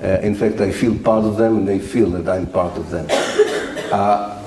Uh, 0.01 0.19
in 0.21 0.35
fact, 0.35 0.61
I 0.61 0.71
feel 0.71 0.97
part 0.97 1.25
of 1.25 1.37
them, 1.37 1.57
and 1.57 1.67
they 1.67 1.79
feel 1.79 2.09
that 2.11 2.29
I'm 2.29 2.47
part 2.47 2.77
of 2.77 2.89
them. 2.89 3.07
Uh, 3.91 4.37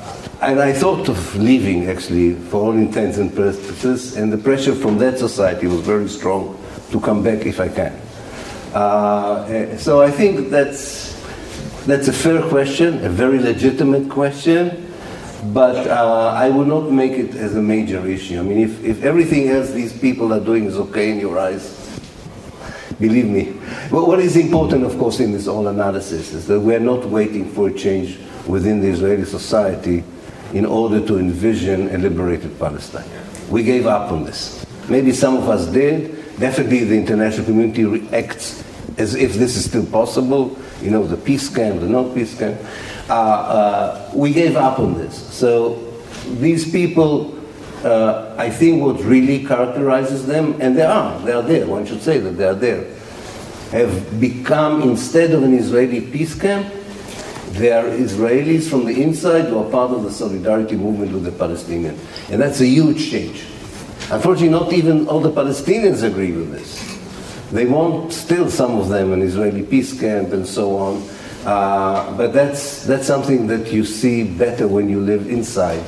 and 0.41 0.59
I 0.59 0.73
thought 0.73 1.07
of 1.11 1.37
leaving, 1.37 1.91
actually, 1.91 2.33
for 2.35 2.65
all 2.65 2.73
intents 2.73 3.19
and 3.19 3.29
purposes, 3.37 4.17
and 4.17 4.33
the 4.33 4.39
pressure 4.39 4.75
from 4.75 4.97
that 4.97 5.19
society 5.19 5.67
was 5.67 5.83
very 5.83 6.09
strong 6.09 6.59
to 6.95 7.01
come 7.01 7.24
back 7.24 7.45
if 7.45 7.59
I 7.59 7.68
can. 7.68 7.92
Uh, 8.72 9.47
eh, 9.49 9.76
so 9.76 10.01
I 10.01 10.11
think 10.11 10.49
that's 10.49 11.12
that's 11.86 12.07
a 12.07 12.12
fair 12.12 12.40
question, 12.49 13.05
a 13.05 13.09
very 13.11 13.38
legitimate 13.40 14.09
question, 14.09 14.92
but 15.53 15.76
uh, 15.88 16.32
I 16.34 16.49
would 16.49 16.68
not 16.68 16.90
make 16.90 17.12
it 17.12 17.34
as 17.34 17.57
a 17.57 17.61
major 17.61 18.07
issue. 18.07 18.38
I 18.38 18.42
mean, 18.42 18.59
if, 18.59 18.82
if 18.82 19.03
everything 19.03 19.49
else 19.49 19.72
these 19.72 19.92
people 19.92 20.32
are 20.32 20.40
doing 20.40 20.64
is 20.64 20.76
okay 20.76 21.11
in 21.11 21.18
your 21.18 21.38
eyes, 21.38 21.64
believe 23.01 23.26
me. 23.26 23.45
What 23.90 24.20
is 24.20 24.36
important, 24.36 24.84
of 24.84 24.97
course, 24.97 25.20
in 25.20 25.32
this 25.32 25.47
whole 25.47 25.66
analysis 25.66 26.32
is 26.32 26.47
that 26.47 26.61
we're 26.61 26.80
not 26.80 27.05
waiting 27.05 27.51
for 27.51 27.68
a 27.68 27.74
change 27.74 28.18
within 28.47 28.80
the 28.80 28.88
Israeli 28.88 29.24
society 29.24 30.05
in 30.55 30.64
order 30.64 31.05
to 31.07 31.18
envision 31.18 31.95
a 31.95 31.99
liberated 31.99 32.57
Palestine. 32.59 33.09
We 33.51 33.64
gave 33.64 33.86
up 33.86 34.12
on 34.12 34.24
this. 34.24 34.64
Maybe 34.88 35.12
some 35.12 35.36
of 35.36 35.49
us 35.49 35.66
did. 35.66 36.24
Definitely 36.39 36.85
the 36.85 36.97
international 36.97 37.47
community 37.47 37.85
reacts 37.85 38.64
as 38.99 39.14
if 39.14 39.35
this 39.35 39.57
is 39.57 39.64
still 39.64 39.87
possible 39.87 40.57
you 40.85 40.91
know, 40.91 41.05
the 41.05 41.16
peace 41.16 41.49
camp, 41.49 41.80
the 41.80 41.89
non-peace 41.89 42.39
camp. 42.39 42.61
Uh, 43.09 43.12
uh, 43.12 44.11
we 44.14 44.32
gave 44.32 44.57
up 44.57 44.78
on 44.78 44.95
this. 44.95 45.16
So 45.35 45.93
these 46.39 46.70
people, 46.70 47.39
uh, 47.85 48.35
I 48.39 48.51
think 48.51 48.82
what 48.82 49.01
really 49.01 49.45
characterizes 49.45 50.26
them, 50.26 50.61
and 50.61 50.76
they 50.76 50.82
are, 50.82 51.18
they 51.20 51.32
are 51.32 51.43
there, 51.43 51.66
one 51.66 51.87
should 51.87 52.03
say 52.03 52.18
that 52.18 52.32
they 52.32 52.45
are 52.45 52.55
there, 52.55 52.85
have 53.70 54.20
become, 54.20 54.82
instead 54.82 55.32
of 55.32 55.43
an 55.43 55.55
Israeli 55.55 56.03
peace 56.03 56.39
camp, 56.39 56.72
they 57.53 57.72
are 57.72 57.85
Israelis 57.85 58.68
from 58.68 58.85
the 58.85 59.03
inside 59.03 59.45
who 59.47 59.59
are 59.59 59.70
part 59.70 59.93
of 59.93 60.03
the 60.03 60.11
solidarity 60.11 60.76
movement 60.76 61.12
with 61.12 61.24
the 61.24 61.30
Palestinians. 61.30 61.99
And 62.30 62.43
that's 62.43 62.61
a 62.61 62.66
huge 62.66 63.11
change. 63.11 63.45
Unfortunately, 64.11 64.51
not 64.51 64.73
even 64.73 65.09
all 65.09 65.21
the 65.21 65.31
Palestinians 65.31 66.03
agree 66.03 66.33
with 66.33 66.53
this. 66.53 66.95
They 67.51 67.65
want 67.65 68.13
still 68.13 68.51
some 68.51 68.79
of 68.79 68.89
them 68.89 69.13
an 69.13 69.23
Israeli 69.23 69.63
peace 69.63 69.99
camp 69.99 70.33
and 70.33 70.47
so 70.47 70.77
on. 70.77 71.09
Uh, 71.47 72.17
but 72.17 72.33
that's, 72.33 72.85
that's 72.85 73.07
something 73.07 73.47
that 73.47 73.73
you 73.73 73.85
see 73.85 74.25
better 74.25 74.69
when 74.69 74.89
you 74.89 75.01
live 75.01 75.29
inside 75.29 75.83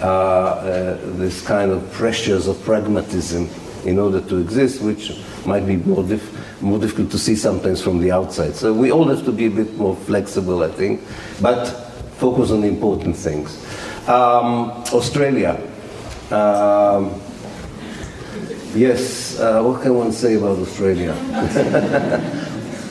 uh, 0.00 0.06
uh, 0.06 0.98
this 1.16 1.40
kind 1.46 1.70
of 1.70 1.90
pressures 1.92 2.46
of 2.46 2.62
pragmatism 2.64 3.48
in 3.86 3.98
order 3.98 4.20
to 4.20 4.38
exist, 4.38 4.82
which 4.82 5.12
might 5.46 5.66
be 5.66 5.76
more, 5.76 6.02
dif- 6.02 6.62
more 6.62 6.78
difficult 6.78 7.10
to 7.10 7.18
see 7.18 7.34
sometimes 7.34 7.80
from 7.80 7.98
the 7.98 8.10
outside. 8.10 8.54
So 8.54 8.72
we 8.72 8.90
all 8.92 9.08
have 9.08 9.24
to 9.24 9.32
be 9.32 9.46
a 9.46 9.50
bit 9.50 9.74
more 9.76 9.94
flexible, 9.94 10.62
I 10.62 10.70
think, 10.70 11.00
but 11.40 11.64
focus 12.16 12.50
on 12.50 12.60
the 12.60 12.68
important 12.68 13.16
things. 13.16 13.56
Um, 14.06 14.70
Australia. 14.92 15.60
Um, 16.30 17.20
Yes, 18.74 19.38
uh, 19.38 19.62
what 19.62 19.82
can 19.82 19.94
one 19.94 20.10
say 20.10 20.34
about 20.34 20.58
Australia? 20.58 21.12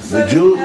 the, 0.09 0.25
Jew, 0.29 0.55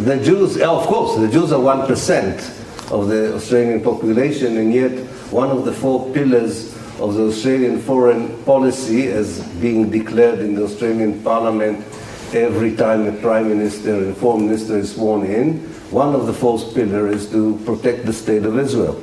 the 0.00 0.16
Jews, 0.16 0.58
of 0.62 0.86
course, 0.86 1.20
the 1.20 1.28
Jews 1.28 1.52
are 1.52 1.60
1% 1.60 2.90
of 2.90 3.08
the 3.08 3.34
Australian 3.34 3.82
population, 3.82 4.56
and 4.56 4.72
yet 4.72 4.92
one 5.30 5.50
of 5.50 5.66
the 5.66 5.72
four 5.74 6.10
pillars 6.14 6.72
of 6.98 7.14
the 7.14 7.24
Australian 7.24 7.82
foreign 7.82 8.42
policy, 8.44 9.08
as 9.08 9.46
being 9.60 9.90
declared 9.90 10.38
in 10.38 10.54
the 10.54 10.64
Australian 10.64 11.22
Parliament 11.22 11.84
every 12.32 12.74
time 12.74 13.06
a 13.06 13.12
Prime 13.12 13.50
Minister 13.50 13.94
and 13.94 14.16
Foreign 14.16 14.46
Minister 14.46 14.78
is 14.78 14.94
sworn 14.94 15.26
in, 15.26 15.58
one 15.90 16.14
of 16.14 16.26
the 16.26 16.32
four 16.32 16.58
pillars 16.72 17.24
is 17.24 17.30
to 17.30 17.58
protect 17.66 18.06
the 18.06 18.12
State 18.14 18.44
of 18.44 18.58
Israel. 18.58 18.96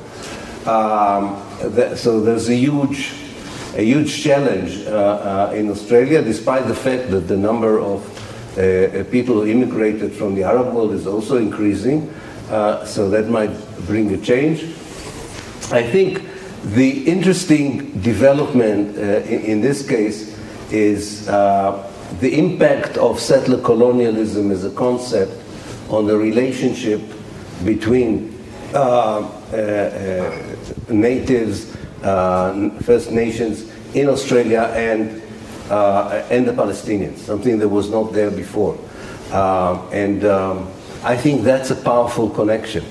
Um, 0.67 1.45
that, 1.61 1.99
so 1.99 2.20
there's 2.22 2.49
a 2.49 2.55
huge 2.55 3.28
a 3.80 3.82
huge 3.82 4.21
challenge 4.21 4.86
uh, 4.86 5.49
uh, 5.49 5.53
in 5.55 5.69
Australia, 5.69 6.21
despite 6.21 6.67
the 6.67 6.75
fact 6.75 7.09
that 7.11 7.27
the 7.30 7.38
number 7.38 7.80
of 7.80 8.03
uh, 8.57 9.05
people 9.09 9.36
who 9.36 9.47
immigrated 9.47 10.11
from 10.11 10.36
the 10.36 10.43
Arab 10.43 10.73
world 10.73 10.91
is 10.91 11.07
also 11.07 11.38
increasing. 11.38 12.13
so 12.86 13.09
that 13.09 13.30
might 13.30 13.55
bring 13.88 14.13
a 14.13 14.17
change. 14.17 14.63
I 15.71 15.84
think 15.93 16.23
the 16.75 16.89
interesting 17.07 18.01
development 18.01 18.97
in, 18.97 19.41
in, 19.51 19.61
this 19.61 19.88
case 19.88 20.36
is 20.71 21.25
the 21.25 22.32
impact 22.43 22.97
of 22.97 23.17
settler 23.19 23.61
colonialism 23.61 24.51
as 24.51 24.65
a 24.65 24.71
concept 24.71 25.32
on 25.89 26.05
the 26.05 26.17
relationship 26.17 27.01
between 27.63 28.36
uh, 28.73 29.21
uh, 29.53 29.55
uh, 29.55 30.93
natives 30.93 31.75
uh, 32.03 32.69
First 32.82 33.11
Nations 33.11 33.68
in 33.93 34.09
Australia 34.09 34.71
and, 34.75 35.21
uh, 35.69 36.25
and 36.29 36.47
the 36.47 36.53
Palestinians, 36.53 37.17
something 37.19 37.59
that 37.59 37.69
was 37.69 37.89
not 37.89 38.13
there 38.13 38.31
before. 38.31 38.77
Uh, 39.31 39.81
and 39.91 40.25
um, 40.25 40.71
I 41.03 41.15
think 41.15 41.43
that's 41.43 41.71
a 41.71 41.75
powerful 41.75 42.29
connection. 42.29 42.85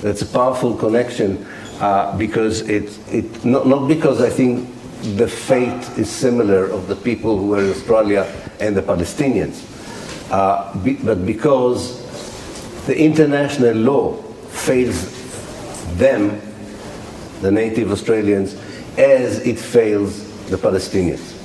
That's 0.00 0.22
a 0.22 0.26
powerful 0.26 0.76
connection 0.76 1.46
uh, 1.80 2.16
because 2.16 2.62
it, 2.68 2.98
it 3.12 3.44
not, 3.44 3.66
not 3.66 3.88
because 3.88 4.20
I 4.20 4.30
think 4.30 4.68
the 5.16 5.26
fate 5.26 5.98
is 5.98 6.08
similar 6.08 6.66
of 6.66 6.86
the 6.86 6.96
people 6.96 7.36
who 7.38 7.48
were 7.48 7.62
in 7.64 7.70
Australia 7.70 8.26
and 8.60 8.76
the 8.76 8.82
Palestinians. 8.82 9.68
Uh, 10.30 10.76
be, 10.78 10.94
but 10.94 11.26
because 11.26 12.00
the 12.86 12.98
international 12.98 13.74
law 13.74 14.14
fails 14.48 15.10
them, 15.96 16.40
the 17.40 17.50
native 17.50 17.90
Australians, 17.90 18.54
as 18.96 19.44
it 19.46 19.58
fails 19.58 20.21
the 20.48 20.56
Palestinians. 20.56 21.38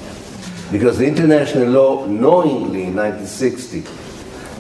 Because 0.72 0.98
the 0.98 1.08
international 1.08 1.70
law, 1.70 2.06
knowingly 2.06 2.84
in 2.84 2.96
1960, 2.96 3.84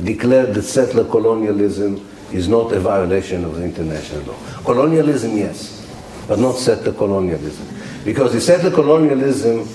declared 0.04 0.54
that 0.54 0.64
settler 0.64 1.04
colonialism 1.04 2.08
is 2.32 2.48
not 2.48 2.72
a 2.72 2.80
violation 2.80 3.44
of 3.44 3.56
the 3.56 3.64
international 3.64 4.22
law. 4.24 4.38
Colonialism, 4.64 5.38
yes, 5.38 5.86
but 6.28 6.40
not 6.40 6.56
settler 6.56 6.94
colonialism. 6.94 7.68
Because 8.06 8.36
if 8.36 8.44
settler 8.44 8.72
colonialism 8.72 9.68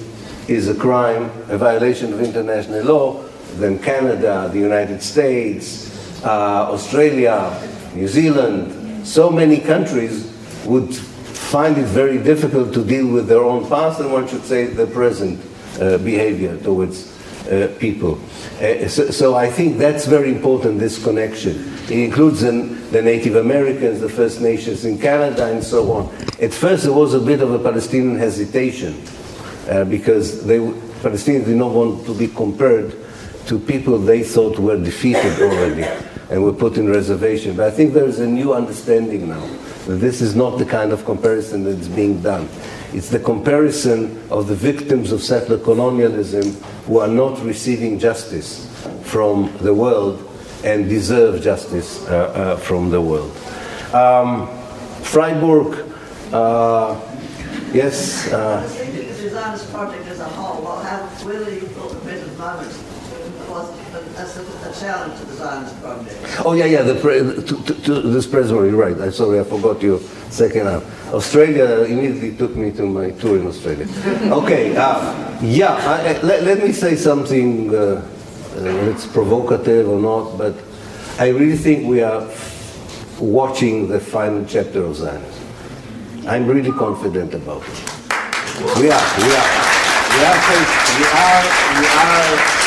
is 0.49 0.69
a 0.69 0.75
crime, 0.75 1.25
a 1.49 1.59
violation 1.59 2.13
of 2.13 2.21
international 2.21 2.85
law, 2.85 3.23
then 3.57 3.79
Canada, 3.79 4.49
the 4.53 4.59
United 4.59 5.03
States, 5.03 6.25
uh, 6.25 6.71
Australia, 6.71 7.61
New 7.95 8.09
Zealand, 8.09 9.07
so 9.07 9.31
many 9.31 9.59
countries 9.59 10.33
would 10.65 10.95
find 11.53 11.77
it 11.77 11.85
very 11.85 12.17
difficult 12.17 12.73
to 12.73 12.83
deal 12.83 13.07
with 13.07 13.29
their 13.29 13.43
own 13.43 13.69
past 13.69 14.01
and 14.01 14.11
one 14.11 14.27
should 14.27 14.43
say 14.43 14.65
the 14.65 14.87
present 14.87 15.39
uh, 15.79 15.99
behavior 15.99 16.57
towards 16.63 17.13
uh, 17.47 17.69
people. 17.79 18.19
Uh, 18.59 18.89
so, 18.89 19.11
so, 19.11 19.35
I 19.35 19.51
think 19.51 19.77
that's 19.77 20.07
very 20.07 20.31
important, 20.31 20.79
this 20.79 21.03
connection. 21.05 21.53
It 21.91 21.99
includes 22.09 22.41
the 22.41 23.03
Native 23.03 23.37
Americans, 23.37 24.01
the 24.01 24.09
First 24.09 24.41
Nations 24.41 24.87
in 24.87 24.99
Canada, 24.99 25.53
and 25.53 25.63
so 25.63 25.93
on. 25.93 26.15
At 26.41 26.55
first, 26.55 26.85
there 26.85 26.93
was 26.95 27.13
a 27.13 27.21
bit 27.21 27.43
of 27.43 27.53
a 27.53 27.59
Palestinian 27.59 28.17
hesitation 28.17 29.03
uh, 29.69 29.85
because 29.85 30.47
they, 30.47 30.59
Palestinians 31.05 31.45
did 31.45 31.57
not 31.57 31.73
want 31.73 32.07
to 32.07 32.15
be 32.15 32.29
compared 32.29 32.97
to 33.47 33.59
people 33.59 33.99
they 33.99 34.23
thought 34.23 34.59
were 34.59 34.83
defeated 34.83 35.39
already 35.43 35.85
and 36.31 36.43
were 36.43 36.55
put 36.55 36.79
in 36.79 36.89
reservation. 36.89 37.57
But 37.57 37.67
I 37.67 37.71
think 37.73 37.93
there 37.93 38.07
is 38.07 38.21
a 38.21 38.27
new 38.27 38.55
understanding 38.55 39.29
now 39.29 39.45
this 39.87 40.21
is 40.21 40.35
not 40.35 40.59
the 40.59 40.65
kind 40.65 40.93
of 40.93 41.05
comparison 41.05 41.65
that's 41.65 41.89
being 41.89 42.21
done. 42.23 42.49
It's 42.93 43.09
the 43.09 43.19
comparison 43.19 44.23
of 44.31 44.47
the 44.47 44.55
victims 44.55 45.13
of 45.13 45.23
settler 45.23 45.59
colonialism 45.59 46.53
who 46.87 46.99
are 46.99 47.09
not 47.09 47.43
receiving 47.43 47.99
justice 47.99 48.69
from 49.03 49.53
the 49.59 49.75
world 49.75 50.29
and 50.65 50.89
deserve 50.89 51.43
justice 51.43 52.07
uh, 52.07 52.15
uh, 52.15 52.57
from 52.57 52.91
the 52.91 53.01
world. 53.01 53.37
Um, 53.93 54.49
Freiburg, 55.03 55.93
uh, 56.33 57.01
yes. 57.73 58.33
Uh, 58.33 58.69
project 59.73 60.07
as 60.07 60.21
a 60.21 60.25
whole, 60.25 60.63
well, 60.63 60.83
whether 61.25 61.51
you 61.51 61.61
thought 61.61 61.91
the 61.91 62.01
present 62.01 62.39
moment 62.39 62.69
was 63.49 63.82
a, 64.17 64.69
a, 64.69 64.73
challenge 64.73 65.19
to 65.21 65.27
the 65.27 65.35
Zionist 65.35 65.81
project. 65.81 66.43
Oh 66.45 66.53
yeah, 66.53 66.65
yeah. 66.67 66.83
The 66.83 66.95
pre- 66.95 67.19
to, 67.19 67.43
to, 67.43 67.75
to 67.83 68.01
this 68.03 68.27
president, 68.27 68.71
you're 68.71 68.81
right. 68.81 68.99
I'm 69.01 69.13
sorry, 69.13 69.41
I 69.41 69.45
forgot 69.45 69.83
your 69.83 70.01
second 70.31 70.67
half. 70.67 71.13
Australia 71.13 71.85
immediately 71.85 72.37
took 72.37 72.57
me 72.57 72.71
to 72.73 72.87
my 72.87 73.11
tour 73.11 73.39
in 73.39 73.47
Australia. 73.47 73.87
okay, 74.33 74.77
uh, 74.77 75.41
yeah. 75.43 75.75
I, 75.75 76.21
let, 76.23 76.43
let, 76.45 76.63
me 76.63 76.73
say 76.73 76.97
something 76.97 77.75
uh, 77.75 78.01
whether 78.55 78.91
it's 78.91 79.07
provocative 79.07 79.89
or 79.89 79.99
not, 79.99 80.37
but 80.37 80.55
I 81.19 81.29
really 81.29 81.57
think 81.57 81.87
we 81.87 82.03
are 82.03 82.29
watching 83.19 83.89
the 83.89 84.01
final 84.01 84.45
chapter 84.45 84.85
of 84.85 84.97
Zionism. 84.97 85.47
I'm 86.27 86.47
really 86.47 86.73
confident 86.73 87.35
about 87.35 87.63
it. 87.63 87.93
We 88.79 88.91
are, 88.91 89.05
we 89.19 89.29
are, 89.33 89.49
we 90.13 90.25
are, 90.25 90.39
we 90.89 91.05
are, 91.05 91.43
we 91.81 91.87
are, 91.87 92.62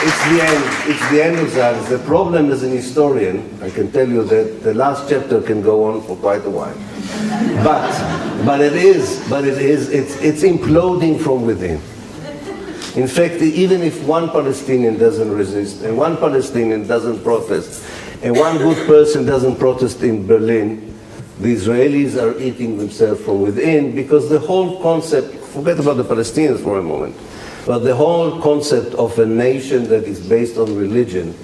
it's, 0.00 0.24
the 0.28 0.40
end, 0.40 0.90
it's 0.90 1.10
the 1.10 1.22
end 1.24 1.38
of 1.38 1.50
Zionism. 1.50 1.98
The 1.98 2.04
problem 2.04 2.50
as 2.50 2.62
an 2.62 2.70
historian, 2.70 3.58
I 3.62 3.70
can 3.70 3.90
tell 3.90 4.08
you 4.08 4.22
that 4.24 4.62
the 4.62 4.74
last 4.74 5.08
chapter 5.08 5.40
can 5.40 5.60
go 5.60 5.84
on 5.84 6.02
for 6.02 6.16
quite 6.16 6.44
a 6.44 6.50
while. 6.50 6.76
But, 7.64 8.44
but 8.44 8.60
it 8.60 8.74
is, 8.74 9.24
but 9.28 9.44
it 9.44 9.58
is, 9.58 9.90
it's, 9.90 10.20
it's 10.22 10.42
imploding 10.42 11.20
from 11.20 11.44
within. 11.44 11.80
In 12.96 13.08
fact, 13.08 13.42
even 13.42 13.82
if 13.82 14.02
one 14.04 14.28
Palestinian 14.30 14.98
doesn't 14.98 15.30
resist, 15.32 15.82
and 15.82 15.96
one 15.96 16.16
Palestinian 16.16 16.86
doesn't 16.86 17.22
protest, 17.22 17.84
and 18.22 18.36
one 18.36 18.58
good 18.58 18.86
person 18.86 19.24
doesn't 19.24 19.56
protest 19.56 20.02
in 20.02 20.26
Berlin, 20.26 20.96
the 21.40 21.54
Israelis 21.54 22.20
are 22.20 22.38
eating 22.40 22.78
themselves 22.78 23.20
from 23.24 23.42
within 23.42 23.94
because 23.94 24.28
the 24.28 24.40
whole 24.40 24.82
concept, 24.82 25.34
forget 25.54 25.78
about 25.78 25.96
the 25.96 26.04
Palestinians 26.04 26.62
for 26.62 26.78
a 26.78 26.82
moment, 26.82 27.14
but 27.68 27.80
the 27.80 27.94
whole 27.94 28.40
concept 28.40 28.94
of 28.94 29.18
a 29.18 29.26
nation 29.26 29.88
that 29.88 30.04
is 30.04 30.26
based 30.26 30.56
on 30.56 30.74
religion 30.74 31.36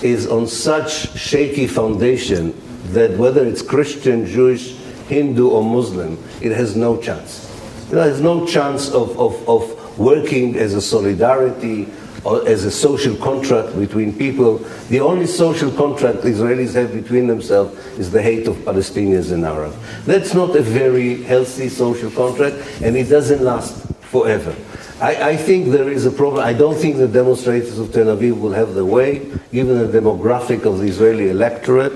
is 0.00 0.28
on 0.28 0.46
such 0.46 1.18
shaky 1.18 1.66
foundation 1.66 2.54
that 2.92 3.10
whether 3.18 3.44
it's 3.44 3.62
Christian, 3.62 4.26
Jewish, 4.26 4.76
Hindu, 5.08 5.48
or 5.48 5.64
Muslim, 5.64 6.22
it 6.40 6.52
has 6.52 6.76
no 6.76 6.96
chance. 7.02 7.50
There 7.90 8.08
is 8.08 8.20
no 8.20 8.46
chance 8.46 8.92
of, 8.92 9.18
of, 9.18 9.48
of 9.48 9.98
working 9.98 10.54
as 10.56 10.74
a 10.74 10.80
solidarity 10.80 11.88
or 12.22 12.46
as 12.46 12.62
a 12.64 12.70
social 12.70 13.16
contract 13.16 13.76
between 13.76 14.16
people. 14.16 14.58
The 14.88 15.00
only 15.00 15.26
social 15.26 15.72
contract 15.72 16.18
Israelis 16.18 16.74
have 16.74 16.92
between 16.92 17.26
themselves 17.26 17.76
is 17.98 18.12
the 18.12 18.22
hate 18.22 18.46
of 18.46 18.54
Palestinians 18.58 19.32
and 19.32 19.44
Arabs. 19.44 19.74
That's 20.04 20.32
not 20.32 20.54
a 20.54 20.62
very 20.62 21.24
healthy 21.24 21.68
social 21.68 22.12
contract, 22.12 22.54
and 22.82 22.96
it 22.96 23.08
doesn't 23.08 23.42
last 23.42 23.84
forever. 24.02 24.54
I, 25.00 25.30
I, 25.30 25.36
think 25.36 25.72
there 25.72 25.90
is 25.90 26.06
a 26.06 26.10
problem. 26.10 26.42
I 26.42 26.54
don't 26.54 26.74
think 26.74 26.96
the 26.96 27.06
demonstrators 27.06 27.78
of 27.78 27.92
Tel 27.92 28.06
Aviv 28.06 28.40
will 28.40 28.52
have 28.52 28.72
the 28.72 28.84
way, 28.84 29.30
given 29.52 29.78
the 29.78 30.00
demographic 30.00 30.64
of 30.64 30.78
the 30.78 30.86
Israeli 30.86 31.28
electorate. 31.28 31.92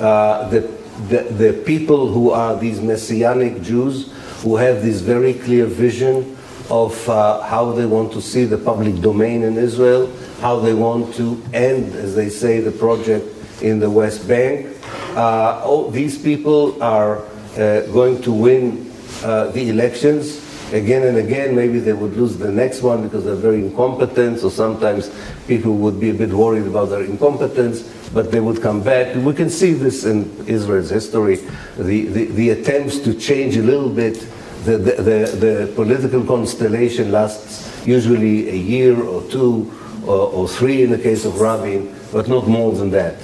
Uh, 0.00 0.48
the, 0.48 0.60
the, 1.08 1.22
the 1.22 1.62
people 1.64 2.12
who 2.12 2.30
are 2.30 2.56
these 2.56 2.80
messianic 2.80 3.62
Jews 3.62 4.12
who 4.42 4.56
have 4.56 4.82
this 4.82 5.02
very 5.02 5.34
clear 5.34 5.66
vision 5.66 6.36
of 6.68 7.08
uh, 7.08 7.42
how 7.42 7.70
they 7.70 7.86
want 7.86 8.12
to 8.14 8.20
see 8.20 8.44
the 8.44 8.58
public 8.58 9.00
domain 9.00 9.44
in 9.44 9.56
Israel, 9.56 10.10
how 10.40 10.58
they 10.58 10.74
want 10.74 11.14
to 11.14 11.40
end, 11.52 11.94
as 11.94 12.16
they 12.16 12.28
say, 12.28 12.58
the 12.58 12.72
project 12.72 13.24
in 13.62 13.78
the 13.78 13.88
West 13.88 14.26
Bank. 14.26 14.76
Uh, 15.14 15.62
all 15.64 15.92
these 15.92 16.20
people 16.20 16.82
are 16.82 17.18
uh, 17.18 17.82
going 17.92 18.20
to 18.22 18.32
win 18.32 18.92
uh, 19.22 19.46
the 19.52 19.68
elections 19.68 20.45
again 20.72 21.04
and 21.04 21.18
again. 21.18 21.54
Maybe 21.54 21.78
they 21.78 21.92
would 21.92 22.16
lose 22.16 22.36
the 22.36 22.50
next 22.50 22.82
one 22.82 23.02
because 23.02 23.24
they're 23.24 23.34
very 23.34 23.58
incompetent, 23.58 24.40
so 24.40 24.48
sometimes 24.48 25.10
people 25.46 25.74
would 25.76 26.00
be 26.00 26.10
a 26.10 26.14
bit 26.14 26.30
worried 26.30 26.66
about 26.66 26.86
their 26.86 27.02
incompetence, 27.02 27.82
but 28.12 28.30
they 28.30 28.40
would 28.40 28.62
come 28.62 28.82
back. 28.82 29.14
We 29.16 29.34
can 29.34 29.50
see 29.50 29.72
this 29.72 30.04
in 30.04 30.44
Israel's 30.46 30.90
history, 30.90 31.36
the, 31.76 32.06
the, 32.06 32.24
the 32.26 32.50
attempts 32.50 32.98
to 33.00 33.14
change 33.14 33.56
a 33.56 33.62
little 33.62 33.90
bit 33.90 34.26
the, 34.64 34.78
the, 34.78 34.92
the, 35.02 35.36
the, 35.36 35.72
political 35.76 36.24
constellation 36.24 37.12
lasts 37.12 37.86
usually 37.86 38.48
a 38.48 38.56
year 38.56 39.00
or 39.00 39.22
two 39.30 39.72
or, 40.04 40.28
or, 40.32 40.48
three 40.48 40.82
in 40.82 40.90
the 40.90 40.98
case 40.98 41.24
of 41.24 41.40
Rabin, 41.40 41.94
but 42.12 42.26
not 42.26 42.48
more 42.48 42.72
than 42.72 42.90
that. 42.90 43.14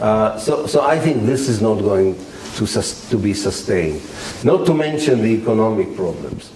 Uh, 0.00 0.38
so, 0.38 0.68
so 0.68 0.82
I 0.82 1.00
think 1.00 1.26
this 1.26 1.48
is 1.48 1.60
not 1.60 1.80
going 1.80 2.14
to, 2.14 2.66
sus- 2.66 3.10
to 3.10 3.18
be 3.18 3.34
sustained. 3.34 4.02
Not 4.44 4.66
to 4.66 4.74
mention 4.74 5.20
the 5.20 5.30
economic 5.30 5.96
problems 5.96 6.52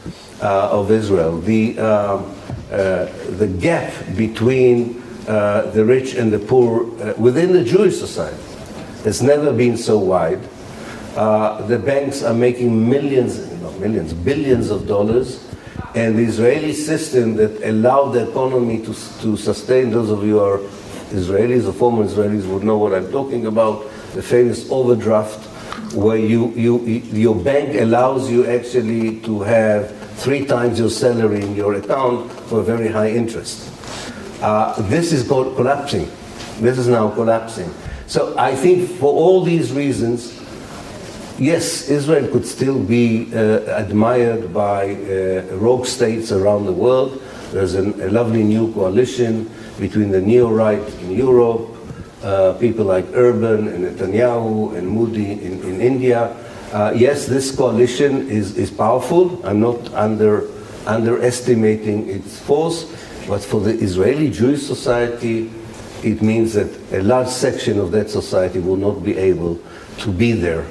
of 0.47 0.91
Israel. 0.91 1.41
The, 1.41 1.79
uh, 1.79 1.85
uh 1.85 2.23
the 3.37 3.47
gap 3.61 3.93
between 4.17 5.03
uh, 5.27 5.71
the 5.73 5.85
rich 5.85 6.15
and 6.15 6.33
the 6.33 6.39
poor 6.39 6.85
uh, 7.03 7.15
within 7.19 7.53
the 7.53 7.65
Jewish 7.65 7.99
society 7.99 8.43
has 9.05 9.23
never 9.23 9.53
been 9.53 9.77
so 9.77 9.99
wide. 9.99 10.43
the 11.69 11.79
banks 11.85 12.23
are 12.23 12.35
making 12.35 12.89
millions 12.89 13.49
not 13.63 13.79
millions, 13.81 14.13
billions 14.13 14.71
of 14.71 14.87
dollars, 14.87 15.45
and 15.95 16.17
the 16.17 16.23
Israeli 16.23 16.73
system 16.73 17.35
that 17.37 17.63
allowed 17.69 18.13
the 18.13 18.29
economy 18.31 18.79
to, 18.79 18.95
to 19.23 19.37
sustain, 19.37 19.91
those 19.91 20.11
of 20.11 20.25
you 20.25 20.39
who 20.39 20.41
are 20.41 20.59
Israelis 21.11 21.67
or 21.67 21.73
former 21.73 22.05
Israelis 22.05 22.47
would 22.47 22.63
know 22.63 22.79
what 22.79 22.95
I'm 22.95 23.11
talking 23.11 23.47
about, 23.47 23.83
the 24.15 24.23
famous 24.23 24.71
overdraft, 24.71 25.45
where 25.95 26.19
you, 26.19 26.51
you, 26.51 26.79
your 26.85 27.35
bank 27.35 27.81
allows 27.81 28.31
you 28.31 28.47
actually 28.47 29.21
to 29.21 29.41
have 29.41 29.98
three 30.19 30.45
times 30.45 30.79
your 30.79 30.91
salary 30.91 31.43
in 31.43 31.55
your 31.55 31.75
account 31.75 32.31
for 32.51 32.63
very 32.63 32.89
high 32.89 33.11
interest. 33.11 33.71
Uh, 34.43 34.75
this 34.83 35.13
is 35.13 35.27
called 35.27 35.57
collapsing. 35.57 36.11
This 36.61 36.77
is 36.79 36.89
now 36.89 37.11
collapsing. 37.11 37.73
So 38.07 38.35
I 38.37 38.55
think 38.55 38.89
for 38.89 39.13
all 39.13 39.43
these 39.43 39.73
reasons, 39.73 40.35
yes, 41.39 41.89
Israel 41.89 42.27
could 42.33 42.47
still 42.47 42.83
be 42.83 43.33
uh, 43.33 43.61
admired 43.79 44.53
by 44.53 44.95
uh, 44.95 45.43
rogue 45.57 45.87
states 45.87 46.33
around 46.33 46.67
the 46.67 46.73
world. 46.73 47.23
There's 47.53 47.75
an, 47.75 48.01
a 48.01 48.09
lovely 48.11 48.43
new 48.43 48.73
coalition 48.73 49.51
between 49.79 50.11
the 50.11 50.21
neo-right 50.21 50.83
in 51.01 51.13
Europe, 51.13 51.69
uh, 52.23 52.55
people 52.55 52.85
like 52.85 53.05
Erdogan 53.07 53.73
and 53.73 53.85
Netanyahu 53.85 54.77
and 54.77 54.89
Modi 54.89 55.33
in, 55.33 55.63
in 55.63 55.81
India. 55.81 56.35
Uh, 56.73 56.93
yes, 56.95 57.27
this 57.27 57.55
coalition 57.55 58.29
is, 58.29 58.59
is 58.59 58.71
powerful. 58.71 59.45
I'm 59.47 59.61
not 59.61 59.93
under, 59.95 60.49
underestimating 60.87 62.09
its 62.11 62.39
force, 62.39 62.85
but 63.27 63.43
for 63.43 63.61
the 63.61 63.73
Israeli 63.73 64.29
Jewish 64.31 64.63
society, 64.63 65.51
it 66.03 66.21
means 66.21 66.53
that 66.53 66.69
a 66.93 67.03
large 67.03 67.29
section 67.29 67.79
of 67.79 67.91
that 67.93 68.11
society 68.11 68.59
will 68.59 68.77
not 68.77 69.03
be 69.03 69.17
able 69.17 69.59
to 69.99 70.13
be 70.13 70.33
there 70.33 70.67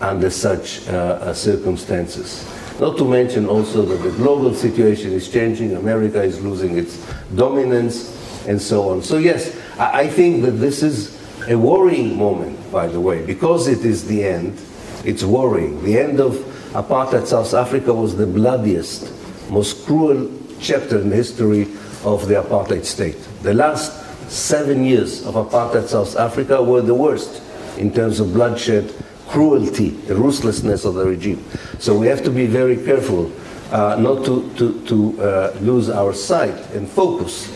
under 0.00 0.30
such 0.30 0.88
uh, 0.88 0.92
uh, 0.92 1.34
circumstances. 1.34 2.48
Not 2.80 2.96
to 2.96 3.04
mention 3.04 3.46
also 3.46 3.82
that 3.82 3.96
the 3.96 4.10
global 4.16 4.54
situation 4.54 5.12
is 5.12 5.30
changing, 5.30 5.76
America 5.76 6.22
is 6.22 6.40
losing 6.40 6.78
its 6.78 6.96
dominance, 7.34 8.18
and 8.48 8.60
so 8.60 8.88
on. 8.88 9.02
So, 9.02 9.18
yes, 9.18 9.54
I, 9.78 10.00
I 10.00 10.08
think 10.08 10.44
that 10.44 10.52
this 10.52 10.82
is 10.82 11.20
a 11.46 11.56
worrying 11.56 12.16
moment, 12.16 12.72
by 12.72 12.86
the 12.86 13.00
way, 13.00 13.24
because 13.24 13.68
it 13.68 13.84
is 13.84 14.06
the 14.06 14.24
end, 14.24 14.58
it's 15.04 15.24
worrying. 15.24 15.82
The 15.84 15.98
end 15.98 16.20
of 16.20 16.34
apartheid 16.72 17.26
South 17.26 17.54
Africa 17.54 17.92
was 17.92 18.16
the 18.16 18.26
bloodiest, 18.26 19.12
most 19.50 19.84
cruel 19.86 20.30
chapter 20.60 21.00
in 21.00 21.10
the 21.10 21.16
history 21.16 21.62
of 22.04 22.28
the 22.28 22.34
apartheid 22.34 22.84
state. 22.84 23.16
The 23.42 23.54
last 23.54 24.30
seven 24.30 24.84
years 24.84 25.26
of 25.26 25.34
apartheid 25.34 25.88
South 25.88 26.16
Africa 26.16 26.62
were 26.62 26.80
the 26.80 26.94
worst 26.94 27.42
in 27.78 27.92
terms 27.92 28.20
of 28.20 28.32
bloodshed, 28.32 28.94
cruelty, 29.28 29.90
the 29.90 30.14
ruthlessness 30.14 30.84
of 30.84 30.94
the 30.94 31.04
regime. 31.04 31.44
So 31.78 31.96
we 31.96 32.06
have 32.06 32.22
to 32.24 32.30
be 32.30 32.46
very 32.46 32.76
careful 32.76 33.32
uh, 33.72 33.96
not 33.98 34.24
to, 34.26 34.50
to, 34.56 34.86
to 34.86 35.22
uh, 35.22 35.56
lose 35.60 35.88
our 35.90 36.12
sight 36.12 36.54
and 36.74 36.88
focus 36.88 37.48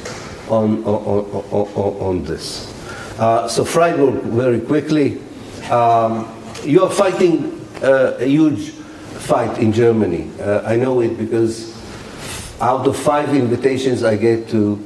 on, 0.49 0.83
on, 0.85 1.25
on, 1.51 1.97
on 2.01 2.25
this. 2.25 2.73
Uh, 3.19 3.49
so 3.49 3.65
Freiburg, 3.65 4.23
very 4.25 4.61
quickly, 4.61 5.21
um, 5.71 6.36
you 6.67 6.83
are 6.83 6.91
fighting 6.91 7.65
uh, 7.83 8.17
a 8.19 8.27
huge 8.27 8.71
fight 8.71 9.59
in 9.59 9.73
Germany. 9.73 10.31
Uh, 10.41 10.63
I 10.65 10.77
know 10.77 11.01
it 11.01 11.17
because 11.17 11.75
out 12.61 12.87
of 12.87 12.97
five 12.97 13.35
invitations 13.35 14.03
I 14.03 14.17
get 14.17 14.49
to 14.51 14.79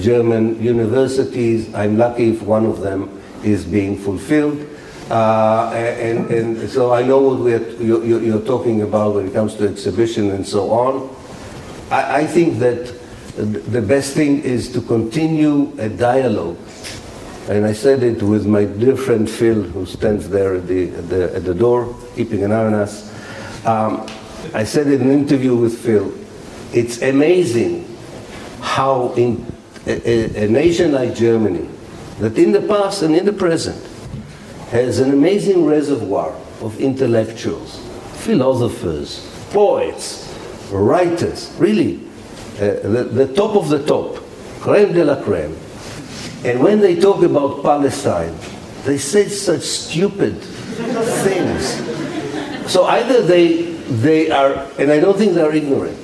German 0.00 0.62
universities. 0.62 1.72
I'm 1.74 1.96
lucky 1.96 2.30
if 2.30 2.42
one 2.42 2.66
of 2.66 2.80
them 2.80 3.22
is 3.42 3.64
being 3.64 3.96
fulfilled. 3.96 4.66
Uh, 5.10 5.70
and, 5.74 6.30
and, 6.30 6.70
so 6.70 6.92
I 6.92 7.02
know 7.02 7.18
what 7.18 7.78
you're, 7.80 8.04
you're, 8.04 8.40
talking 8.40 8.82
about 8.82 9.16
when 9.16 9.28
it 9.28 9.34
comes 9.34 9.54
to 9.56 9.68
exhibition 9.68 10.30
and 10.30 10.46
so 10.46 10.70
on. 10.70 11.14
I, 11.90 12.22
I 12.22 12.26
think 12.26 12.58
that 12.60 12.94
the 13.36 13.82
best 13.82 14.14
thing 14.14 14.40
is 14.42 14.72
to 14.72 14.80
continue 14.80 15.72
a 15.78 15.90
dialogue. 15.90 16.56
And 17.48 17.66
I 17.66 17.74
said 17.74 18.02
it 18.02 18.22
with 18.22 18.46
my 18.46 18.64
dear 18.64 18.96
friend 18.96 19.28
Phil, 19.28 19.62
who 19.62 19.84
stands 19.84 20.30
there 20.30 20.54
at 20.54 20.66
the, 20.66 20.88
at 20.88 21.08
the, 21.10 21.36
at 21.36 21.44
the 21.44 21.54
door, 21.54 21.94
keeping 22.16 22.42
an 22.42 22.52
eye 22.52 22.64
on 22.64 22.74
us. 22.74 23.12
Um, 23.66 24.06
I 24.54 24.64
said 24.64 24.86
in 24.86 25.02
an 25.02 25.10
interview 25.10 25.54
with 25.54 25.78
Phil, 25.78 26.12
it's 26.72 27.02
amazing 27.02 27.84
how 28.60 29.12
in 29.12 29.44
a, 29.86 30.44
a, 30.44 30.48
nation 30.48 30.92
like 30.92 31.14
Germany, 31.14 31.68
that 32.18 32.38
in 32.38 32.52
the 32.52 32.62
past 32.62 33.02
and 33.02 33.14
in 33.14 33.26
the 33.26 33.32
present 33.32 33.82
has 34.70 34.98
an 34.98 35.12
amazing 35.12 35.66
reservoir 35.66 36.34
of 36.62 36.80
intellectuals, 36.80 37.78
philosophers, 38.24 39.20
poets, 39.52 40.34
writers, 40.70 41.54
really, 41.58 42.00
uh, 42.56 42.80
the, 42.82 43.08
the 43.12 43.34
top 43.34 43.54
of 43.54 43.68
the 43.68 43.84
top, 43.84 44.16
creme 44.60 44.94
de 44.94 45.04
la 45.04 45.22
creme. 45.22 45.54
And 46.44 46.60
when 46.62 46.80
they 46.80 47.00
talk 47.00 47.22
about 47.22 47.62
Palestine, 47.62 48.36
they 48.84 48.98
say 48.98 49.28
such 49.28 49.62
stupid 49.62 50.36
things. 51.24 52.70
So 52.70 52.84
either 52.84 53.22
they, 53.22 53.72
they 54.02 54.30
are, 54.30 54.66
and 54.78 54.92
I 54.92 55.00
don't 55.00 55.16
think 55.16 55.32
they're 55.34 55.54
ignorant. 55.54 55.98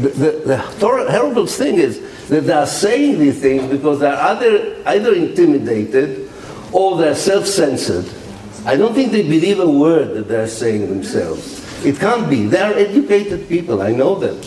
The, 0.00 0.08
the, 0.08 0.30
the 0.46 0.56
horrible 0.58 1.46
thing 1.46 1.76
is 1.76 2.00
that 2.28 2.42
they 2.42 2.52
are 2.52 2.66
saying 2.66 3.18
these 3.18 3.40
things 3.40 3.70
because 3.70 4.00
they're 4.00 4.16
either, 4.16 4.82
either 4.86 5.14
intimidated 5.14 6.30
or 6.72 6.96
they're 6.96 7.14
self 7.14 7.46
censored. 7.46 8.06
I 8.64 8.76
don't 8.76 8.94
think 8.94 9.12
they 9.12 9.22
believe 9.22 9.60
a 9.60 9.70
word 9.70 10.14
that 10.14 10.28
they're 10.28 10.48
saying 10.48 10.88
themselves. 10.88 11.60
It 11.84 11.98
can't 11.98 12.30
be. 12.30 12.46
They 12.46 12.60
are 12.60 12.72
educated 12.72 13.48
people, 13.48 13.82
I 13.82 13.92
know 13.92 14.14
them. 14.14 14.40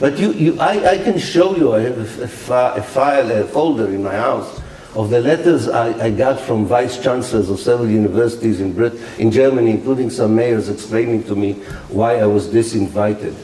But 0.00 0.18
you, 0.18 0.32
you, 0.32 0.60
I, 0.60 0.92
I 0.92 0.98
can 0.98 1.18
show 1.18 1.56
you, 1.56 1.74
I 1.74 1.80
have 1.80 1.98
a, 1.98 2.22
a, 2.22 2.74
a 2.76 2.82
file, 2.82 3.30
a 3.30 3.44
folder 3.44 3.88
in 3.88 4.04
my 4.04 4.14
house 4.14 4.60
of 4.94 5.10
the 5.10 5.20
letters 5.20 5.68
I, 5.68 6.06
I, 6.06 6.10
got 6.10 6.40
from 6.40 6.66
vice 6.66 7.02
chancellors 7.02 7.50
of 7.50 7.60
several 7.60 7.88
universities 7.88 8.60
in, 8.60 8.72
Brit- 8.72 8.98
in 9.18 9.30
Germany, 9.30 9.70
including 9.70 10.08
some 10.10 10.34
mayors, 10.34 10.68
explaining 10.68 11.24
to 11.24 11.36
me 11.36 11.54
why 11.88 12.16
I 12.16 12.26
was 12.26 12.48
disinvited. 12.48 13.34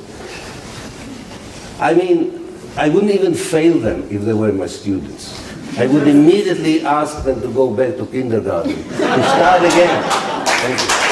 I 1.80 1.92
mean, 1.94 2.58
I 2.76 2.88
wouldn't 2.88 3.12
even 3.12 3.34
fail 3.34 3.78
them 3.78 4.08
if 4.10 4.22
they 4.22 4.32
were 4.32 4.52
my 4.52 4.66
students. 4.66 5.40
I 5.76 5.86
would 5.86 6.06
immediately 6.06 6.86
ask 6.86 7.24
them 7.24 7.40
to 7.40 7.48
go 7.48 7.74
back 7.74 7.96
to 7.96 8.06
kindergarten, 8.06 8.74
to 8.76 9.22
start 9.22 9.62
again. 9.62 11.03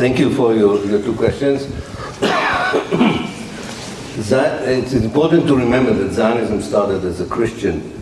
Thank 0.00 0.18
you. 0.18 0.34
For 0.34 0.54
your, 0.54 0.82
your 0.86 1.02
two 1.02 1.14
questions. 1.14 1.64
it's 4.16 4.94
important 4.94 5.46
to 5.46 5.54
remember 5.54 5.92
that 5.92 6.14
Zionism 6.14 6.62
started 6.62 7.04
as 7.04 7.20
a 7.20 7.26
Christian 7.26 8.00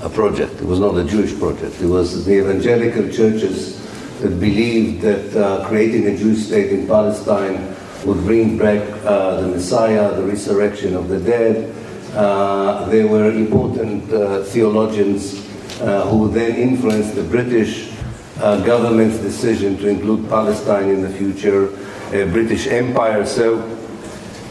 a 0.00 0.08
project. 0.08 0.60
It 0.60 0.66
was 0.66 0.78
not 0.78 0.96
a 0.96 1.02
Jewish 1.02 1.36
project. 1.36 1.80
It 1.80 1.88
was 1.88 2.24
the 2.24 2.38
evangelical 2.38 3.10
churches 3.10 3.84
that 4.20 4.38
believed 4.38 5.02
that 5.02 5.36
uh, 5.36 5.66
creating 5.66 6.06
a 6.06 6.16
Jewish 6.16 6.46
state 6.46 6.70
in 6.70 6.86
Palestine 6.86 7.74
would 8.06 8.18
bring 8.18 8.56
back 8.56 8.88
uh, 9.04 9.40
the 9.40 9.48
Messiah, 9.48 10.14
the 10.14 10.22
resurrection 10.22 10.94
of 10.94 11.08
the 11.08 11.18
dead. 11.18 11.74
Uh, 12.14 12.88
there 12.90 13.08
were 13.08 13.28
important 13.28 14.08
uh, 14.12 14.44
theologians 14.44 15.44
uh, 15.80 16.08
who 16.10 16.30
then 16.30 16.54
influenced 16.54 17.16
the 17.16 17.24
British 17.24 17.89
uh, 18.38 18.64
government's 18.64 19.18
decision 19.18 19.76
to 19.78 19.88
include 19.88 20.28
Palestine 20.28 20.88
in 20.88 21.02
the 21.02 21.10
future 21.10 21.68
British 22.10 22.66
Empire. 22.66 23.24
So 23.24 23.60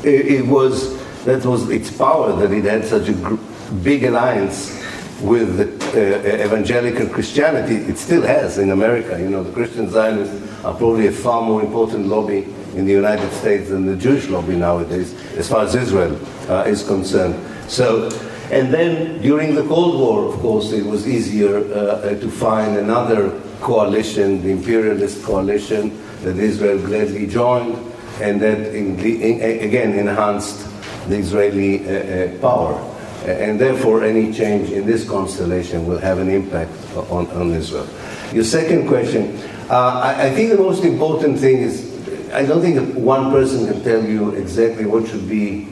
it, 0.04 0.26
it, 0.28 0.46
was 0.46 0.98
that 1.26 1.46
was 1.46 1.70
its 1.70 1.92
power 1.92 2.34
that 2.34 2.52
it 2.52 2.64
had 2.64 2.86
such 2.86 3.10
a 3.10 3.40
big 3.84 4.06
alliance 4.06 4.80
with 5.22 5.60
uh, 5.94 6.44
evangelical 6.46 7.08
Christianity, 7.08 7.76
it 7.76 7.98
still 7.98 8.22
has 8.22 8.58
in 8.58 8.72
America. 8.72 9.20
You 9.20 9.30
know, 9.30 9.44
the 9.44 9.52
Christian 9.52 9.90
Zionists 9.90 10.64
are 10.64 10.74
probably 10.74 11.08
a 11.08 11.12
far 11.12 11.42
more 11.42 11.62
important 11.62 12.08
lobby 12.08 12.44
in 12.76 12.86
the 12.86 12.92
United 12.92 13.32
States 13.34 13.70
than 13.70 13.86
the 13.86 13.96
Jewish 13.96 14.28
lobby 14.28 14.56
nowadays, 14.56 15.14
as 15.36 15.50
far 15.50 15.64
as 15.64 15.76
Israel 15.76 16.18
uh, 16.50 16.64
is 16.68 16.84
concerned. 16.84 17.36
So, 17.70 18.06
and 18.52 18.74
then 18.74 19.22
during 19.22 19.56
the 19.56 19.64
Cold 19.64 20.00
War, 20.00 20.26
of 20.26 20.40
course, 20.40 20.72
it 20.72 20.86
was 20.86 21.08
easier 21.08 21.58
uh, 21.58 21.70
uh 21.70 22.20
to 22.20 22.30
find 22.30 22.78
another 22.78 23.32
coalition, 23.62 24.42
the 24.42 24.50
imperialist 24.50 25.24
coalition 25.24 26.02
that 26.24 26.38
Israel 26.38 26.78
gladly 26.80 27.28
joined, 27.28 27.78
and 28.22 28.42
that 28.42 28.76
in, 28.76 29.00
in, 29.00 29.62
again 29.62 29.94
enhanced 29.94 30.68
the 31.08 31.16
Israeli 31.16 31.88
uh, 31.88 31.92
uh, 31.92 32.40
power 32.40 32.90
and 33.26 33.60
therefore 33.60 34.04
any 34.04 34.32
change 34.34 34.72
in 34.72 34.86
this 34.86 35.08
constellation 35.08 35.86
will 35.86 35.98
have 35.98 36.20
an 36.20 36.30
impact 36.30 36.72
on, 37.10 37.28
on 37.32 37.52
Israel. 37.52 37.88
Your 38.34 38.44
second 38.44 38.88
question, 38.88 39.38
uh, 39.70 40.02
I, 40.04 40.28
I, 40.28 40.30
think 40.32 40.52
the 40.52 40.58
most 40.58 40.84
important 40.84 41.38
thing 41.38 41.58
is, 41.58 41.86
I 42.32 42.46
don't 42.46 42.62
think 42.62 42.96
one 42.96 43.32
person 43.32 43.68
can 43.68 43.84
tell 43.84 44.04
you 44.04 44.32
exactly 44.32 44.86
what 44.86 45.08
should 45.08 45.28
be 45.28 45.66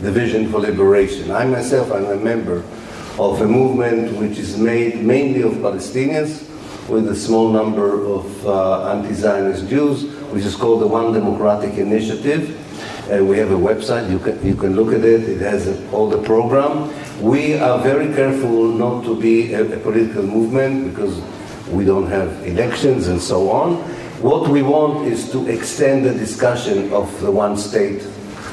the 0.00 0.10
vision 0.10 0.50
for 0.50 0.60
liberation. 0.60 1.30
I 1.30 1.44
myself 1.46 1.90
am 1.90 2.06
a 2.06 2.16
member 2.16 2.64
of 3.18 3.40
a 3.40 3.46
movement 3.46 4.16
which 4.18 4.38
is 4.38 4.56
made 4.56 5.02
mainly 5.02 5.42
of 5.42 5.52
Palestinians 5.54 6.44
with 6.88 7.08
a 7.08 7.16
small 7.16 7.50
number 7.50 8.04
of 8.04 8.46
uh, 8.46 8.90
anti-Zionist 8.92 9.68
Jews, 9.68 10.04
which 10.32 10.44
is 10.44 10.54
called 10.54 10.82
the 10.82 10.86
One 10.86 11.12
Democratic 11.12 11.74
Initiative 11.74 12.56
And 13.08 13.28
we 13.28 13.38
have 13.38 13.52
a 13.52 13.56
website, 13.56 14.10
you 14.10 14.18
can, 14.18 14.44
you 14.44 14.56
can 14.56 14.74
look 14.74 14.92
at 14.92 15.04
it, 15.04 15.28
it 15.28 15.40
has 15.40 15.68
a, 15.68 15.90
all 15.92 16.08
the 16.10 16.20
program. 16.22 16.90
We 17.22 17.54
are 17.54 17.78
very 17.78 18.12
careful 18.12 18.64
not 18.66 19.04
to 19.04 19.18
be 19.20 19.54
a, 19.54 19.62
a 19.62 19.78
political 19.78 20.24
movement 20.24 20.90
because 20.90 21.20
we 21.68 21.84
don't 21.84 22.08
have 22.08 22.44
elections 22.44 23.06
and 23.06 23.20
so 23.20 23.48
on. 23.48 23.76
What 24.20 24.48
we 24.50 24.62
want 24.62 25.06
is 25.06 25.30
to 25.30 25.46
extend 25.46 26.04
the 26.04 26.14
discussion 26.14 26.92
of 26.92 27.20
the 27.20 27.30
one 27.30 27.56
state 27.56 28.02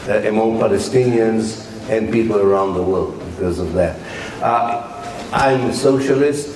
uh, 0.08 0.22
among 0.28 0.60
Palestinians 0.60 1.66
and 1.90 2.12
people 2.12 2.38
around 2.38 2.76
the 2.76 2.84
world 2.84 3.18
because 3.32 3.58
of 3.58 3.74
that. 3.74 3.98
Uh, 4.44 4.90
I'm 5.34 5.72
a 5.72 5.74
socialist. 5.74 6.53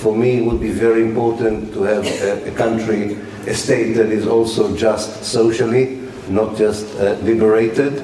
For 0.00 0.16
me, 0.16 0.38
it 0.38 0.44
would 0.46 0.60
be 0.60 0.70
very 0.70 1.02
important 1.02 1.74
to 1.74 1.82
have 1.82 2.06
a, 2.06 2.48
a 2.48 2.54
country, 2.56 3.18
a 3.46 3.54
state 3.54 3.92
that 3.94 4.08
is 4.10 4.26
also 4.26 4.74
just 4.74 5.24
socially 5.24 6.00
not 6.30 6.56
just 6.56 6.86
uh, 6.96 7.16
liberated. 7.22 8.02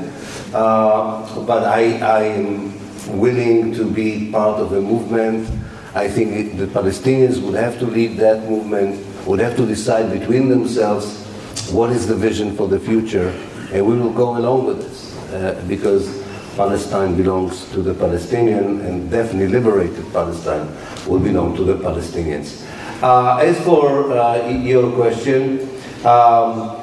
Uh, 0.52 1.44
but 1.46 1.64
I, 1.64 1.98
I, 1.98 2.22
am 2.24 3.18
willing 3.18 3.72
to 3.74 3.90
be 3.90 4.30
part 4.30 4.60
of 4.60 4.72
a 4.72 4.80
movement. 4.80 5.48
I 5.94 6.08
think 6.08 6.58
the 6.58 6.66
Palestinians 6.66 7.42
would 7.42 7.54
have 7.54 7.78
to 7.78 7.86
lead 7.86 8.18
that 8.18 8.48
movement, 8.48 9.04
would 9.26 9.40
have 9.40 9.56
to 9.56 9.66
decide 9.66 10.10
between 10.18 10.48
themselves 10.48 11.24
what 11.70 11.90
is 11.90 12.06
the 12.06 12.14
vision 12.14 12.54
for 12.56 12.68
the 12.68 12.78
future, 12.78 13.28
and 13.72 13.86
we 13.86 13.98
will 13.98 14.12
go 14.12 14.36
along 14.36 14.66
with 14.66 14.82
this 14.82 15.16
uh, 15.32 15.64
because 15.66 16.24
Palestine 16.56 17.16
belongs 17.16 17.70
to 17.72 17.82
the 17.82 17.94
Palestinian 17.94 18.80
and 18.80 19.10
definitely 19.10 19.48
liberated 19.48 20.04
Palestine 20.12 20.68
will 21.06 21.20
belong 21.20 21.56
to 21.56 21.64
the 21.64 21.74
Palestinians. 21.74 22.64
Uh, 23.02 23.36
as 23.38 23.60
for 23.64 24.12
uh, 24.12 24.48
your 24.48 24.90
question, 24.92 25.60
um, 26.04 26.76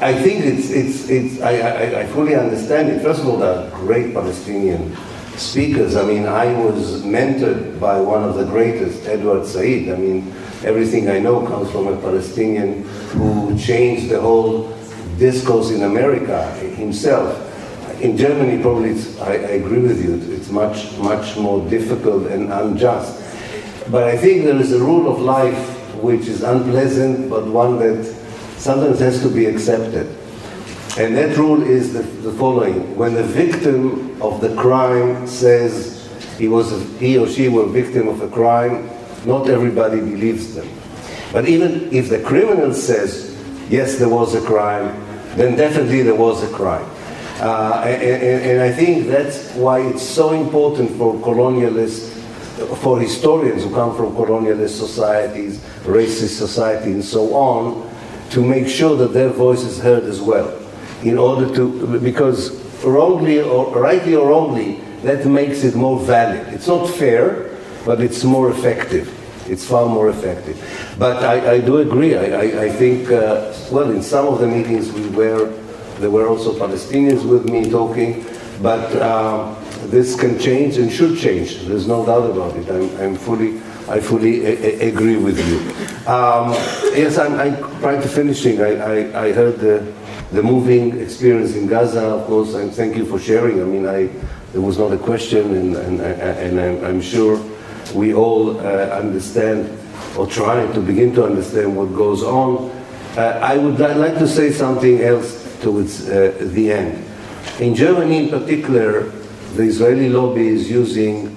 I 0.00 0.12
think 0.12 0.44
it's, 0.44 0.70
it's, 0.70 1.08
it's 1.08 1.40
I, 1.40 1.58
I, 1.58 2.00
I, 2.00 2.06
fully 2.06 2.34
understand 2.34 2.90
it. 2.90 3.02
First 3.02 3.20
of 3.20 3.28
all, 3.28 3.38
the 3.38 3.70
great 3.72 4.12
Palestinian 4.12 4.94
speakers. 5.36 5.96
I 5.96 6.04
mean, 6.04 6.26
I 6.26 6.52
was 6.60 7.02
mentored 7.02 7.80
by 7.80 8.00
one 8.00 8.22
of 8.22 8.34
the 8.34 8.44
greatest, 8.44 9.06
Edward 9.06 9.46
Said. 9.46 9.88
I 9.88 9.96
mean, 9.96 10.32
everything 10.64 11.08
I 11.08 11.18
know 11.18 11.46
comes 11.46 11.70
from 11.70 11.86
a 11.88 11.96
Palestinian 11.96 12.82
who 13.12 13.58
changed 13.58 14.10
the 14.10 14.20
whole 14.20 14.76
discourse 15.18 15.70
in 15.70 15.82
America 15.82 16.52
himself. 16.76 17.42
In 18.02 18.16
Germany, 18.16 18.60
probably, 18.60 18.92
I, 19.20 19.32
I 19.32 19.52
agree 19.56 19.80
with 19.80 20.04
you, 20.04 20.34
it's 20.34 20.50
much, 20.50 20.92
much 20.98 21.36
more 21.38 21.66
difficult 21.70 22.26
and 22.26 22.52
unjust. 22.52 23.25
But 23.90 24.04
I 24.04 24.16
think 24.16 24.44
there 24.44 24.56
is 24.56 24.72
a 24.72 24.80
rule 24.80 25.08
of 25.08 25.20
life 25.20 25.56
which 26.02 26.26
is 26.26 26.42
unpleasant, 26.42 27.30
but 27.30 27.46
one 27.46 27.78
that 27.78 28.04
sometimes 28.58 28.98
has 28.98 29.22
to 29.22 29.28
be 29.28 29.46
accepted. 29.46 30.06
And 30.98 31.14
that 31.16 31.36
rule 31.36 31.62
is 31.62 31.92
the, 31.92 32.02
the 32.02 32.32
following. 32.32 32.96
When 32.96 33.14
the 33.14 33.22
victim 33.22 34.20
of 34.20 34.40
the 34.40 34.54
crime 34.56 35.26
says 35.26 36.08
he, 36.38 36.48
was 36.48 36.72
a, 36.72 36.78
he 36.98 37.18
or 37.18 37.28
she 37.28 37.46
a 37.46 37.66
victim 37.66 38.08
of 38.08 38.22
a 38.22 38.28
crime, 38.28 38.88
not 39.24 39.48
everybody 39.48 40.00
believes 40.00 40.54
them. 40.54 40.68
But 41.32 41.48
even 41.48 41.92
if 41.92 42.08
the 42.08 42.20
criminal 42.22 42.72
says, 42.72 43.36
yes, 43.68 43.98
there 43.98 44.08
was 44.08 44.34
a 44.34 44.40
crime, 44.40 44.98
then 45.36 45.56
definitely 45.56 46.02
there 46.02 46.14
was 46.14 46.42
a 46.42 46.52
crime. 46.54 46.88
Uh, 47.40 47.82
and, 47.84 48.02
and, 48.02 48.50
and 48.50 48.60
I 48.62 48.72
think 48.72 49.06
that's 49.06 49.52
why 49.54 49.80
it's 49.80 50.02
so 50.02 50.32
important 50.32 50.90
for 50.92 51.14
colonialists 51.16 52.15
for 52.82 52.98
historians 53.00 53.64
who 53.64 53.70
come 53.74 53.94
from 53.96 54.14
colonialist 54.14 54.78
societies, 54.78 55.58
racist 55.84 56.36
society, 56.38 56.92
and 56.92 57.04
so 57.04 57.34
on, 57.34 57.90
to 58.30 58.44
make 58.44 58.66
sure 58.68 58.96
that 58.96 59.12
their 59.12 59.28
voice 59.28 59.62
is 59.62 59.78
heard 59.78 60.04
as 60.04 60.20
well. 60.20 60.56
In 61.02 61.18
order 61.18 61.54
to, 61.54 62.00
because 62.00 62.50
wrongly 62.82 63.40
or 63.40 63.78
rightly 63.78 64.14
or 64.14 64.28
wrongly, 64.28 64.80
that 65.02 65.26
makes 65.26 65.62
it 65.62 65.74
more 65.74 66.00
valid. 66.00 66.48
It's 66.48 66.66
not 66.66 66.88
fair, 66.88 67.56
but 67.84 68.00
it's 68.00 68.24
more 68.24 68.50
effective. 68.50 69.12
It's 69.48 69.64
far 69.64 69.86
more 69.86 70.08
effective. 70.08 70.56
But 70.98 71.22
I, 71.22 71.52
I 71.54 71.60
do 71.60 71.78
agree. 71.78 72.16
I, 72.16 72.24
I, 72.24 72.62
I 72.64 72.68
think, 72.70 73.10
uh, 73.10 73.54
well, 73.70 73.90
in 73.90 74.02
some 74.02 74.26
of 74.26 74.40
the 74.40 74.46
meetings 74.46 74.90
we 74.90 75.08
were, 75.10 75.50
there 75.98 76.10
were 76.10 76.26
also 76.26 76.52
Palestinians 76.52 77.24
with 77.28 77.48
me 77.48 77.70
talking, 77.70 78.26
but 78.60 78.94
uh, 78.96 79.54
this 79.90 80.18
can 80.18 80.38
change 80.38 80.78
and 80.78 80.90
should 80.90 81.18
change. 81.18 81.60
There's 81.66 81.86
no 81.86 82.04
doubt 82.04 82.30
about 82.30 82.56
it. 82.56 82.68
I'm, 82.68 83.00
I'm 83.00 83.16
fully, 83.16 83.58
I 83.88 84.00
fully 84.00 84.44
agree 84.80 85.16
with 85.16 85.38
you. 85.38 85.58
Um, 86.10 86.52
yes, 86.94 87.18
I'm, 87.18 87.34
I'm 87.34 87.56
trying 87.80 88.02
to 88.02 88.08
finishing. 88.08 88.60
I, 88.60 88.76
I, 88.76 89.26
I 89.26 89.32
heard 89.32 89.58
the, 89.58 89.92
the 90.32 90.42
moving 90.42 91.00
experience 91.00 91.54
in 91.54 91.66
Gaza, 91.66 92.02
of 92.02 92.26
course, 92.26 92.54
and 92.54 92.72
thank 92.72 92.96
you 92.96 93.06
for 93.06 93.18
sharing. 93.18 93.60
I 93.60 93.64
mean, 93.64 93.86
I, 93.86 94.10
there 94.52 94.60
was 94.60 94.78
not 94.78 94.92
a 94.92 94.98
question, 94.98 95.54
and, 95.54 95.76
and, 95.76 96.00
and 96.00 96.60
I'm, 96.60 96.84
I'm 96.84 97.00
sure 97.00 97.40
we 97.94 98.14
all 98.14 98.58
uh, 98.58 98.62
understand 98.90 99.78
or 100.16 100.26
try 100.26 100.66
to 100.72 100.80
begin 100.80 101.14
to 101.14 101.24
understand 101.24 101.76
what 101.76 101.94
goes 101.94 102.22
on. 102.22 102.70
Uh, 103.16 103.38
I 103.42 103.56
would 103.56 103.78
like 103.78 104.18
to 104.18 104.26
say 104.26 104.50
something 104.50 105.00
else 105.00 105.60
towards 105.60 106.08
uh, 106.08 106.36
the 106.40 106.72
end. 106.72 107.04
In 107.60 107.74
Germany, 107.74 108.24
in 108.24 108.28
particular, 108.28 109.10
the 109.56 109.62
Israeli 109.62 110.08
lobby 110.08 110.48
is 110.48 110.70
using 110.70 111.34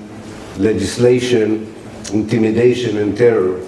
legislation, 0.57 1.73
intimidation, 2.11 2.97
and 2.97 3.17
terror 3.17 3.65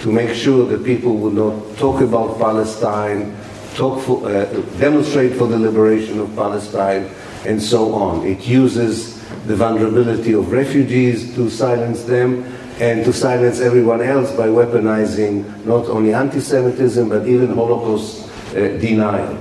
to 0.00 0.12
make 0.12 0.34
sure 0.34 0.64
that 0.66 0.84
people 0.84 1.16
will 1.16 1.32
not 1.32 1.76
talk 1.76 2.00
about 2.00 2.38
Palestine, 2.38 3.36
talk 3.74 4.00
for, 4.02 4.26
uh, 4.28 4.44
demonstrate 4.78 5.34
for 5.34 5.46
the 5.46 5.58
liberation 5.58 6.20
of 6.20 6.34
Palestine, 6.36 7.10
and 7.44 7.60
so 7.60 7.92
on. 7.92 8.24
It 8.26 8.46
uses 8.46 9.18
the 9.46 9.56
vulnerability 9.56 10.34
of 10.34 10.52
refugees 10.52 11.34
to 11.34 11.50
silence 11.50 12.04
them 12.04 12.44
and 12.78 13.04
to 13.04 13.12
silence 13.12 13.60
everyone 13.60 14.02
else 14.02 14.30
by 14.32 14.46
weaponizing 14.46 15.44
not 15.66 15.86
only 15.86 16.14
anti-Semitism 16.14 17.08
but 17.08 17.26
even 17.26 17.48
Holocaust 17.54 18.28
uh, 18.50 18.76
denial. 18.78 19.36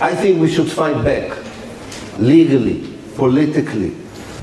I 0.00 0.14
think 0.14 0.40
we 0.40 0.50
should 0.52 0.70
fight 0.70 1.02
back 1.04 1.36
legally 2.18 2.95
politically. 3.16 3.94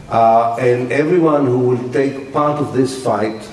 Uh, 0.09 0.55
and 0.59 0.91
everyone 0.91 1.45
who 1.45 1.59
will 1.59 1.91
take 1.91 2.31
part 2.33 2.59
of 2.59 2.73
this 2.73 3.03
fight 3.03 3.49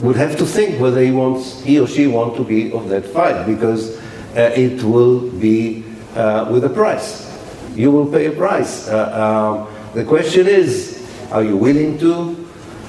would 0.00 0.16
have 0.16 0.36
to 0.36 0.44
think 0.44 0.80
whether 0.80 1.00
he 1.00 1.10
wants, 1.10 1.62
he 1.62 1.80
or 1.80 1.86
she 1.86 2.06
want 2.06 2.36
to 2.36 2.44
be 2.44 2.72
of 2.72 2.88
that 2.88 3.04
fight, 3.06 3.46
because 3.46 3.98
uh, 4.36 4.52
it 4.54 4.82
will 4.82 5.30
be 5.30 5.84
uh, 6.14 6.48
with 6.50 6.64
a 6.64 6.68
price. 6.68 7.30
You 7.74 7.90
will 7.90 8.06
pay 8.06 8.26
a 8.26 8.32
price. 8.32 8.88
Uh, 8.88 9.66
um, 9.66 9.92
the 9.94 10.04
question 10.04 10.46
is, 10.46 11.04
are 11.30 11.42
you 11.42 11.56
willing 11.56 11.98
to, 11.98 12.48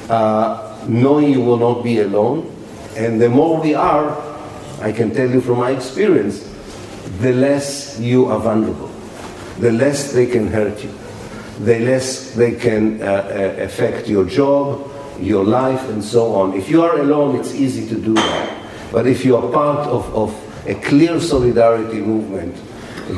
uh, 0.10 0.78
knowing 0.88 1.32
you 1.32 1.42
will 1.42 1.58
not 1.58 1.84
be 1.84 2.00
alone? 2.02 2.50
And 2.98 3.22
the 3.22 3.30
more 3.30 3.62
we 3.62 3.74
are, 3.74 4.12
I 4.82 4.92
can 4.92 5.14
tell 5.14 5.30
you 5.30 5.40
from 5.40 5.60
my 5.60 5.72
experience, 5.72 6.50
the 7.20 7.32
less 7.32 8.00
you 8.00 8.26
are 8.26 8.40
vulnerable, 8.40 8.92
the 9.60 9.72
less 9.72 10.12
they 10.12 10.26
can 10.26 10.48
hurt 10.48 10.84
you 10.84 10.94
the 11.60 11.80
less 11.80 12.34
they 12.34 12.54
can 12.54 13.02
uh, 13.02 13.06
uh, 13.06 13.64
affect 13.64 14.08
your 14.08 14.26
job, 14.26 14.90
your 15.20 15.44
life, 15.44 15.88
and 15.90 16.04
so 16.04 16.34
on. 16.34 16.54
If 16.54 16.70
you 16.70 16.82
are 16.84 17.00
alone, 17.00 17.36
it's 17.40 17.54
easy 17.54 17.88
to 17.90 17.96
do 17.96 18.14
that. 18.14 18.64
But 18.92 19.08
if 19.08 19.24
you 19.26 19.38
are 19.38 19.52
part 19.52 19.88
of, 19.88 20.14
of 20.16 20.68
a 20.68 20.76
clear 20.76 21.20
solidarity 21.20 22.00
movement 22.00 22.56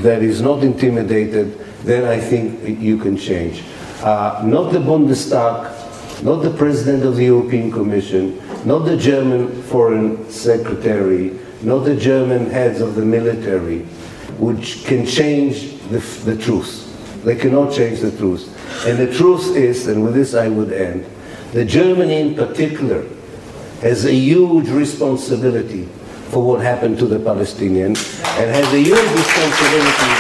that 0.04 0.22
is 0.22 0.42
not 0.42 0.64
intimidated, 0.64 1.58
then 1.84 2.06
I 2.06 2.20
think 2.20 2.80
you 2.82 2.98
can 2.98 3.18
change. 3.18 3.64
Uh, 4.02 4.42
not 4.46 4.72
the 4.72 4.80
Bundestag, 4.80 6.24
not 6.24 6.38
the 6.44 6.52
President 6.52 7.04
of 7.04 7.16
the 7.16 7.26
European 7.26 7.72
Commission, 7.72 8.42
not 8.66 8.80
the 8.80 8.98
German 8.98 9.62
Foreign 9.64 10.30
Secretary, 10.30 11.38
not 11.62 11.80
the 11.80 11.96
German 11.96 12.50
heads 12.50 12.82
of 12.82 12.96
the 12.96 13.06
military, 13.06 13.80
which 14.40 14.84
can 14.86 15.06
change 15.06 15.80
the, 15.90 16.00
the 16.26 16.38
truth. 16.38 16.85
They 17.26 17.36
cannot 17.36 17.74
change 17.74 18.02
the 18.02 18.16
truth. 18.16 18.46
And 18.86 19.00
the 19.00 19.12
truth 19.12 19.56
is, 19.56 19.88
and 19.88 20.04
with 20.04 20.14
this 20.14 20.36
I 20.36 20.48
would 20.48 20.72
end, 20.72 21.06
that 21.54 21.66
Germany 21.66 22.22
in 22.22 22.36
particular 22.36 23.04
has 23.82 24.06
a 24.06 24.14
huge 24.14 24.70
responsibility 24.70 25.86
for 26.30 26.44
what 26.44 26.62
happened 26.62 27.00
to 27.00 27.08
the 27.08 27.18
Palestinians 27.18 28.22
and 28.38 28.52
has 28.54 28.72
a 28.74 28.80
huge 28.80 29.10
responsibility 29.12 30.14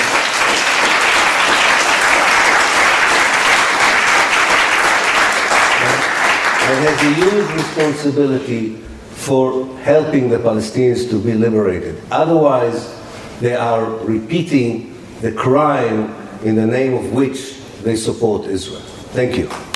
and 6.65 6.85
has 6.87 7.01
a 7.03 7.13
huge 7.13 7.51
responsibility 7.53 8.75
for 9.11 9.77
helping 9.77 10.29
the 10.29 10.37
Palestinians 10.37 11.07
to 11.11 11.21
be 11.21 11.33
liberated. 11.33 12.01
Otherwise, 12.09 12.99
they 13.41 13.55
are 13.55 13.85
repeating 14.05 14.95
the 15.21 15.31
crime 15.31 16.24
in 16.45 16.55
the 16.55 16.65
name 16.65 16.93
of 16.93 17.11
which 17.11 17.59
they 17.81 17.95
support 17.95 18.45
Israel. 18.45 18.81
Thank 19.13 19.35
you. 19.35 19.74